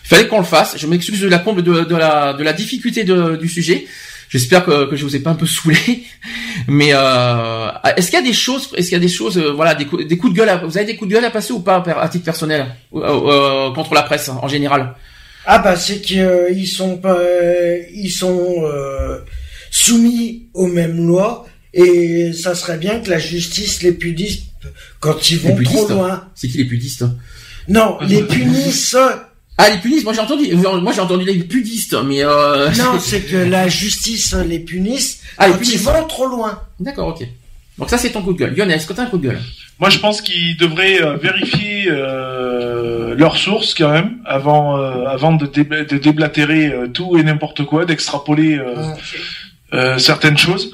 [0.04, 0.76] Il fallait qu'on le fasse.
[0.78, 3.88] Je m'excuse de la comble de, la, de la difficulté du sujet.
[4.36, 5.78] J'espère que, que je vous ai pas un peu saoulé,
[6.68, 9.54] mais euh, est-ce qu'il y a des choses, est-ce qu'il y a des choses, euh,
[9.54, 11.54] voilà, des, des, coups de gueule, à, vous avez des coups de gueule à passer
[11.54, 14.94] ou pas à titre personnel euh, euh, contre la presse en général?
[15.46, 17.18] Ah bah c'est qu'ils sont pas,
[17.94, 18.66] ils sont
[19.72, 24.40] soumis aux mêmes lois et ça serait bien que la justice les punisse
[25.00, 26.28] quand ils vont trop loin.
[26.36, 27.06] C'est qui les pudistes
[27.70, 28.98] Non, les punisses.
[29.58, 32.70] Ah les punisses, moi j'ai entendu, moi j'ai entendu les pudistes, mais euh...
[32.72, 36.60] non, c'est que la justice les punisse ah, quand ils vont trop loin.
[36.80, 37.26] D'accord, ok.
[37.78, 38.54] Donc ça c'est ton coup de gueule.
[38.56, 39.40] Lionel, est-ce que t'as un coup de gueule?
[39.80, 45.34] Moi je pense qu'ils devraient euh, vérifier euh, leurs sources quand même avant euh, avant
[45.34, 48.60] de, de déblatérer euh, tout et n'importe quoi, d'extrapoler
[49.98, 50.72] certaines choses.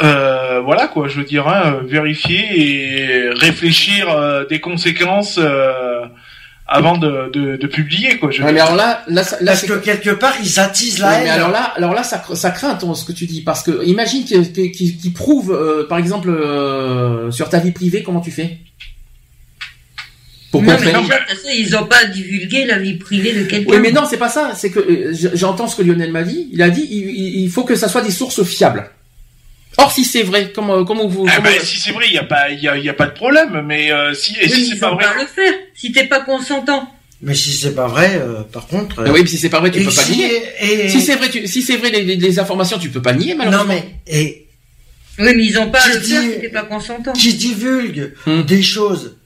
[0.00, 4.06] voilà quoi, je veux dire, hein, vérifier et réfléchir
[4.48, 5.38] des conséquences
[6.66, 8.30] avant de, de, de, publier quoi.
[8.30, 11.24] Je mais alors là, là, là parce que quelque part ils attisent la haine.
[11.24, 13.84] Mais alors là, alors là, ça, ça craint ton, ce que tu dis parce que
[13.84, 18.30] imagine qu'ils qu qu prouvent, euh, par exemple, euh, sur ta vie privée, comment tu
[18.30, 18.58] fais?
[20.50, 23.72] Pour non, mais déjà, ils ont pas divulgué la vie privée de quelqu'un.
[23.72, 24.52] Oui, mais non, c'est pas ça.
[24.54, 26.48] C'est que euh, j'entends ce que Lionel m'a dit.
[26.52, 28.88] Il a dit, il, il faut que ça soit des sources fiables.
[29.76, 31.26] Or, si c'est vrai, comment, comment vous...
[31.28, 33.12] Ah ben, si c'est vrai, il n'y a, pas, y a, y a pas de
[33.12, 35.04] problème, mais euh, si, et si c'est pas vrai...
[35.04, 36.88] Pas le faire, si t'es pas consentant.
[37.22, 39.02] Mais si c'est pas vrai, euh, par contre...
[39.10, 40.88] oui, mais si c'est pas vrai, tu peux pas nier.
[40.88, 43.74] Si c'est vrai, tu, si c'est vrai les, les, informations, tu peux pas nier, malheureusement.
[43.74, 43.94] Non, mais...
[44.06, 44.46] Et...
[45.18, 47.12] Oui, mais ils ont pas le faire si t'es pas consentant.
[47.12, 48.42] Qui divulgue hmm.
[48.42, 49.16] des choses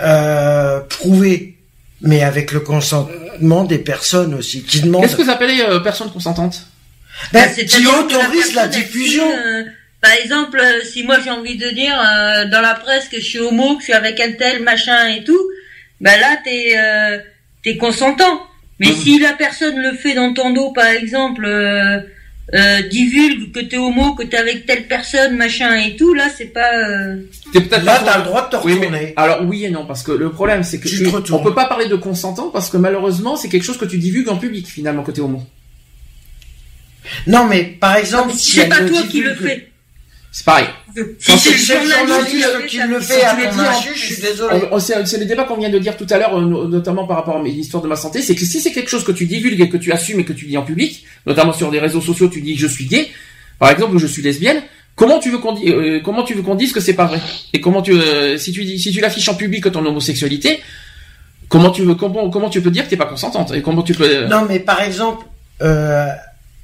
[0.00, 1.56] euh, prouvées,
[2.00, 5.02] mais avec le consentement des personnes aussi, qui demandent...
[5.02, 6.66] Qu'est-ce que vous appelez euh, personne consentante?
[7.32, 9.30] Ben, bah, qui autorise la, diffusion.
[9.30, 9.64] Euh,
[10.00, 13.24] par exemple, euh, si moi j'ai envie de dire euh, dans la presse que je
[13.24, 15.40] suis homo, que je suis avec un tel machin et tout,
[16.00, 16.76] ben là t'es
[17.62, 18.46] t'es consentant.
[18.78, 21.46] Mais si la personne le fait dans ton dos, par exemple,
[22.90, 26.72] divulgue que t'es homo, que t'es avec telle personne, machin et tout, là c'est pas.
[26.72, 29.12] là t'as le droit de te retourner.
[29.16, 31.86] alors oui et non, parce que le problème c'est que tu, on peut pas parler
[31.86, 35.10] de consentant parce que malheureusement c'est quelque chose que tu divulgues en public finalement que
[35.10, 35.42] t'es homo.
[37.26, 39.70] Non, mais par exemple, si c'est pas toi qui le fais.
[40.32, 40.66] C'est pareil.
[41.18, 44.60] Si c'est le journaliste qui le fait à ton je suis désolé.
[44.78, 47.42] C'est le débat qu'on vient de dire tout à l'heure, euh, notamment par rapport à
[47.42, 49.76] l'histoire de ma santé, c'est que si c'est quelque chose que tu divulgues et que
[49.76, 52.56] tu assumes et que tu dis en public, notamment sur des réseaux sociaux, tu dis
[52.56, 53.08] je suis gay,
[53.58, 54.62] par exemple, je suis lesbienne,
[54.94, 57.20] comment tu veux qu'on dise, euh, comment tu veux qu'on dise que c'est pas vrai?
[57.52, 60.60] Et comment tu, euh, si tu dis, si tu l'affiches en public ton homosexualité,
[61.48, 63.52] comment tu veux, comment, comment tu peux dire que t'es pas consentante?
[63.52, 65.26] Et comment tu peux Non, mais par exemple,
[65.62, 66.06] euh,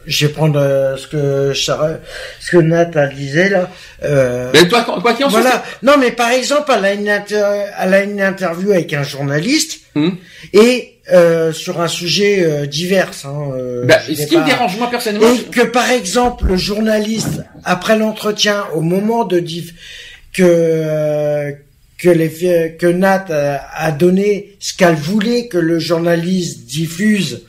[0.06, 3.70] je vais prendre euh, ce que ce que Nat disait là.
[4.04, 5.40] Euh, mais toi, quoi qu'il en soit.
[5.40, 5.62] Voilà.
[5.82, 10.10] Non, mais par exemple, elle a une, elle a une interview avec un journaliste hmm.
[10.52, 13.10] et euh, sur un sujet euh, divers.
[13.24, 17.42] Hein, euh, bah, ce qui me dérange moi personnellement, et que par exemple le journaliste
[17.64, 19.72] après l'entretien, au moment de div
[20.32, 21.52] que euh,
[21.98, 27.44] que les que Nat a donné ce qu'elle voulait que le journaliste diffuse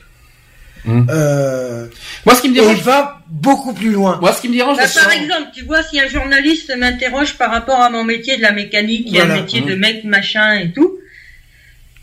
[0.88, 1.06] Hum.
[1.10, 1.86] Euh,
[2.24, 4.18] Moi, ce qui me dérange, il va beaucoup plus loin.
[4.20, 7.50] Moi, ce qui me dérange, bah, par exemple, tu vois, si un journaliste m'interroge par
[7.50, 9.78] rapport à mon métier de la mécanique, qui est un métier de hum.
[9.78, 10.98] mec machin et tout,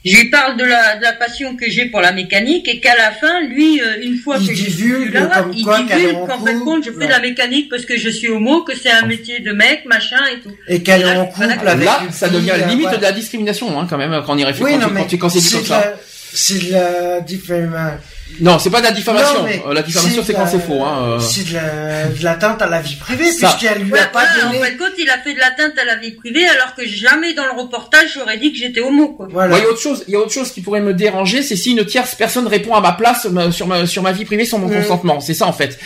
[0.06, 2.96] je lui parle de la, de la passion que j'ai pour la mécanique et qu'à
[2.96, 6.60] la fin, lui, euh, une fois il que je là, il divulgue qu'en fin de
[6.60, 9.40] compte, je fais de la mécanique parce que je suis homo, que c'est un métier
[9.40, 10.56] de mec, machin et tout.
[10.68, 13.88] Et qu'elle est en couple avec Là, ça devient la limite de la discrimination, hein,
[13.90, 15.96] quand même, quand on y réfléchit, oui, quand, non, quand, quand c'est comme ça.
[16.36, 18.00] C'est de la diffamation
[18.42, 19.46] non, c'est pas de la diffamation.
[19.46, 20.84] Euh, la diffamation, c'est quand c'est faux.
[20.84, 21.18] Hein.
[21.18, 21.20] Euh.
[21.20, 24.58] C'est de l'atteinte à la vie privée, puisqu'elle lui a pas donné.
[24.58, 27.34] En fait, quand il a fait de l'atteinte à la vie privée, alors que jamais
[27.34, 29.10] dans le reportage j'aurais dit que j'étais homo.
[29.10, 29.28] Quoi.
[29.30, 29.58] Voilà.
[29.58, 30.04] il y a autre chose.
[30.08, 32.74] Il y a autre chose qui pourrait me déranger, c'est si une tierce personne répond
[32.74, 34.82] à ma place sur ma sur ma vie privée sans mon mm.
[34.82, 35.20] consentement.
[35.22, 35.78] C'est ça en fait.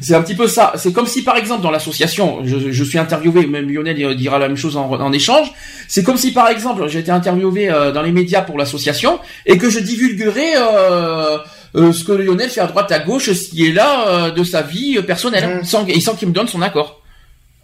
[0.00, 0.72] C'est un petit peu ça.
[0.76, 4.48] C'est comme si par exemple dans l'association, je, je, suis interviewé, même Lionel dira la
[4.48, 5.52] même chose en, en échange.
[5.88, 9.58] C'est comme si par exemple j'ai été interviewé euh, dans les médias pour l'association et
[9.58, 10.54] que je divulguerais.
[10.56, 11.38] Euh,
[11.76, 14.44] euh, ce que Lionel fait à droite à gauche, ce qui est là euh, de
[14.44, 15.64] sa vie personnelle, mm.
[15.64, 17.02] sans, et sans qu'il me donne son accord.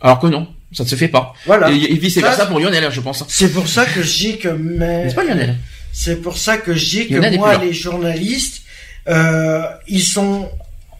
[0.00, 1.32] Alors que non, ça ne se fait pas.
[1.46, 1.70] Voilà.
[1.70, 3.24] Et, et vice versa pour Lionel, je pense.
[3.28, 5.08] C'est pour ça que dis que mais...
[5.08, 5.56] C'est pas Lionel?
[5.92, 8.62] C'est pour ça que dis que moi, les journalistes,
[9.08, 10.48] euh, ils sont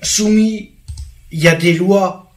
[0.02, 0.73] soumis.
[1.32, 2.32] Il y a des lois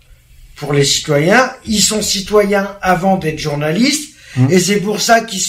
[0.55, 1.51] pour les citoyens.
[1.65, 4.51] Ils sont citoyens avant d'être journalistes, mm.
[4.51, 5.41] et c'est pour ça qu'ils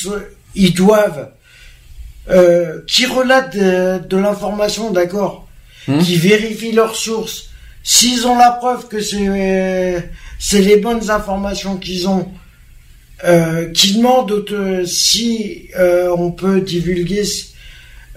[0.55, 1.31] ils doivent
[2.31, 5.47] euh, qui relatent de, l'information, d'accord,
[5.89, 5.99] hmm.
[5.99, 7.51] qui vérifient leurs sources,
[7.83, 12.31] s'ils ont la preuve que c'est c'est les bonnes informations qu'ils ont,
[13.25, 17.25] euh, qui demandent si euh, on peut divulguer,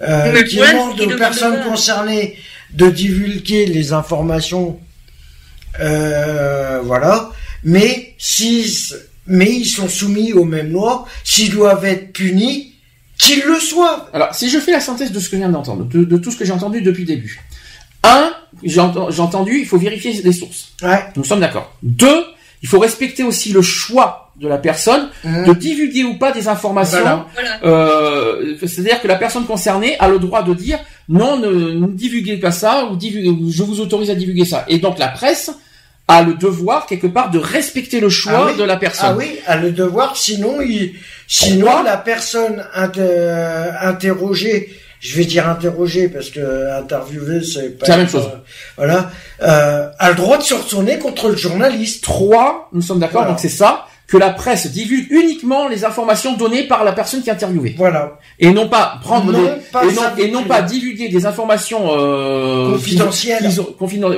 [0.00, 2.36] euh, qui demandent aux personnes concernées
[2.72, 4.80] de divulguer les informations,
[5.80, 7.30] euh, voilà.
[7.64, 8.72] Mais si,
[9.26, 12.74] mais ils sont soumis aux mêmes lois, s'ils doivent être punis,
[13.18, 14.08] qu'il le soit.
[14.12, 16.36] Alors, si je fais la synthèse de ce que je viens d'entendre, de, tout ce
[16.36, 17.40] que j'ai entendu depuis le début.
[18.04, 18.30] Un,
[18.62, 20.68] j'ai entendu, il faut vérifier les sources.
[20.82, 21.04] Ouais.
[21.16, 21.74] Nous sommes d'accord.
[21.82, 22.24] Deux,
[22.62, 25.46] il faut respecter aussi le choix de la personne Mhm.
[25.46, 27.24] de divulguer ou pas des informations.
[27.34, 27.58] Voilà.
[27.64, 30.78] Euh, C'est-à-dire que la personne concernée a le droit de dire
[31.08, 34.64] non, ne, ne divulguez pas ça ou divulguez- ou je vous autorise à divulguer ça.
[34.68, 35.50] Et donc la presse
[36.08, 38.56] a le devoir quelque part de respecter le choix Ah oui.
[38.58, 39.10] de la personne.
[39.12, 40.94] Ah oui, à le devoir, sinon, il,
[41.26, 47.78] sinon Pourquoi la personne inter- euh, interrogée, je vais dire interrogée parce que interviewée c'est
[47.78, 48.24] pas la même chose.
[48.34, 48.38] euh,
[48.76, 49.10] voilà,
[49.42, 52.02] euh, a le droit de se retourner contre le journaliste.
[52.04, 53.30] Trois, nous sommes d'accord, Voilà.
[53.32, 57.28] donc c'est ça, que la presse divulgue uniquement les informations données par la personne qui
[57.28, 57.74] est interviewée.
[57.76, 58.18] Voilà.
[58.40, 59.84] Et non pas prendre Non, des- pas
[60.18, 63.50] et non, et pas divulguer des informations euh, Confidentielles.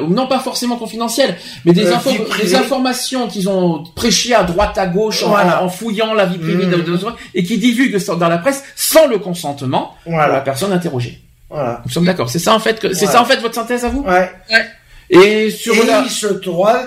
[0.09, 4.79] non pas forcément confidentielles, mais des, Euh, infos- des informations qu'ils ont prêchées à droite
[4.79, 5.63] à gauche en- Voilà.
[5.65, 6.71] en, fouillant la vie privée Mhm.
[6.71, 6.99] de, de-
[7.35, 11.21] et qui divulguent dans la presse sans le consentement de la personne interrogée.
[11.51, 11.83] Voilà.
[11.85, 12.31] Nous sommes d'accord.
[12.31, 13.13] C'est ça en fait que c'est Ouais.
[13.13, 14.05] ça en fait votre synthèse à vous?
[14.05, 14.31] Ouais.
[15.11, 16.83] Et sur et la il se doit,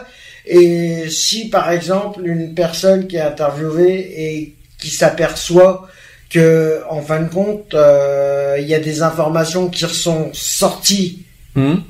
[0.46, 5.88] et si par exemple une personne qui est interviewée et qui s'aperçoit
[6.30, 11.20] que en fin de compte euh, il y a des informations qui sont sorties
[11.56, 11.84] Mhm.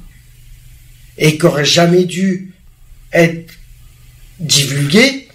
[1.18, 2.52] et qui auraient jamais dû
[3.14, 3.54] être
[4.40, 5.30] divulguées,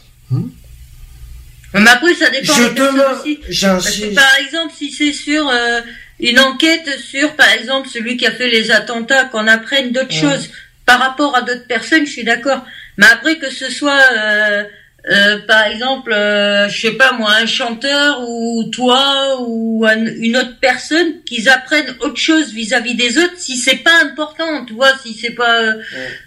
[1.75, 3.39] Mais après, ça dépend je des personnes demande, aussi.
[3.63, 5.81] Parce que, par exemple, si c'est sur euh,
[6.19, 10.51] une enquête sur, par exemple, celui qui a fait les attentats, qu'on apprenne d'autres choses
[10.87, 12.65] par rapport à d'autres personnes, je suis d'accord.
[12.99, 14.65] Mais après que ce soit, euh,
[15.11, 20.37] euh, par exemple, euh, je sais pas moi, un chanteur ou toi ou un- une
[20.37, 24.91] autre personne, qu'ils apprennent autre chose vis-à-vis des autres, si c'est pas important, tu vois,
[25.03, 25.75] si c'est pas, euh,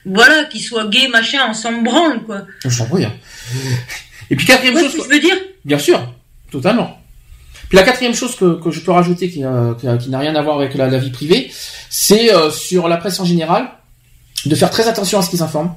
[0.06, 2.48] voilà, qu'ils soient gays, machin, on s'en branle, quoi.
[2.66, 3.14] Je t'en prie, hein.
[4.32, 5.36] Et puis quatrième Ouais, chose, ce que je veux dire.
[5.66, 6.00] Bien sûr,
[6.52, 6.98] totalement.
[7.68, 10.42] Puis la quatrième chose que, que je peux rajouter qui, euh, qui, n'a rien à
[10.42, 11.52] voir avec la, la vie privée,
[11.90, 13.70] c'est euh, sur la presse en général
[14.46, 15.76] de faire très attention à ce qu'ils informent.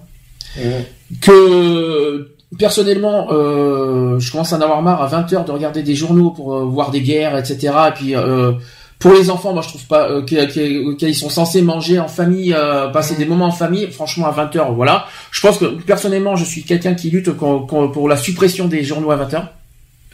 [1.21, 5.95] Que personnellement, euh, je commence à en avoir marre à 20 heures de regarder des
[5.95, 7.73] journaux pour euh, voir des guerres, etc.
[7.89, 8.53] Et puis euh,
[8.99, 12.89] pour les enfants, moi je trouve pas euh, qu'ils sont censés manger en famille, euh,
[12.89, 13.91] passer des moments en famille.
[13.91, 15.07] Franchement, à 20 heures, voilà.
[15.31, 19.17] Je pense que personnellement, je suis quelqu'un qui lutte pour la suppression des journaux à
[19.17, 19.49] 20 heures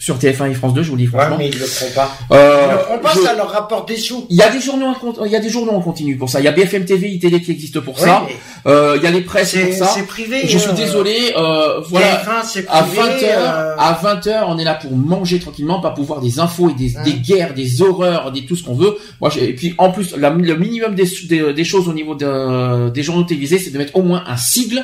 [0.00, 0.82] sur TF1 et France 2.
[0.82, 1.36] Je vous le dis ouais, franchement.
[1.38, 2.10] mais ils le feront pas.
[2.32, 4.26] Euh, Ils le feront pas, je- ça leur rapporte des sous.
[4.30, 6.40] Il y a des journaux, en il y a des journaux en continu pour ça.
[6.40, 8.24] Il y a BFM TV, ITV qui existe pour Ouais, ça.
[8.26, 8.34] mais
[8.66, 9.92] Euh, il y a les presses pour ça.
[9.94, 10.40] c'est privé.
[10.48, 11.34] Je suis euh, désolé.
[11.36, 12.06] Euh, voilà.
[12.16, 15.38] TF1, c'est À privé, 20 heures, euh, à 20 heures, on est là pour manger
[15.38, 18.64] tranquillement, pas pour voir des infos et des, des guerres, des horreurs, des tout ce
[18.64, 18.96] qu'on veut.
[19.20, 22.14] Moi, j'ai- et puis en plus, la- le minimum des, des, des choses au niveau
[22.14, 24.82] de- des journaux télévisés, c'est de mettre au moins un sigle,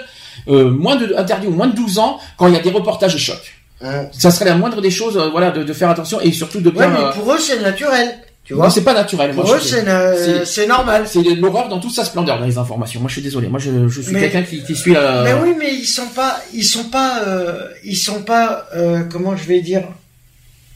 [0.48, 3.16] euh, moins de interdit au moins de 12 ans quand il y a des reportages
[3.16, 3.54] chocs.
[3.82, 4.06] Hein.
[4.12, 6.68] Ça serait la moindre des choses, euh, voilà, de, de faire attention et surtout de
[6.70, 6.88] Ouais, bien.
[6.88, 8.18] mais euh, pour eux, c'est naturel.
[8.44, 9.32] Tu moi, vois c'est pas naturel.
[9.32, 11.02] Moi, Pour eux, je- c'est na- c'est- normal.
[11.06, 13.00] c'est l'horreur dans toute sa splendeur dans les informations.
[13.00, 13.48] Moi, je suis désolé.
[13.48, 15.24] Moi, je, je suis quelqu'un qui, qui suit la.
[15.24, 19.36] Mais oui, mais ils sont pas, ils sont pas, euh, ils sont pas, euh, comment
[19.36, 19.82] je vais dire,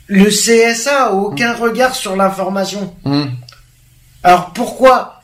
[0.08, 2.92] le CSA a aucun regard sur l'information.
[3.04, 3.30] Hum.
[4.24, 5.19] Alors pourquoi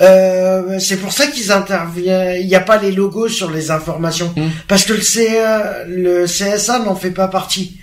[0.00, 2.40] Euh, C'est pour ça qu'ils interviennent.
[2.40, 4.42] Il n'y a pas les logos sur les informations Mm.
[4.68, 7.76] parce que le, CA, le CSA n'en fait pas partie